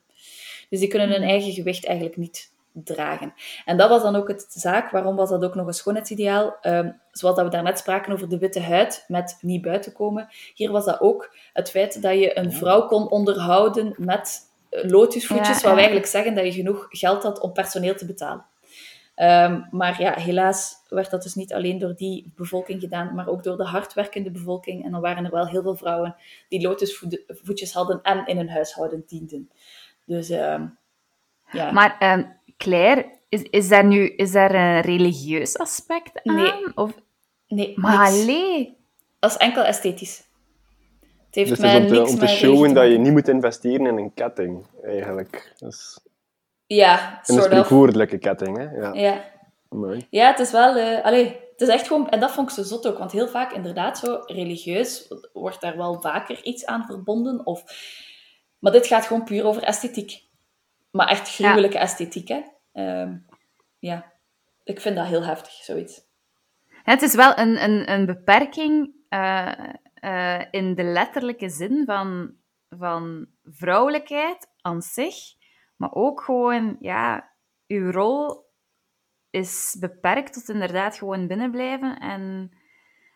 Dus 0.70 0.80
die 0.80 0.88
kunnen 0.88 1.08
hun 1.08 1.20
hmm. 1.20 1.28
eigen 1.28 1.52
gewicht 1.52 1.86
eigenlijk 1.86 2.16
niet 2.16 2.52
dragen. 2.72 3.34
En 3.64 3.76
dat 3.76 3.88
was 3.88 4.02
dan 4.02 4.16
ook 4.16 4.28
het 4.28 4.46
zaak. 4.48 4.90
Waarom 4.90 5.16
was 5.16 5.28
dat 5.28 5.44
ook 5.44 5.54
nog 5.54 5.66
een 5.66 5.72
schoonheidsideaal? 5.72 6.56
Um, 6.62 7.00
zoals 7.12 7.36
dat 7.36 7.44
we 7.44 7.50
daarnet 7.50 7.78
spraken 7.78 8.12
over 8.12 8.28
de 8.28 8.38
witte 8.38 8.60
huid 8.60 9.04
met 9.08 9.38
niet 9.40 9.62
buiten 9.62 9.92
komen. 9.92 10.28
Hier 10.54 10.70
was 10.70 10.84
dat 10.84 11.00
ook 11.00 11.34
het 11.52 11.70
feit 11.70 12.02
dat 12.02 12.18
je 12.18 12.38
een 12.38 12.52
vrouw 12.52 12.86
kon 12.86 13.10
onderhouden 13.10 13.94
met 13.96 14.40
lotusvoetjes, 14.70 15.62
wat 15.62 15.72
we 15.72 15.76
eigenlijk 15.76 16.06
zeggen 16.06 16.34
dat 16.34 16.44
je 16.44 16.52
genoeg 16.52 16.86
geld 16.88 17.22
had 17.22 17.40
om 17.40 17.52
personeel 17.52 17.94
te 17.94 18.06
betalen. 18.06 18.44
Ehm, 19.14 19.61
maar 19.70 20.00
ja, 20.00 20.20
helaas 20.20 20.83
werd 20.88 21.11
dat 21.11 21.22
dus 21.22 21.35
niet 21.35 21.53
alleen 21.53 21.79
door 21.79 21.94
die 21.94 22.33
bevolking 22.37 22.81
gedaan, 22.81 23.14
maar 23.14 23.29
ook 23.29 23.42
door 23.42 23.57
de 23.57 23.64
hardwerkende 23.64 24.31
bevolking. 24.31 24.85
En 24.85 24.90
dan 24.90 25.00
waren 25.00 25.24
er 25.24 25.31
wel 25.31 25.48
heel 25.48 25.62
veel 25.62 25.77
vrouwen 25.77 26.16
die 26.48 26.61
lotusvoetjes 26.61 27.72
hadden 27.72 28.03
en 28.03 28.27
in 28.27 28.37
hun 28.37 28.50
huishouden 28.50 29.05
dienden. 29.07 29.50
Dus 30.07 30.31
uh, 30.31 30.61
ja. 31.50 31.72
Maar 31.72 32.18
um, 32.18 32.37
Claire, 32.57 33.18
is, 33.29 33.42
is, 33.42 33.68
daar 33.68 33.85
nu 33.85 34.09
is 34.09 34.33
daar 34.33 34.55
een 34.55 34.81
religieus 34.81 35.59
aspect 35.59 36.20
aan? 36.22 36.35
Nee. 36.35 36.77
Of... 36.77 36.92
Nee, 37.48 37.72
maar 37.77 38.07
alleen. 38.07 38.77
Dat 39.18 39.31
is 39.31 39.37
enkel 39.37 39.62
esthetisch. 39.62 40.24
Het 41.27 41.35
heeft 41.35 41.48
dus 41.48 41.59
mij 41.59 41.81
om 41.81 41.88
te, 41.88 42.07
om 42.07 42.18
te 42.18 42.27
showen 42.27 42.74
dat 42.74 42.90
je 42.90 42.98
niet 42.98 43.12
moet 43.12 43.29
investeren 43.29 43.87
in 43.87 43.96
een 43.96 44.14
ketting, 44.14 44.66
eigenlijk. 44.83 45.55
Dus... 45.59 45.98
Ja, 46.74 47.20
Een 47.24 47.42
spreekwoordelijke 47.42 48.18
ketting, 48.18 48.56
hè? 48.56 48.64
Ja. 48.64 48.92
Ja, 48.92 49.24
ja 50.10 50.26
het 50.30 50.38
is 50.38 50.50
wel... 50.50 50.76
Uh, 50.76 51.04
allee, 51.04 51.26
het 51.50 51.60
is 51.60 51.68
echt 51.68 51.87
gewoon... 51.87 52.08
En 52.08 52.20
dat 52.20 52.30
vond 52.30 52.48
ik 52.48 52.54
zo 52.54 52.62
zot 52.62 52.87
ook, 52.87 52.98
want 52.98 53.12
heel 53.12 53.28
vaak, 53.28 53.52
inderdaad, 53.52 53.98
zo 53.98 54.22
religieus 54.26 55.14
wordt 55.32 55.60
daar 55.60 55.76
wel 55.76 56.00
vaker 56.00 56.42
iets 56.42 56.66
aan 56.66 56.87
verbonden. 56.87 57.46
Of... 57.46 57.64
Maar 58.58 58.72
dit 58.72 58.87
gaat 58.87 59.06
gewoon 59.06 59.24
puur 59.24 59.44
over 59.44 59.62
esthetiek. 59.62 60.22
Maar 60.90 61.08
echt 61.08 61.34
gruwelijke 61.34 61.78
esthetiek, 61.78 62.28
hè. 62.28 62.42
Ehm, 62.72 63.16
ja, 63.78 64.12
ik 64.64 64.80
vind 64.80 64.96
dat 64.96 65.06
heel 65.06 65.24
heftig, 65.24 65.52
zoiets. 65.52 66.02
Het 66.82 67.02
is 67.02 67.14
wel 67.14 67.38
een, 67.38 67.64
een, 67.64 67.90
een 67.90 68.06
beperking 68.06 68.90
uh, 69.10 69.52
uh, 70.00 70.40
in 70.50 70.74
de 70.74 70.82
letterlijke 70.82 71.48
zin 71.48 71.82
van, 71.87 72.34
van 72.68 73.26
vrouwelijkheid 73.44 74.46
aan 74.60 74.82
zich. 74.82 75.14
Maar 75.76 75.92
ook 75.92 76.20
gewoon, 76.20 76.76
ja, 76.80 77.32
uw 77.66 77.90
rol 77.90 78.44
is 79.30 79.76
beperkt 79.80 80.32
tot 80.32 80.48
inderdaad 80.48 80.96
gewoon 80.96 81.26
binnenblijven. 81.26 81.98
En 81.98 82.50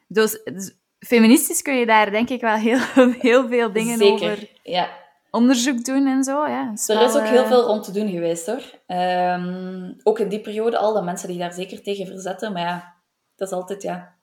dus, 0.08 0.42
dus, 0.44 0.76
feministisch 0.98 1.62
kun 1.62 1.74
je 1.74 1.86
daar 1.86 2.10
denk 2.10 2.28
ik 2.28 2.40
wel 2.40 2.56
heel, 2.56 2.78
heel 3.28 3.48
veel 3.48 3.72
dingen 3.72 3.98
Zeker, 3.98 4.32
over 4.32 4.50
ja. 4.62 4.88
onderzoek 5.30 5.84
doen 5.84 6.06
en 6.06 6.24
zo. 6.24 6.46
Ja, 6.46 6.72
er 6.86 7.02
is 7.02 7.16
ook 7.16 7.26
heel 7.26 7.42
eh, 7.42 7.48
veel 7.48 7.62
rond 7.62 7.84
te 7.84 7.92
doen 7.92 8.10
geweest 8.10 8.46
hoor. 8.46 8.62
Um, 8.86 9.96
ook 10.02 10.18
in 10.18 10.28
die 10.28 10.40
periode 10.40 10.78
al, 10.78 10.94
dat 10.94 11.04
mensen 11.04 11.28
die 11.28 11.38
daar 11.38 11.52
zeker 11.52 11.82
tegen 11.82 12.06
verzetten. 12.06 12.52
Maar 12.52 12.62
ja, 12.62 12.94
dat 13.36 13.48
is 13.48 13.54
altijd 13.54 13.82
ja. 13.82 14.16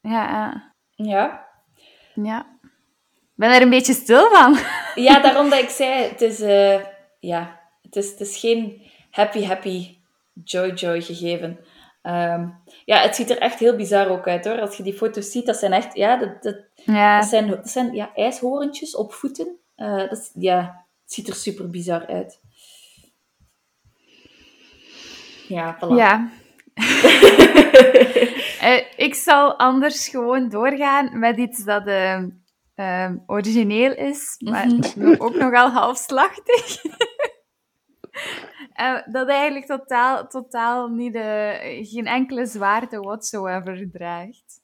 Ja. 0.00 0.72
Ja. 0.90 1.46
Ja. 2.14 2.58
Ik 2.62 3.42
ben 3.42 3.54
er 3.54 3.62
een 3.62 3.70
beetje 3.70 3.92
stil 3.92 4.30
van. 4.30 4.58
Ja, 4.94 5.20
daarom 5.20 5.50
dat 5.50 5.58
ik 5.58 5.68
zei, 5.68 6.02
het 6.02 6.20
is... 6.20 6.40
Uh, 6.40 6.80
ja, 7.20 7.60
het 7.86 7.96
is, 7.96 8.10
het 8.10 8.20
is 8.20 8.36
geen 8.36 8.82
happy, 9.10 9.44
happy, 9.44 9.96
joy, 10.44 10.72
joy 10.72 11.02
gegeven. 11.02 11.58
Um, 12.02 12.54
ja, 12.84 13.00
het 13.00 13.16
ziet 13.16 13.30
er 13.30 13.38
echt 13.38 13.58
heel 13.58 13.76
bizar 13.76 14.08
ook 14.08 14.26
uit 14.26 14.44
hoor. 14.44 14.60
Als 14.60 14.76
je 14.76 14.82
die 14.82 14.94
foto's 14.94 15.30
ziet, 15.30 15.46
dat 15.46 15.56
zijn 15.56 15.72
echt, 15.72 15.94
ja, 15.94 16.16
dat, 16.16 16.42
dat, 16.42 16.56
ja. 16.74 17.20
dat 17.20 17.28
zijn, 17.28 17.48
dat 17.48 17.68
zijn 17.68 17.94
ja, 17.94 18.10
ijshorentjes 18.14 18.96
op 18.96 19.12
voeten. 19.12 19.56
Uh, 19.76 20.08
dat 20.08 20.30
ja, 20.34 20.86
het 21.02 21.12
ziet 21.12 21.28
er 21.28 21.34
super 21.34 21.70
bizar 21.70 22.06
uit. 22.06 22.40
Ja, 25.48 25.76
voilà. 25.76 25.96
Ja. 25.96 26.30
uh, 28.62 28.80
ik 29.06 29.14
zal 29.14 29.58
anders 29.58 30.08
gewoon 30.08 30.48
doorgaan 30.48 31.18
met 31.18 31.38
iets 31.38 31.64
dat 31.64 31.86
uh, 31.86 33.10
origineel 33.26 33.94
is, 33.94 34.36
maar 34.44 34.66
-hmm. 34.66 35.14
ook 35.18 35.34
nogal 35.34 35.70
halfslachtig. 35.70 36.82
Uh, 38.80 38.98
dat 39.14 39.28
eigenlijk 39.28 39.66
totaal, 39.66 40.26
totaal 40.26 40.88
niet 40.88 41.12
de, 41.12 41.58
geen 41.82 42.06
enkele 42.06 42.46
zwaarte 42.46 43.00
whatsoever 43.00 43.88
draagt. 43.92 44.60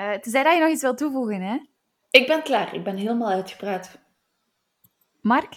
Uh, 0.00 0.12
tenzij 0.12 0.42
dat 0.42 0.54
je 0.54 0.60
nog 0.60 0.70
iets 0.70 0.82
wil 0.82 0.94
toevoegen, 0.94 1.40
hè? 1.40 1.56
Ik 2.10 2.26
ben 2.26 2.42
klaar. 2.42 2.74
Ik 2.74 2.84
ben 2.84 2.96
helemaal 2.96 3.30
uitgepraat. 3.30 3.98
Mark? 5.20 5.54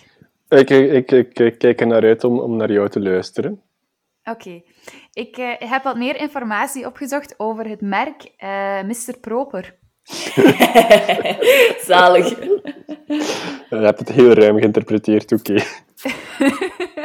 Ik, 0.48 0.70
ik, 0.70 1.12
ik, 1.12 1.40
ik 1.40 1.58
kijk 1.58 1.82
er 1.82 1.88
naar 1.88 2.04
uit 2.04 2.24
om, 2.24 2.40
om 2.40 2.56
naar 2.56 2.72
jou 2.72 2.90
te 2.90 3.02
luisteren. 3.02 3.62
Oké. 4.24 4.32
Okay. 4.32 4.66
Ik 5.14 5.38
uh, 5.38 5.54
heb 5.58 5.84
wat 5.84 5.98
meer 5.98 6.16
informatie 6.16 6.86
opgezocht 6.86 7.34
over 7.38 7.68
het 7.68 7.82
merk 7.82 8.32
Mr. 8.86 9.18
Proper. 9.22 9.78
Zalig. 11.90 12.30
Je 13.70 13.76
hebt 13.76 14.00
het 14.00 14.12
heel 14.12 14.34
ruim 14.34 14.58
geïnterpreteerd, 14.58 15.32
oké. 15.32 15.52
Okay. 15.52 15.66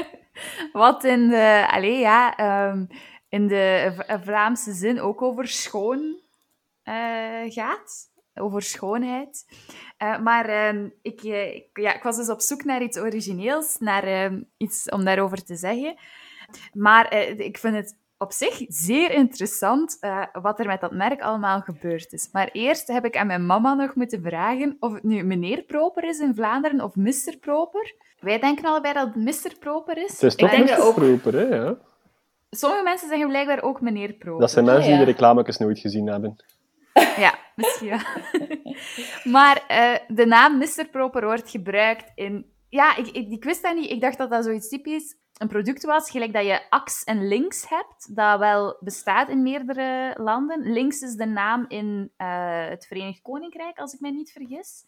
Wat 0.74 1.04
in 1.04 1.28
de, 1.28 1.66
allez, 1.70 2.00
ja, 2.00 2.38
um, 2.70 2.86
in 3.28 3.46
de 3.46 3.92
Vlaamse 4.22 4.72
zin 4.72 5.00
ook 5.00 5.22
over 5.22 5.48
schoon 5.48 6.20
uh, 6.84 7.52
gaat. 7.52 8.12
Over 8.34 8.62
schoonheid. 8.62 9.46
Uh, 10.02 10.18
maar 10.18 10.68
um, 10.68 10.94
ik, 11.02 11.22
ik, 11.22 11.68
ja, 11.72 11.94
ik 11.94 12.02
was 12.02 12.16
dus 12.16 12.28
op 12.28 12.40
zoek 12.40 12.64
naar 12.64 12.82
iets 12.82 12.98
origineels, 12.98 13.76
naar 13.78 14.24
um, 14.24 14.50
iets 14.56 14.88
om 14.88 15.04
daarover 15.04 15.44
te 15.44 15.56
zeggen. 15.56 15.96
Maar 16.72 17.14
ik 17.40 17.58
vind 17.58 17.74
het 17.74 17.98
op 18.18 18.32
zich 18.32 18.64
zeer 18.68 19.10
interessant 19.10 19.98
wat 20.32 20.58
er 20.58 20.66
met 20.66 20.80
dat 20.80 20.92
merk 20.92 21.20
allemaal 21.20 21.60
gebeurd 21.60 22.12
is. 22.12 22.28
Maar 22.32 22.48
eerst 22.52 22.86
heb 22.86 23.04
ik 23.04 23.16
aan 23.16 23.26
mijn 23.26 23.46
mama 23.46 23.74
nog 23.74 23.94
moeten 23.94 24.22
vragen 24.22 24.76
of 24.80 24.92
het 24.92 25.02
nu 25.02 25.22
meneer 25.22 25.62
Proper 25.62 26.04
is 26.04 26.18
in 26.18 26.34
Vlaanderen 26.34 26.80
of 26.80 26.96
Mr. 26.96 27.36
Proper. 27.40 27.94
Wij 28.24 28.38
denken 28.38 28.64
allebei 28.64 28.94
dat 28.94 29.06
het 29.06 29.16
Mr. 29.16 29.58
Proper 29.58 29.96
is. 29.96 30.12
Het 30.12 30.22
is 30.22 30.34
toch 30.34 30.58
Mr. 30.58 30.78
Ook... 30.78 30.94
Proper, 30.94 31.34
hè? 31.34 31.56
Ja. 31.56 31.76
Sommige 32.50 32.82
mensen 32.82 33.08
zeggen 33.08 33.28
blijkbaar 33.28 33.62
ook 33.62 33.80
meneer 33.80 34.12
Proper. 34.12 34.40
Dat 34.40 34.50
zijn 34.50 34.64
mensen 34.64 34.90
die 34.90 34.98
de 34.98 35.04
reclametjes 35.04 35.58
nooit 35.58 35.78
gezien 35.78 36.06
hebben. 36.06 36.36
Ja, 37.16 37.34
misschien 37.56 37.88
wel. 37.88 37.98
maar 39.36 39.64
uh, 39.70 40.16
de 40.16 40.26
naam 40.26 40.58
Mr. 40.58 40.88
Proper 40.90 41.24
wordt 41.24 41.50
gebruikt 41.50 42.12
in... 42.14 42.52
Ja, 42.68 42.96
ik, 42.96 43.06
ik, 43.06 43.30
ik 43.30 43.44
wist 43.44 43.62
dat 43.62 43.74
niet. 43.74 43.90
Ik 43.90 44.00
dacht 44.00 44.18
dat 44.18 44.30
dat 44.30 44.44
zoiets 44.44 44.68
typisch 44.68 45.16
een 45.38 45.48
product 45.48 45.84
was, 45.84 46.10
gelijk 46.10 46.32
dat 46.32 46.44
je 46.44 46.70
Ax 46.70 47.04
en 47.04 47.28
Links 47.28 47.68
hebt, 47.68 48.16
dat 48.16 48.38
wel 48.38 48.76
bestaat 48.80 49.28
in 49.28 49.42
meerdere 49.42 50.14
landen. 50.16 50.72
Links 50.72 51.00
is 51.00 51.14
de 51.14 51.26
naam 51.26 51.64
in 51.68 52.12
uh, 52.18 52.68
het 52.68 52.86
Verenigd 52.86 53.22
Koninkrijk, 53.22 53.78
als 53.78 53.92
ik 53.94 54.00
mij 54.00 54.10
niet 54.10 54.32
vergis. 54.32 54.84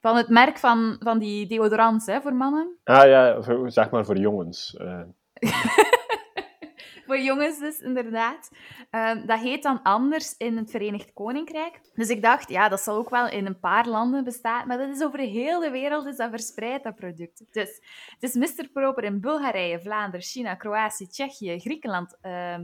Van 0.00 0.16
het 0.16 0.28
merk 0.28 0.58
van, 0.58 0.96
van 1.00 1.18
die 1.18 1.46
deodorants 1.46 2.06
hè, 2.06 2.20
voor 2.20 2.34
mannen. 2.34 2.78
Ah 2.84 3.06
ja, 3.06 3.42
voor, 3.42 3.70
zeg 3.70 3.90
maar 3.90 4.04
voor 4.04 4.16
jongens. 4.16 4.76
Uh. 4.80 5.00
voor 7.06 7.18
jongens 7.18 7.58
dus, 7.58 7.80
inderdaad. 7.80 8.50
Uh, 8.90 9.26
dat 9.26 9.40
heet 9.40 9.62
dan 9.62 9.82
anders 9.82 10.36
in 10.36 10.56
het 10.56 10.70
Verenigd 10.70 11.12
Koninkrijk. 11.12 11.80
Dus 11.94 12.08
ik 12.08 12.22
dacht, 12.22 12.48
ja, 12.48 12.68
dat 12.68 12.80
zal 12.80 12.96
ook 12.96 13.10
wel 13.10 13.28
in 13.28 13.46
een 13.46 13.60
paar 13.60 13.86
landen 13.86 14.24
bestaan. 14.24 14.66
Maar 14.66 14.78
dat 14.78 14.88
is 14.88 15.02
over 15.02 15.18
heel 15.18 15.60
de 15.60 15.70
wereld 15.70 16.06
is 16.06 16.16
dat 16.16 16.30
verspreid, 16.30 16.82
dat 16.82 16.94
product. 16.94 17.44
Dus 17.52 17.80
het 18.18 18.34
is 18.34 18.34
Mr. 18.34 18.68
Proper 18.72 19.04
in 19.04 19.20
Bulgarije, 19.20 19.80
Vlaanderen, 19.80 20.26
China, 20.26 20.54
Kroatië, 20.54 21.06
Tsjechië, 21.06 21.58
Griekenland, 21.60 22.16
uh, 22.22 22.56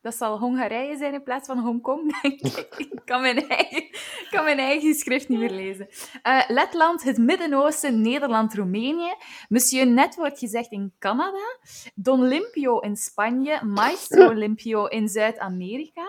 dat 0.00 0.14
zal 0.14 0.38
Hongarije 0.38 0.96
zijn 0.96 1.14
in 1.14 1.22
plaats 1.22 1.46
van 1.46 1.58
Hongkong, 1.58 2.12
denk 2.22 2.40
ik. 2.40 2.74
Ik 2.76 3.00
kan 3.04 3.20
mijn 3.20 3.48
eigen, 3.48 3.84
kan 4.30 4.44
mijn 4.44 4.58
eigen 4.58 4.94
schrift 4.94 5.28
niet 5.28 5.38
meer 5.38 5.50
lezen. 5.50 5.88
Uh, 6.26 6.42
Letland, 6.48 7.02
het 7.02 7.18
Midden-Oosten, 7.18 8.00
Nederland, 8.00 8.54
Roemenië. 8.54 9.14
Monsieur 9.48 9.86
Net 9.86 10.14
wordt 10.14 10.38
gezegd 10.38 10.70
in 10.70 10.92
Canada. 10.98 11.58
Don 11.94 12.22
Limpio 12.22 12.78
in 12.78 12.96
Spanje. 12.96 13.64
Maestro 13.64 14.32
Limpio 14.42 14.86
in 14.86 15.08
Zuid-Amerika. 15.08 16.04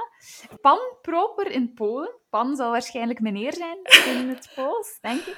Pan 0.61 0.79
Proper 1.01 1.51
in 1.51 1.73
Polen. 1.73 2.19
Pan 2.29 2.55
zal 2.55 2.71
waarschijnlijk 2.71 3.19
meneer 3.19 3.53
zijn 3.53 3.77
in 4.05 4.29
het 4.29 4.51
Pools, 4.55 4.97
denk 5.01 5.21
ik. 5.21 5.37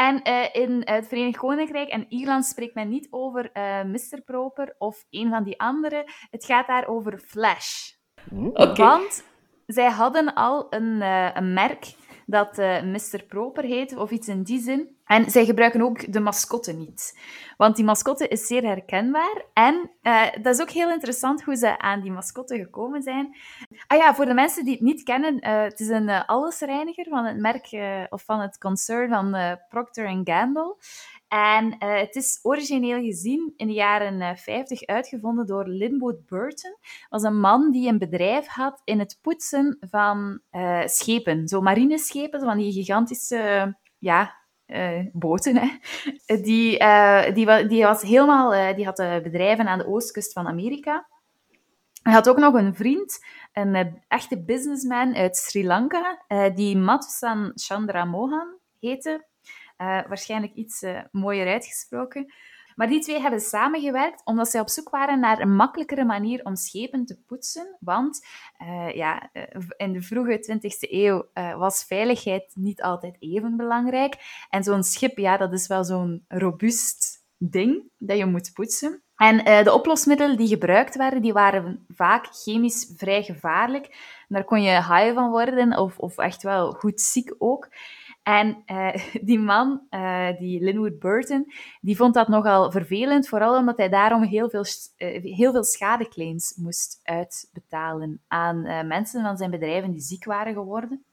En 0.00 0.20
uh, 0.28 0.46
in 0.52 0.82
het 0.84 1.08
Verenigd 1.08 1.38
Koninkrijk 1.38 1.88
en 1.88 2.06
Ierland 2.08 2.44
spreekt 2.44 2.74
men 2.74 2.88
niet 2.88 3.08
over 3.10 3.50
uh, 3.54 3.82
Mr. 3.82 4.20
Proper 4.24 4.74
of 4.78 5.04
een 5.10 5.30
van 5.30 5.44
die 5.44 5.60
andere. 5.60 6.04
Het 6.30 6.44
gaat 6.44 6.66
daar 6.66 6.86
over 6.86 7.18
Flash. 7.18 7.92
Oké. 8.52 8.82
Want 8.82 9.24
zij 9.66 9.90
hadden 9.90 10.34
al 10.34 10.66
een, 10.70 11.02
eh, 11.02 11.30
een 11.34 11.52
merk 11.52 11.94
dat 12.30 12.58
eh, 12.58 12.82
Mr. 12.82 13.24
Proper 13.28 13.64
heet, 13.64 13.96
of 13.96 14.10
iets 14.10 14.28
in 14.28 14.42
die 14.42 14.60
zin. 14.60 14.98
En 15.04 15.30
zij 15.30 15.44
gebruiken 15.44 15.82
ook 15.82 16.12
de 16.12 16.20
mascotte 16.20 16.72
niet. 16.72 17.18
Want 17.56 17.76
die 17.76 17.84
mascotte 17.84 18.28
is 18.28 18.46
zeer 18.46 18.62
herkenbaar. 18.62 19.44
En 19.52 19.90
eh, 20.02 20.22
dat 20.42 20.54
is 20.54 20.60
ook 20.60 20.70
heel 20.70 20.90
interessant 20.90 21.42
hoe 21.42 21.56
ze 21.56 21.78
aan 21.78 22.00
die 22.00 22.12
mascotte 22.12 22.56
gekomen 22.56 23.02
zijn. 23.02 23.36
Ah 23.86 23.98
ja, 23.98 24.14
voor 24.14 24.24
de 24.24 24.34
mensen 24.34 24.64
die 24.64 24.72
het 24.72 24.82
niet 24.82 25.02
kennen, 25.02 25.38
eh, 25.38 25.62
het 25.62 25.80
is 25.80 25.88
een 25.88 26.10
allesreiniger 26.10 27.06
van 27.08 27.24
het 27.24 27.36
merk 27.36 27.68
of 28.10 28.22
van 28.24 28.40
het 28.40 28.58
concern 28.58 29.08
van 29.08 29.58
Procter 29.68 30.20
Gamble. 30.24 30.76
En 31.30 31.74
het 31.78 32.16
is 32.16 32.38
origineel 32.42 33.02
gezien 33.02 33.52
in 33.56 33.66
de 33.66 33.72
jaren 33.72 34.36
50 34.36 34.86
uitgevonden 34.86 35.46
door 35.46 35.66
Linwood 35.66 36.26
Burton. 36.26 36.76
Was 37.08 37.22
een 37.22 37.40
man 37.40 37.70
die 37.70 37.88
een 37.88 37.98
bedrijf 37.98 38.46
had 38.46 38.80
in 38.84 38.98
het 38.98 39.18
poetsen 39.22 39.76
van 39.80 40.40
schepen. 40.84 41.48
Zo 41.48 41.60
marineschepen, 41.60 42.40
van 42.40 42.56
die 42.56 42.72
gigantische 42.72 43.76
ja, 43.98 44.34
boten. 45.12 45.56
Hè. 45.56 45.68
Die, 46.26 46.78
die, 47.32 47.66
die, 47.66 47.84
was 47.84 48.02
helemaal, 48.02 48.74
die 48.74 48.84
had 48.84 48.96
bedrijven 48.96 49.68
aan 49.68 49.78
de 49.78 49.86
oostkust 49.86 50.32
van 50.32 50.46
Amerika. 50.46 51.08
Hij 52.02 52.12
had 52.12 52.28
ook 52.28 52.38
nog 52.38 52.54
een 52.54 52.74
vriend, 52.74 53.24
een 53.52 54.02
echte 54.08 54.44
businessman 54.44 55.14
uit 55.14 55.36
Sri 55.36 55.66
Lanka, 55.66 56.24
die 56.54 56.76
Mathusan 56.76 57.52
Chandra 57.54 58.04
Mohan 58.04 58.58
heette. 58.80 59.28
Waarschijnlijk 60.08 60.54
iets 60.54 60.84
mooier 61.10 61.46
uitgesproken. 61.46 62.32
Maar 62.80 62.88
die 62.88 63.00
twee 63.00 63.20
hebben 63.20 63.40
samengewerkt 63.40 64.22
omdat 64.24 64.48
zij 64.48 64.60
op 64.60 64.68
zoek 64.68 64.88
waren 64.90 65.20
naar 65.20 65.40
een 65.40 65.54
makkelijkere 65.54 66.04
manier 66.04 66.44
om 66.44 66.56
schepen 66.56 67.04
te 67.04 67.18
poetsen. 67.26 67.76
Want 67.80 68.26
uh, 68.62 68.94
ja, 68.94 69.30
eh, 69.32 69.42
in 69.76 69.92
de 69.92 70.02
vroege 70.02 70.58
20e 70.58 70.90
eeuw 70.90 71.28
was 71.56 71.84
veiligheid 71.84 72.50
niet 72.54 72.82
altijd 72.82 73.16
even 73.18 73.56
belangrijk. 73.56 74.16
En 74.48 74.62
zo'n 74.62 74.82
schip, 74.82 75.18
ja, 75.18 75.36
dat 75.36 75.52
is 75.52 75.66
wel 75.66 75.84
zo'n 75.84 76.24
robuust 76.28 77.24
ding 77.38 77.82
dat 77.98 78.18
je 78.18 78.26
moet 78.26 78.50
poetsen. 78.54 79.02
En 79.16 79.64
de 79.64 79.72
oplosmiddelen 79.72 80.36
die 80.36 80.48
gebruikt 80.48 80.96
werden, 80.96 81.22
die 81.22 81.32
waren 81.32 81.84
vaak 81.88 82.26
chemisch 82.32 82.92
vrij 82.96 83.22
gevaarlijk. 83.22 83.96
daar 84.28 84.44
kon 84.44 84.62
je 84.62 84.70
high 84.70 85.14
van 85.14 85.30
worden, 85.30 85.78
of, 85.78 85.98
of 85.98 86.18
echt 86.18 86.42
wel 86.42 86.72
goed 86.72 87.00
ziek 87.00 87.34
ook. 87.38 87.68
En 88.22 88.62
uh, 88.66 88.94
die 89.28 89.38
man, 89.38 89.86
uh, 89.90 90.38
die 90.38 90.64
Linwood 90.64 90.98
Burton, 90.98 91.52
die 91.80 91.96
vond 91.96 92.14
dat 92.14 92.28
nogal 92.28 92.70
vervelend, 92.70 93.28
vooral 93.28 93.56
omdat 93.56 93.76
hij 93.76 93.88
daarom 93.88 94.22
heel 94.22 94.50
veel, 94.50 94.64
uh, 94.96 95.36
heel 95.36 95.52
veel 95.52 95.64
schadeclaims 95.64 96.54
moest 96.56 97.00
uitbetalen 97.02 98.20
aan 98.28 98.86
mensen 98.86 99.22
van 99.22 99.36
zijn 99.36 99.50
bedrijven 99.50 99.92
die 99.92 100.00
ziek 100.00 100.24
waren 100.24 100.54
geworden. 100.54 101.04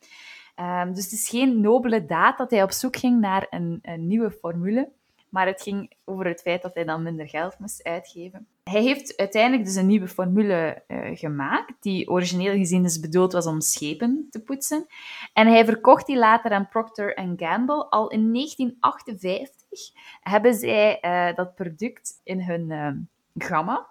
Um, 0.60 0.94
dus 0.94 1.04
het 1.04 1.14
is 1.14 1.30
geen 1.30 1.62
nobele 1.62 2.06
daad 2.06 2.38
dat 2.38 2.52
hij 2.52 2.64
op 2.64 2.72
zoek 2.72 2.96
ging 2.96 3.20
naar 3.20 3.48
een, 3.50 3.80
een 3.82 4.08
nieuwe 4.08 4.32
formule. 4.32 4.92
Maar 5.30 5.48
het 5.48 5.62
ging 5.62 5.94
over 6.06 6.26
het 6.26 6.42
feit 6.42 6.62
dat 6.62 6.74
hij 6.74 6.84
dan 6.84 7.04
minder 7.04 7.30
geld 7.30 7.60
moest 7.60 7.84
uitgeven. 7.84 8.48
Hij 8.64 8.82
heeft 8.82 9.18
uiteindelijk 9.18 9.66
dus 9.66 9.76
een 9.76 9.86
nieuwe 9.86 10.08
formule 10.08 10.84
uh, 10.88 11.18
gemaakt, 11.18 11.74
die 11.80 12.10
origineel 12.10 12.54
gezien 12.54 12.84
dus 12.84 13.00
bedoeld 13.00 13.32
was 13.32 13.46
om 13.46 13.62
schepen 13.62 14.28
te 14.30 14.42
poetsen. 14.42 14.86
En 15.34 15.48
hij 15.48 15.66
verkocht 15.66 16.06
die 16.06 16.18
later 16.18 16.52
aan 16.52 16.68
Procter 16.70 17.36
Gamble. 17.36 17.90
Al 17.90 18.10
in 18.10 18.34
1958 18.34 19.80
hebben 20.22 20.54
zij 20.54 21.00
uh, 21.02 21.36
dat 21.36 21.56
product 21.56 22.20
in 22.24 22.42
hun 22.42 22.70
uh, 22.70 22.90
gamma. 23.48 23.88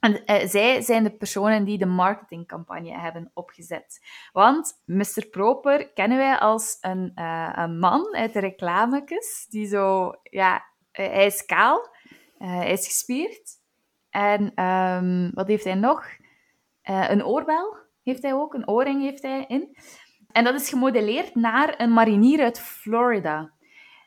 En 0.00 0.22
uh, 0.26 0.48
zij 0.48 0.80
zijn 0.80 1.02
de 1.02 1.16
personen 1.16 1.64
die 1.64 1.78
de 1.78 1.86
marketingcampagne 1.86 2.98
hebben 2.98 3.30
opgezet. 3.34 4.00
Want 4.32 4.82
Mr. 4.84 5.26
Proper 5.30 5.92
kennen 5.92 6.18
wij 6.18 6.38
als 6.38 6.78
een, 6.80 7.12
uh, 7.14 7.52
een 7.54 7.78
man 7.78 8.14
uit 8.14 8.32
de 8.32 8.40
reclamekes, 8.40 9.46
die 9.48 9.66
zo, 9.66 10.12
ja, 10.22 10.54
uh, 10.54 11.06
hij 11.06 11.26
is 11.26 11.44
kaal, 11.44 11.88
hij 12.38 12.72
is 12.72 12.86
gespierd. 12.86 13.58
En 14.10 14.64
um, 14.64 15.30
wat 15.34 15.48
heeft 15.48 15.64
hij 15.64 15.74
nog? 15.74 16.04
een 16.82 17.24
oorbel 17.24 17.76
heeft 18.02 18.22
hij 18.22 18.34
ook, 18.34 18.54
een 18.54 18.68
oorring 18.68 19.02
heeft 19.02 19.22
hij 19.22 19.44
in. 19.48 19.76
En 20.32 20.44
dat 20.44 20.54
is 20.54 20.68
gemodelleerd 20.68 21.34
naar 21.34 21.74
een 21.80 21.92
marinier 21.92 22.42
uit 22.42 22.60
Florida. 22.60 23.52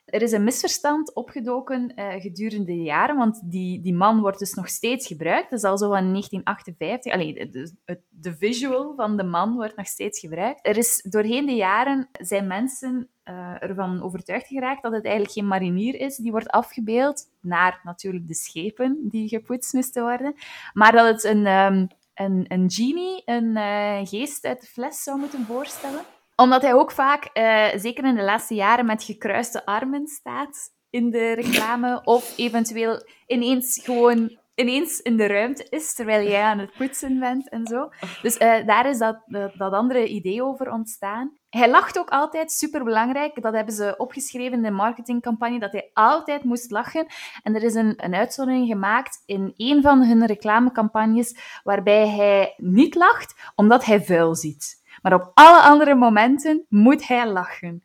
Er 0.05 0.21
is 0.21 0.31
een 0.31 0.43
misverstand 0.43 1.13
opgedoken 1.13 1.93
uh, 1.95 2.13
gedurende 2.13 2.65
de 2.65 2.81
jaren, 2.81 3.15
want 3.15 3.41
die, 3.51 3.81
die 3.81 3.93
man 3.93 4.21
wordt 4.21 4.39
dus 4.39 4.53
nog 4.53 4.67
steeds 4.67 5.07
gebruikt. 5.07 5.49
Dat 5.49 5.59
is 5.59 5.65
al 5.65 5.77
zo 5.77 5.89
van 5.89 6.09
1958. 6.09 7.13
Allee, 7.13 7.49
de, 7.49 7.71
de, 8.09 8.35
visual 8.35 8.93
van 8.95 9.17
de 9.17 9.23
man 9.23 9.55
wordt 9.55 9.75
nog 9.75 9.87
steeds 9.87 10.19
gebruikt. 10.19 10.67
Er 10.67 10.77
is 10.77 11.05
doorheen 11.09 11.45
de 11.45 11.55
jaren 11.55 12.09
zijn 12.11 12.47
mensen 12.47 13.09
uh, 13.25 13.63
ervan 13.63 14.03
overtuigd 14.03 14.47
geraakt 14.47 14.83
dat 14.83 14.93
het 14.93 15.03
eigenlijk 15.03 15.33
geen 15.33 15.47
marinier 15.47 15.99
is. 15.99 16.15
Die 16.15 16.31
wordt 16.31 16.49
afgebeeld 16.49 17.29
naar 17.41 17.79
natuurlijk 17.83 18.27
de 18.27 18.35
schepen 18.35 18.99
die 19.01 19.27
gepoetst 19.27 19.73
moesten 19.73 20.03
worden. 20.03 20.35
Maar 20.73 20.91
dat 20.91 21.05
het 21.05 21.23
een, 21.23 21.45
um, 21.47 21.87
een, 22.13 22.45
een 22.47 22.71
genie, 22.71 23.21
een 23.25 23.57
uh, 23.57 23.99
geest 24.03 24.45
uit 24.45 24.61
de 24.61 24.67
fles 24.67 25.03
zou 25.03 25.19
moeten 25.19 25.45
voorstellen 25.45 26.01
omdat 26.35 26.61
hij 26.61 26.73
ook 26.73 26.91
vaak, 26.91 27.29
uh, 27.33 27.67
zeker 27.75 28.05
in 28.05 28.15
de 28.15 28.23
laatste 28.23 28.55
jaren, 28.55 28.85
met 28.85 29.03
gekruiste 29.03 29.65
armen 29.65 30.07
staat 30.07 30.71
in 30.89 31.09
de 31.09 31.33
reclame. 31.33 32.01
Of 32.03 32.37
eventueel 32.37 33.03
ineens 33.27 33.81
gewoon 33.83 34.37
ineens 34.55 34.99
in 35.01 35.17
de 35.17 35.27
ruimte 35.27 35.67
is, 35.69 35.93
terwijl 35.93 36.27
jij 36.27 36.41
aan 36.41 36.59
het 36.59 36.73
poetsen 36.77 37.19
bent 37.19 37.49
en 37.49 37.67
zo. 37.67 37.89
Dus 38.21 38.37
uh, 38.39 38.65
daar 38.65 38.89
is 38.89 38.97
dat, 38.97 39.21
dat, 39.25 39.51
dat, 39.57 39.73
andere 39.73 40.07
idee 40.07 40.43
over 40.43 40.71
ontstaan. 40.71 41.37
Hij 41.49 41.69
lacht 41.69 41.99
ook 41.99 42.09
altijd, 42.09 42.51
superbelangrijk. 42.51 43.41
Dat 43.41 43.53
hebben 43.53 43.73
ze 43.73 43.93
opgeschreven 43.97 44.57
in 44.57 44.61
de 44.61 44.71
marketingcampagne, 44.71 45.59
dat 45.59 45.71
hij 45.71 45.89
altijd 45.93 46.43
moest 46.43 46.71
lachen. 46.71 47.05
En 47.43 47.55
er 47.55 47.63
is 47.63 47.73
een, 47.73 47.93
een 47.97 48.15
uitzondering 48.15 48.67
gemaakt 48.67 49.23
in 49.25 49.53
een 49.57 49.81
van 49.81 50.03
hun 50.03 50.25
reclamecampagnes, 50.25 51.35
waarbij 51.63 52.07
hij 52.07 52.53
niet 52.57 52.95
lacht, 52.95 53.51
omdat 53.55 53.85
hij 53.85 54.03
vuil 54.03 54.35
ziet. 54.35 54.82
Maar 55.03 55.13
op 55.13 55.31
alle 55.33 55.61
andere 55.61 55.95
momenten 55.95 56.65
moet 56.69 57.07
hij 57.07 57.27
lachen. 57.27 57.83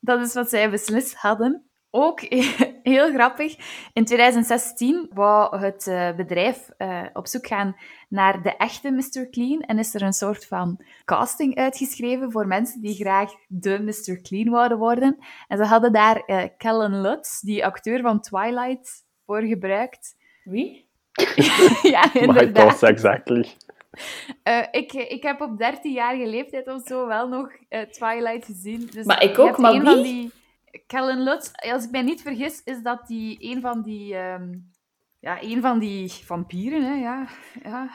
Dat 0.00 0.20
is 0.20 0.34
wat 0.34 0.48
zij 0.48 0.70
beslist 0.70 1.14
hadden. 1.14 1.64
Ook 1.90 2.20
heel 2.82 3.12
grappig, 3.12 3.56
in 3.92 4.04
2016 4.04 5.10
wou 5.14 5.58
het 5.58 5.86
uh, 5.86 6.14
bedrijf 6.16 6.68
uh, 6.78 7.02
op 7.12 7.26
zoek 7.26 7.46
gaan 7.46 7.76
naar 8.08 8.42
de 8.42 8.56
echte 8.56 8.90
Mr. 8.90 9.30
Clean 9.30 9.60
en 9.60 9.78
is 9.78 9.94
er 9.94 10.02
een 10.02 10.12
soort 10.12 10.46
van 10.46 10.80
casting 11.04 11.56
uitgeschreven 11.56 12.32
voor 12.32 12.46
mensen 12.46 12.80
die 12.80 12.94
graag 12.94 13.32
de 13.48 13.78
Mr. 13.78 14.20
Clean 14.22 14.50
wouden 14.50 14.78
worden. 14.78 15.16
En 15.48 15.56
ze 15.56 15.64
hadden 15.64 15.92
daar 15.92 16.22
uh, 16.26 16.42
Kellen 16.56 17.00
Lutz, 17.00 17.40
die 17.40 17.64
acteur 17.64 18.00
van 18.00 18.20
Twilight, 18.20 19.04
voor 19.26 19.42
gebruikt. 19.42 20.16
Wie? 20.44 20.88
ja, 21.82 22.14
inderdaad. 22.14 22.44
My 22.44 22.52
thoughts 22.52 22.82
exactly. 22.82 23.46
Uh, 24.44 24.62
ik, 24.70 24.92
ik 24.92 25.22
heb 25.22 25.40
op 25.40 25.62
13-jarige 25.62 26.26
leeftijd 26.26 26.68
of 26.68 26.82
zo 26.86 27.06
wel 27.06 27.28
nog 27.28 27.50
uh, 27.68 27.80
Twilight 27.80 28.44
gezien. 28.44 28.88
Dus 28.92 29.06
maar 29.06 29.22
ik 29.22 29.38
ook, 29.38 29.58
maar 29.58 29.72
een 29.74 29.80
wie? 29.80 29.90
Van 29.90 30.02
die, 30.02 30.32
Kellen 30.86 31.22
Lutz, 31.22 31.50
als 31.52 31.84
ik 31.84 31.90
mij 31.90 32.02
niet 32.02 32.22
vergis, 32.22 32.62
is 32.64 32.82
dat 32.82 33.06
die 33.06 33.36
een 33.40 33.60
van 33.60 33.82
die... 33.82 34.16
Um, 34.16 34.70
ja, 35.20 35.42
een 35.42 35.60
van 35.60 35.78
die 35.78 36.10
vampieren, 36.10 36.82
hè, 36.82 36.94
ja, 36.94 37.28
ja. 37.62 37.90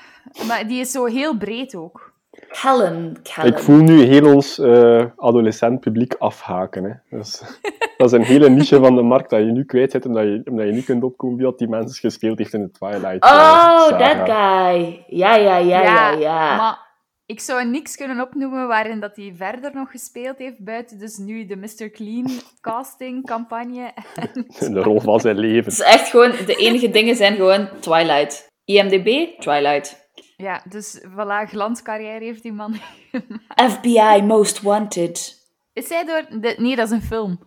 Maar 0.47 0.67
die 0.67 0.79
is 0.79 0.91
zo 0.91 1.05
heel 1.05 1.37
breed 1.37 1.75
ook. 1.75 2.14
Helen. 2.47 3.17
Ik 3.43 3.59
voel 3.59 3.81
nu 3.81 4.01
heel 4.01 4.33
ons 4.33 4.59
uh, 4.59 5.05
adolescent 5.15 5.79
publiek 5.79 6.13
afhaken. 6.13 6.83
Hè. 6.83 7.17
Dat, 7.17 7.25
is, 7.25 7.59
dat 7.97 8.07
is 8.07 8.19
een 8.19 8.25
hele 8.25 8.49
niche 8.49 8.79
van 8.79 8.95
de 8.95 9.01
markt 9.01 9.29
dat 9.29 9.39
je 9.39 9.45
nu 9.45 9.65
kwijt 9.65 9.91
zit, 9.91 10.05
omdat 10.05 10.23
je, 10.23 10.41
omdat 10.49 10.65
je 10.65 10.71
niet 10.71 10.86
kunt 10.86 11.03
opkomen 11.03 11.36
wie 11.38 11.45
dat 11.45 11.57
die 11.57 11.67
mensen 11.67 11.99
gespeeld 11.99 12.38
heeft 12.38 12.53
in 12.53 12.61
de 12.61 12.71
Twilight. 12.71 13.23
Oh, 13.23 13.88
uh, 13.91 13.97
that 13.97 14.29
guy. 14.29 15.03
Ja, 15.07 15.36
ja, 15.36 15.57
ja, 15.57 15.81
ja, 15.81 16.11
ja. 16.11 16.57
Maar 16.57 16.86
ik 17.25 17.39
zou 17.39 17.65
niks 17.65 17.95
kunnen 17.95 18.21
opnoemen 18.21 18.67
waarin 18.67 18.99
dat 18.99 19.15
hij 19.15 19.33
verder 19.36 19.71
nog 19.73 19.91
gespeeld 19.91 20.38
heeft, 20.38 20.63
buiten 20.63 20.99
dus 20.99 21.17
nu 21.17 21.45
de 21.45 21.55
Mr. 21.55 21.89
Clean 21.89 22.29
casting 22.61 23.25
campagne. 23.25 23.93
de 24.73 24.81
rol 24.81 24.99
van 24.99 25.19
zijn 25.19 25.38
leven. 25.38 25.63
Het 25.63 25.73
is 25.73 25.79
echt 25.79 26.09
gewoon, 26.09 26.31
de 26.45 26.55
enige 26.55 26.89
dingen 26.89 27.15
zijn 27.15 27.36
gewoon 27.36 27.69
Twilight. 27.79 28.47
IMDb, 28.65 29.39
Twilight. 29.39 30.05
Ja, 30.38 30.61
dus 30.69 31.01
voilà, 31.01 31.49
glanscarrière 31.49 32.23
heeft 32.23 32.43
die 32.43 32.53
man 32.53 32.75
FBI 33.71 34.21
Most 34.21 34.61
Wanted. 34.61 35.43
Is 35.73 35.89
hij 35.89 36.05
door... 36.05 36.41
De... 36.41 36.55
Nee, 36.57 36.75
dat 36.75 36.86
is 36.86 36.91
een 36.91 37.01
film. 37.01 37.39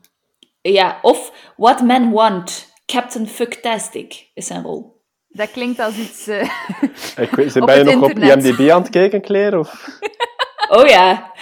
Ja, 0.60 0.98
of 1.02 1.52
What 1.56 1.82
Men 1.82 2.10
Want. 2.10 2.76
Captain 2.86 3.26
Fucktastic 3.26 4.30
is 4.34 4.46
zijn 4.46 4.62
rol. 4.62 5.02
Dat 5.28 5.50
klinkt 5.50 5.78
als 5.78 5.96
iets... 5.96 6.28
Uh, 6.28 6.42
ik 7.24 7.30
weet, 7.30 7.52
ben 7.64 7.78
je 7.78 7.84
nog 7.84 8.08
internet. 8.08 8.36
op 8.36 8.44
IMDb 8.44 8.70
aan 8.70 8.80
het 8.82 8.90
kijken, 8.90 9.22
Claire? 9.22 9.58
Of? 9.58 9.88
oh 10.68 10.86
ja. 10.86 11.32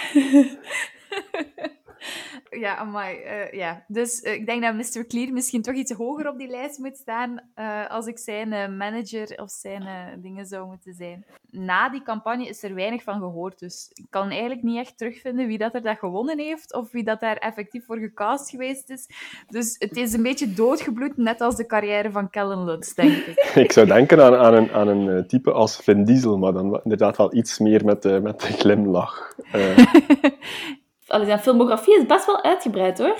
Ja, 2.59 2.83
maar 2.83 3.13
uh, 3.13 3.51
ja. 3.51 3.83
Dus 3.87 4.21
uh, 4.21 4.33
ik 4.33 4.45
denk 4.45 4.61
dat 4.61 4.73
Mr. 4.73 5.05
Clear 5.07 5.33
misschien 5.33 5.61
toch 5.61 5.75
iets 5.75 5.91
hoger 5.91 6.29
op 6.29 6.37
die 6.37 6.47
lijst 6.47 6.77
moet 6.77 6.97
staan 6.97 7.39
uh, 7.55 7.89
als 7.89 8.05
ik 8.05 8.17
zijn 8.17 8.77
manager 8.77 9.41
of 9.41 9.49
zijn 9.49 9.83
dingen 10.21 10.45
zou 10.45 10.67
moeten 10.67 10.93
zijn. 10.93 11.25
Na 11.51 11.89
die 11.89 12.03
campagne 12.03 12.47
is 12.47 12.63
er 12.63 12.73
weinig 12.73 13.03
van 13.03 13.19
gehoord, 13.19 13.59
dus 13.59 13.91
ik 13.93 14.05
kan 14.09 14.29
eigenlijk 14.29 14.63
niet 14.63 14.77
echt 14.77 14.97
terugvinden 14.97 15.47
wie 15.47 15.57
dat 15.57 15.73
er 15.73 15.81
dat 15.81 15.97
gewonnen 15.97 16.39
heeft 16.39 16.73
of 16.73 16.91
wie 16.91 17.03
dat 17.03 17.19
daar 17.19 17.37
effectief 17.37 17.85
voor 17.85 17.97
gecast 17.97 18.49
geweest 18.49 18.89
is. 18.89 19.07
Dus 19.47 19.75
het 19.79 19.97
is 19.97 20.13
een 20.13 20.23
beetje 20.23 20.53
doodgebloed, 20.53 21.17
net 21.17 21.41
als 21.41 21.55
de 21.55 21.65
carrière 21.65 22.11
van 22.11 22.29
Kellen 22.29 22.63
Lutz, 22.63 22.93
denk 22.93 23.11
ik. 23.11 23.51
ik 23.65 23.71
zou 23.71 23.87
denken 23.87 24.23
aan, 24.23 24.35
aan 24.35 24.53
een, 24.53 24.71
aan 24.71 24.87
een 24.87 25.27
type 25.27 25.51
als 25.51 25.75
Vin 25.75 26.05
Diesel, 26.05 26.37
maar 26.37 26.53
dan 26.53 26.79
inderdaad 26.83 27.17
wel 27.17 27.35
iets 27.35 27.59
meer 27.59 27.85
met 27.85 28.01
de, 28.01 28.19
met 28.23 28.39
de 28.39 28.47
glimlach. 28.47 29.35
Allee, 31.07 31.25
zijn 31.25 31.39
filmografie 31.39 31.97
is 31.97 32.05
best 32.05 32.25
wel 32.25 32.43
uitgebreid, 32.43 32.97
hoor. 32.97 33.17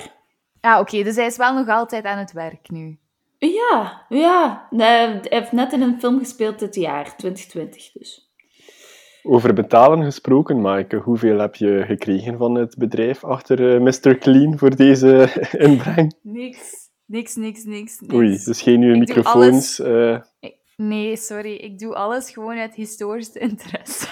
Ah, 0.60 0.80
oké. 0.80 1.02
Dus 1.02 1.16
hij 1.16 1.26
is 1.26 1.36
wel 1.36 1.54
nog 1.54 1.68
altijd 1.68 2.04
aan 2.04 2.18
het 2.18 2.32
werk 2.32 2.70
nu. 2.70 2.98
Ja, 3.38 4.06
ja. 4.08 4.68
Hij 4.70 5.20
heeft 5.22 5.52
net 5.52 5.72
in 5.72 5.82
een 5.82 5.98
film 5.98 6.18
gespeeld 6.18 6.58
dit 6.58 6.74
jaar, 6.74 7.16
2020 7.16 7.92
dus. 7.92 8.32
Over 9.22 9.54
betalen 9.54 10.04
gesproken, 10.04 10.60
Maaike, 10.60 10.96
hoeveel 10.96 11.38
heb 11.38 11.54
je 11.54 11.84
gekregen 11.86 12.36
van 12.36 12.54
het 12.54 12.76
bedrijf 12.76 13.24
achter 13.24 13.60
uh, 13.60 13.74
eh, 13.74 13.82
Mr. 13.82 14.18
Clean 14.18 14.58
voor 14.58 14.76
deze 14.76 15.30
inbreng? 15.68 16.14
Niks. 16.22 16.86
Niks, 17.06 17.34
niks, 17.36 17.64
niks. 17.64 18.00
niks. 18.00 18.14
Oei, 18.14 18.38
dus 18.44 18.62
geen 18.62 18.78
nieuwe 18.78 18.96
microfoons. 18.96 19.80
Uh... 19.80 20.18
Nee, 20.82 21.16
sorry. 21.16 21.54
Ik 21.54 21.78
doe 21.78 21.94
alles 21.94 22.30
gewoon 22.30 22.58
uit 22.58 22.74
historisch 22.74 23.32
interesse. 23.32 24.06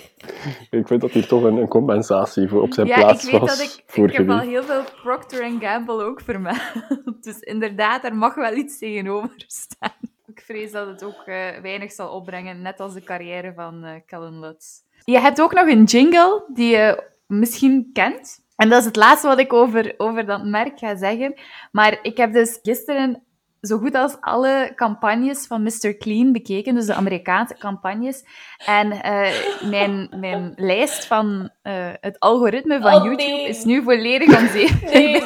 ik 0.78 0.86
vind 0.86 1.00
dat 1.00 1.10
hier 1.10 1.26
toch 1.26 1.42
een, 1.42 1.56
een 1.56 1.68
compensatie 1.68 2.48
voor 2.48 2.62
op 2.62 2.72
zijn 2.72 2.86
plaats 2.86 3.30
was. 3.30 3.30
Ja, 3.30 3.36
ik 3.36 3.40
weet 3.40 3.48
dat 3.48 3.60
ik... 3.60 4.10
Ik 4.10 4.16
heb 4.16 4.30
al 4.30 4.38
heel 4.38 4.62
veel 4.62 4.82
Procter 5.02 5.50
Gamble 5.60 6.04
ook 6.04 6.20
vermeld. 6.20 6.72
Dus 7.24 7.38
inderdaad, 7.38 8.02
daar 8.02 8.14
mag 8.14 8.34
wel 8.34 8.54
iets 8.54 8.78
tegenover 8.78 9.44
staan. 9.46 10.10
Ik 10.26 10.40
vrees 10.40 10.72
dat 10.72 10.86
het 10.86 11.04
ook 11.04 11.22
uh, 11.26 11.48
weinig 11.62 11.92
zal 11.92 12.10
opbrengen, 12.10 12.62
net 12.62 12.80
als 12.80 12.94
de 12.94 13.02
carrière 13.02 13.52
van 13.54 13.84
uh, 13.84 13.90
Kellen 14.06 14.40
Lutz. 14.40 14.66
Je 15.04 15.18
hebt 15.18 15.40
ook 15.40 15.54
nog 15.54 15.68
een 15.68 15.84
jingle 15.84 16.44
die 16.54 16.70
je 16.76 17.02
misschien 17.26 17.90
kent. 17.92 18.44
En 18.56 18.68
dat 18.68 18.80
is 18.80 18.86
het 18.86 18.96
laatste 18.96 19.26
wat 19.26 19.38
ik 19.38 19.52
over, 19.52 19.94
over 19.96 20.26
dat 20.26 20.44
merk 20.44 20.78
ga 20.78 20.96
zeggen. 20.96 21.34
Maar 21.72 21.98
ik 22.02 22.16
heb 22.16 22.32
dus 22.32 22.58
gisteren 22.62 23.22
zo 23.62 23.78
goed 23.78 23.94
als 23.94 24.16
alle 24.20 24.72
campagnes 24.74 25.46
van 25.46 25.62
Mr. 25.62 25.96
Clean 25.98 26.32
bekeken, 26.32 26.74
dus 26.74 26.86
de 26.86 26.94
Amerikaanse 26.94 27.56
campagnes. 27.58 28.24
En 28.66 28.92
uh, 28.92 29.70
mijn, 29.70 30.08
mijn 30.16 30.52
lijst 30.56 31.06
van 31.06 31.50
uh, 31.62 31.90
het 32.00 32.20
algoritme 32.20 32.80
van 32.80 32.94
oh, 32.94 33.04
YouTube 33.04 33.22
nee. 33.22 33.48
is 33.48 33.64
nu 33.64 33.82
volledig 33.82 34.36
aan. 34.36 34.48
Nee. 34.92 35.22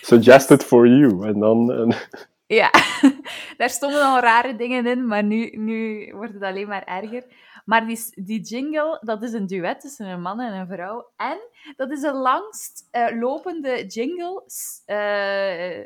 Suggested 0.00 0.64
for 0.64 0.88
you. 0.88 1.26
En 1.26 1.38
dan... 1.38 1.70
Uh... 1.70 1.98
Ja, 2.46 2.70
daar 3.56 3.70
stonden 3.70 4.02
al 4.02 4.20
rare 4.20 4.56
dingen 4.56 4.86
in, 4.86 5.06
maar 5.06 5.24
nu, 5.24 5.50
nu 5.50 6.08
wordt 6.14 6.32
het 6.32 6.42
alleen 6.42 6.68
maar 6.68 6.84
erger. 6.84 7.24
Maar 7.64 7.86
die, 7.86 8.24
die 8.24 8.40
jingle, 8.40 8.98
dat 9.00 9.22
is 9.22 9.32
een 9.32 9.46
duet 9.46 9.80
tussen 9.80 10.06
een 10.06 10.20
man 10.20 10.40
en 10.40 10.52
een 10.52 10.66
vrouw. 10.66 11.10
En 11.16 11.38
dat 11.76 11.90
is 11.90 12.00
de 12.00 12.12
langst 12.12 12.88
uh, 12.92 13.20
lopende 13.20 13.86
jingle 13.86 14.42
uh, 14.86 15.84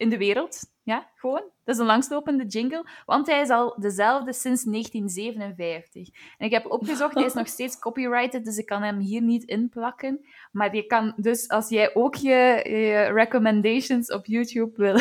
in 0.00 0.08
de 0.08 0.18
wereld. 0.18 0.60
Ja, 0.82 1.06
gewoon. 1.14 1.42
Dat 1.64 1.74
is 1.74 1.80
een 1.80 1.86
langslopende 1.86 2.46
jingle, 2.46 2.86
want 3.06 3.26
hij 3.26 3.40
is 3.40 3.48
al 3.48 3.76
dezelfde 3.80 4.32
sinds 4.32 4.64
1957. 4.64 6.08
En 6.38 6.46
ik 6.46 6.52
heb 6.52 6.70
opgezocht, 6.70 7.14
hij 7.14 7.24
is 7.24 7.32
nog 7.32 7.46
steeds 7.46 7.78
copyrighted, 7.78 8.44
dus 8.44 8.56
ik 8.56 8.66
kan 8.66 8.82
hem 8.82 8.98
hier 8.98 9.22
niet 9.22 9.44
inplakken. 9.44 10.26
Maar 10.52 10.76
je 10.76 10.86
kan 10.86 11.12
dus, 11.16 11.48
als 11.48 11.68
jij 11.68 11.94
ook 11.94 12.14
je, 12.14 12.60
je 12.64 13.10
recommendations 13.12 14.12
op 14.12 14.26
YouTube 14.26 14.72
wil, 14.76 14.96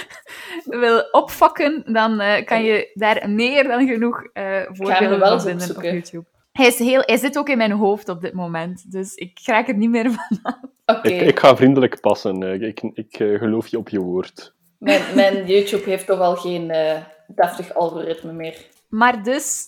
wil 0.80 1.00
opvakken, 1.10 1.92
dan 1.92 2.20
uh, 2.20 2.44
kan 2.44 2.64
je 2.64 2.90
daar 2.94 3.30
meer 3.30 3.64
dan 3.64 3.86
genoeg 3.86 4.22
uh, 4.34 4.62
voorbeelden 4.72 5.18
van 5.18 5.40
vinden 5.40 5.76
op 5.76 5.82
YouTube. 5.82 6.24
Hij, 6.52 6.66
is 6.66 6.78
heel, 6.78 7.02
hij 7.04 7.16
zit 7.16 7.38
ook 7.38 7.48
in 7.48 7.58
mijn 7.58 7.72
hoofd 7.72 8.08
op 8.08 8.20
dit 8.20 8.32
moment, 8.32 8.90
dus 8.92 9.14
ik 9.14 9.40
raak 9.44 9.68
er 9.68 9.76
niet 9.76 9.90
meer 9.90 10.10
van 10.10 10.38
af. 10.42 10.74
Okay. 10.86 11.12
Ik, 11.12 11.20
ik, 11.20 11.38
ga 11.38 11.56
vriendelijk 11.56 12.00
passen. 12.00 12.42
Eh, 12.42 12.68
ik, 12.68 12.82
ik 12.82 13.18
uh, 13.18 13.38
geloof 13.38 13.66
je 13.66 13.78
op 13.78 13.88
je 13.88 14.00
woord. 14.00 14.54
Mijn, 14.78 15.14
mijn 15.14 15.46
YouTube 15.46 15.84
heeft 15.84 16.06
toch 16.06 16.20
al 16.20 16.36
geen 16.36 16.70
uh, 16.70 17.02
deftig 17.26 17.74
algoritme 17.74 18.32
meer. 18.32 18.66
Maar 18.88 19.22
dus, 19.22 19.64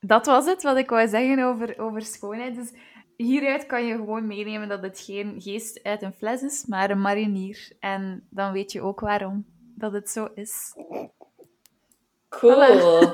dat 0.00 0.26
was 0.26 0.46
het 0.46 0.62
wat 0.62 0.76
ik 0.76 0.90
wou 0.90 1.08
zeggen 1.08 1.44
over, 1.44 1.78
over 1.78 2.02
schoonheid. 2.02 2.54
Dus 2.54 2.72
hieruit 3.16 3.66
kan 3.66 3.86
je 3.86 3.94
gewoon 3.94 4.26
meenemen 4.26 4.68
dat 4.68 4.82
het 4.82 5.00
geen 5.00 5.34
geest 5.38 5.82
uit 5.82 6.02
een 6.02 6.12
fles 6.12 6.42
is, 6.42 6.64
maar 6.66 6.90
een 6.90 7.00
marinier. 7.00 7.72
En 7.80 8.26
dan 8.30 8.52
weet 8.52 8.72
je 8.72 8.80
ook 8.80 9.00
waarom 9.00 9.44
dat 9.76 9.92
het 9.92 10.10
zo 10.10 10.28
is. 10.34 10.74
Cool. 12.28 13.12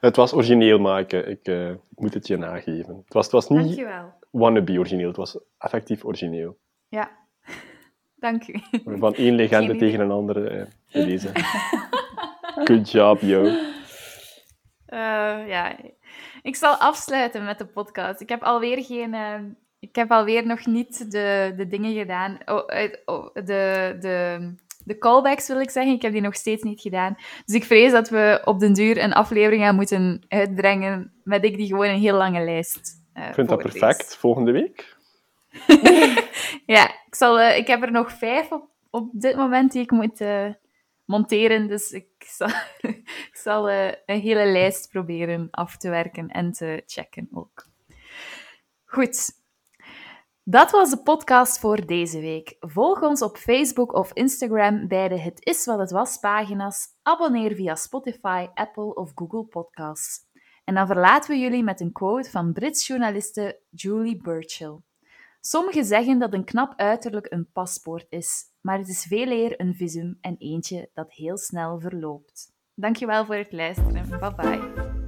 Het 0.00 0.16
was 0.16 0.32
origineel 0.32 0.78
maken. 0.78 1.28
Ik, 1.30 1.48
uh, 1.48 1.70
ik, 1.70 1.78
moet 1.94 2.14
het 2.14 2.26
je 2.26 2.36
nageven. 2.36 2.96
Het 3.04 3.12
was, 3.12 3.24
het 3.24 3.34
was 3.34 3.48
niet 3.48 3.64
Dankjewel. 3.64 4.12
wannabe 4.30 4.78
origineel. 4.78 5.06
Het 5.06 5.16
was 5.16 5.38
effectief 5.58 6.04
origineel. 6.04 6.58
Ja. 6.88 7.10
Dank 8.24 8.48
u. 8.48 8.60
Van 8.98 9.14
één 9.14 9.34
legende 9.34 9.76
tegen 9.76 10.00
een 10.00 10.10
andere 10.10 10.68
uh, 10.92 11.04
deze. 11.06 11.30
Good 12.64 12.90
job, 12.90 13.20
yo. 13.20 13.42
Uh, 13.42 13.58
ja. 15.48 15.76
Ik 16.42 16.56
zal 16.56 16.74
afsluiten 16.74 17.44
met 17.44 17.58
de 17.58 17.66
podcast. 17.66 18.20
Ik 18.20 18.28
heb 18.28 18.42
alweer 18.42 18.84
geen... 18.84 19.14
ik 19.78 19.96
heb 19.96 20.10
alweer 20.10 20.46
nog 20.46 20.66
niet 20.66 21.10
de, 21.10 21.52
de 21.56 21.68
dingen 21.68 21.94
gedaan. 21.94 22.38
Oh, 22.44 22.64
oh, 23.04 23.34
de, 23.34 23.96
de 24.00 24.38
de 24.84 24.98
callbacks 24.98 25.48
wil 25.48 25.60
ik 25.60 25.70
zeggen. 25.70 25.94
Ik 25.94 26.02
heb 26.02 26.12
die 26.12 26.20
nog 26.20 26.34
steeds 26.34 26.62
niet 26.62 26.80
gedaan. 26.80 27.16
Dus 27.44 27.54
ik 27.54 27.64
vrees 27.64 27.92
dat 27.92 28.08
we 28.08 28.40
op 28.44 28.60
den 28.60 28.72
duur 28.72 29.02
een 29.02 29.12
aflevering 29.12 29.62
gaan 29.62 29.74
moeten 29.74 30.24
uitbrengen 30.28 31.12
met 31.24 31.44
ik 31.44 31.56
die 31.56 31.66
gewoon 31.66 31.88
een 31.88 32.00
heel 32.00 32.16
lange 32.16 32.44
lijst. 32.44 33.00
Uh, 33.14 33.28
ik 33.28 33.34
vind 33.34 33.48
dat 33.48 33.62
perfect. 33.62 34.16
Volgende 34.16 34.52
week? 34.52 34.96
ja, 36.74 36.88
ik, 37.06 37.14
zal, 37.14 37.40
uh, 37.40 37.56
ik 37.56 37.66
heb 37.66 37.82
er 37.82 37.90
nog 37.90 38.12
vijf 38.12 38.52
op, 38.52 38.68
op 38.90 39.10
dit 39.12 39.36
moment 39.36 39.72
die 39.72 39.82
ik 39.82 39.90
moet 39.90 40.20
uh, 40.20 40.48
monteren. 41.04 41.68
Dus 41.68 41.90
ik 41.90 42.06
zal, 42.18 42.48
ik 43.30 43.30
zal 43.32 43.70
een 43.70 44.20
hele 44.20 44.46
lijst 44.46 44.90
proberen 44.90 45.48
af 45.50 45.76
te 45.76 45.90
werken 45.90 46.28
en 46.28 46.52
te 46.52 46.82
checken 46.86 47.28
ook. 47.32 47.66
Goed, 48.84 49.41
dat 50.44 50.70
was 50.70 50.90
de 50.90 51.02
podcast 51.02 51.58
voor 51.58 51.86
deze 51.86 52.20
week. 52.20 52.56
Volg 52.60 53.02
ons 53.02 53.22
op 53.22 53.36
Facebook 53.36 53.92
of 53.92 54.12
Instagram 54.12 54.88
bij 54.88 55.08
de 55.08 55.18
Het 55.18 55.44
is 55.46 55.64
wat 55.64 55.78
het 55.78 55.90
was 55.90 56.18
pagina's. 56.18 56.88
Abonneer 57.02 57.54
via 57.54 57.74
Spotify, 57.74 58.46
Apple 58.54 58.94
of 58.94 59.12
Google 59.14 59.44
Podcasts. 59.44 60.20
En 60.64 60.74
dan 60.74 60.86
verlaten 60.86 61.30
we 61.30 61.38
jullie 61.38 61.62
met 61.62 61.80
een 61.80 61.92
quote 61.92 62.30
van 62.30 62.52
Brits 62.52 62.86
journaliste 62.86 63.60
Julie 63.70 64.16
Burchill. 64.22 64.76
Sommigen 65.40 65.84
zeggen 65.84 66.18
dat 66.18 66.32
een 66.32 66.44
knap 66.44 66.72
uiterlijk 66.76 67.26
een 67.30 67.50
paspoort 67.52 68.06
is, 68.08 68.44
maar 68.60 68.78
het 68.78 68.88
is 68.88 69.06
veel 69.08 69.30
eer 69.30 69.60
een 69.60 69.74
visum 69.74 70.18
en 70.20 70.36
eentje 70.38 70.90
dat 70.94 71.12
heel 71.12 71.38
snel 71.38 71.80
verloopt. 71.80 72.52
Dankjewel 72.74 73.24
voor 73.24 73.34
het 73.34 73.52
luisteren. 73.52 74.08
Bye 74.08 74.34
bye. 74.34 75.01